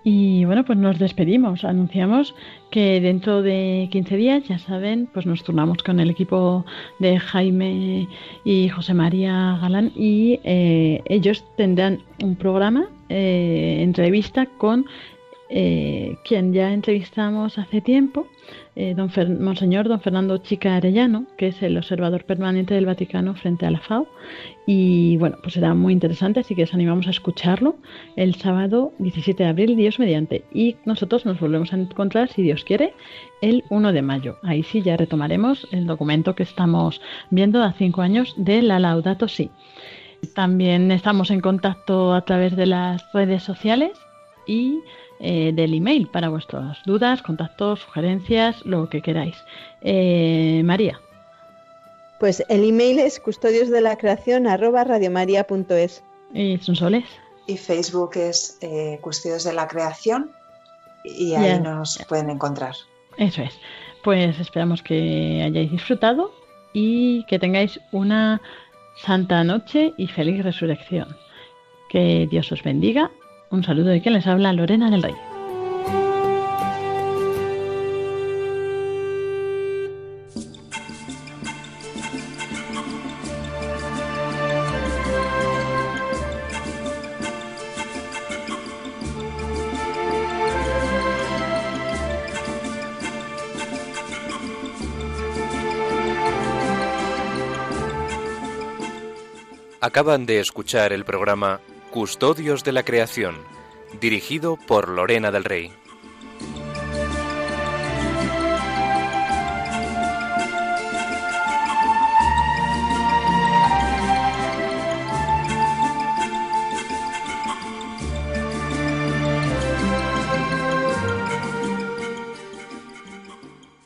y 0.03 0.43
bueno, 0.45 0.65
pues 0.65 0.77
nos 0.77 0.99
despedimos. 0.99 1.63
Anunciamos 1.63 2.35
que 2.71 2.99
dentro 2.99 3.41
de 3.41 3.87
15 3.91 4.17
días, 4.17 4.43
ya 4.47 4.59
saben, 4.59 5.07
pues 5.13 5.25
nos 5.25 5.43
turnamos 5.43 5.81
con 5.83 5.99
el 5.99 6.09
equipo 6.09 6.65
de 6.99 7.19
Jaime 7.19 8.07
y 8.43 8.69
José 8.69 8.93
María 8.93 9.57
Galán 9.61 9.91
y 9.95 10.39
eh, 10.43 11.01
ellos 11.05 11.45
tendrán 11.55 11.99
un 12.21 12.35
programa, 12.35 12.89
eh, 13.09 13.77
entrevista 13.81 14.45
con 14.57 14.85
eh, 15.55 16.17
quien 16.23 16.51
ya 16.51 16.73
entrevistamos 16.73 17.59
hace 17.59 17.79
tiempo, 17.79 18.27
eh, 18.75 18.95
don 18.95 19.11
Monseñor 19.39 19.87
don 19.87 20.01
Fernando 20.01 20.39
Chica 20.39 20.75
Arellano, 20.75 21.27
que 21.37 21.49
es 21.49 21.61
el 21.61 21.77
observador 21.77 22.25
permanente 22.25 22.73
del 22.73 22.87
Vaticano 22.87 23.35
frente 23.35 23.67
a 23.67 23.69
la 23.69 23.79
FAO. 23.79 24.07
Y 24.65 25.15
bueno, 25.17 25.37
pues 25.43 25.53
será 25.53 25.75
muy 25.75 25.93
interesante, 25.93 26.39
así 26.39 26.55
que 26.55 26.63
os 26.63 26.73
animamos 26.73 27.05
a 27.05 27.11
escucharlo 27.11 27.75
el 28.15 28.33
sábado 28.33 28.93
17 28.97 29.43
de 29.43 29.49
abril, 29.49 29.75
Dios 29.77 29.99
mediante. 29.99 30.43
Y 30.51 30.77
nosotros 30.85 31.23
nos 31.23 31.39
volvemos 31.39 31.71
a 31.71 31.77
encontrar, 31.77 32.29
si 32.29 32.41
Dios 32.41 32.63
quiere, 32.63 32.95
el 33.43 33.63
1 33.69 33.93
de 33.93 34.01
mayo. 34.01 34.37
Ahí 34.41 34.63
sí 34.63 34.81
ya 34.81 34.97
retomaremos 34.97 35.67
el 35.71 35.85
documento 35.85 36.33
que 36.33 36.41
estamos 36.41 36.99
viendo 37.29 37.61
a 37.61 37.73
cinco 37.73 38.01
años 38.01 38.33
de 38.37 38.63
la 38.63 38.79
Laudato 38.79 39.27
Si. 39.27 39.51
También 40.33 40.91
estamos 40.91 41.29
en 41.29 41.41
contacto 41.41 42.15
a 42.15 42.25
través 42.25 42.55
de 42.55 42.65
las 42.65 43.03
redes 43.13 43.43
sociales 43.43 43.91
y 44.47 44.79
eh, 45.25 45.53
del 45.53 45.73
email 45.73 46.09
para 46.09 46.27
vuestras 46.27 46.79
dudas, 46.85 47.21
contactos, 47.21 47.79
sugerencias, 47.79 48.65
lo 48.65 48.89
que 48.89 49.01
queráis. 49.01 49.37
Eh, 49.79 50.61
María. 50.65 50.99
Pues 52.19 52.43
el 52.49 52.67
email 52.67 52.99
es 52.99 53.21
custodios 53.21 53.69
de 53.69 53.79
la 53.79 53.95
creación 53.95 54.47
arroba 54.47 54.83
radiomaria.es. 54.83 56.03
¿Y 56.33 56.57
soles? 56.57 57.05
Y 57.47 57.55
Facebook 57.55 58.17
es 58.17 58.57
eh, 58.59 58.99
Custodios 59.01 59.45
de 59.45 59.53
la 59.53 59.69
Creación 59.69 60.29
y 61.05 61.35
ahí 61.35 61.57
nos 61.61 62.03
pueden 62.09 62.29
encontrar. 62.29 62.75
Eso 63.17 63.43
es. 63.43 63.57
Pues 64.03 64.37
esperamos 64.41 64.83
que 64.83 65.41
hayáis 65.41 65.71
disfrutado 65.71 66.33
y 66.73 67.23
que 67.27 67.39
tengáis 67.39 67.79
una 67.93 68.41
santa 68.97 69.41
noche 69.45 69.93
y 69.95 70.07
feliz 70.07 70.43
resurrección. 70.43 71.15
Que 71.87 72.27
Dios 72.29 72.51
os 72.51 72.61
bendiga 72.61 73.09
un 73.53 73.63
saludo 73.63 73.89
de 73.89 74.01
quien 74.01 74.15
les 74.15 74.25
habla, 74.25 74.51
Lorena 74.51 74.89
del 74.89 75.03
Rey. 75.03 75.13
Acaban 99.79 100.25
de 100.25 100.39
escuchar 100.39 100.91
el 100.91 101.05
programa 101.05 101.59
Custodios 101.93 102.63
de 102.63 102.71
la 102.71 102.81
Creación, 102.81 103.35
dirigido 104.01 104.57
por 104.57 104.89
Lorena 104.89 105.29
del 105.29 105.43
Rey. 105.43 105.71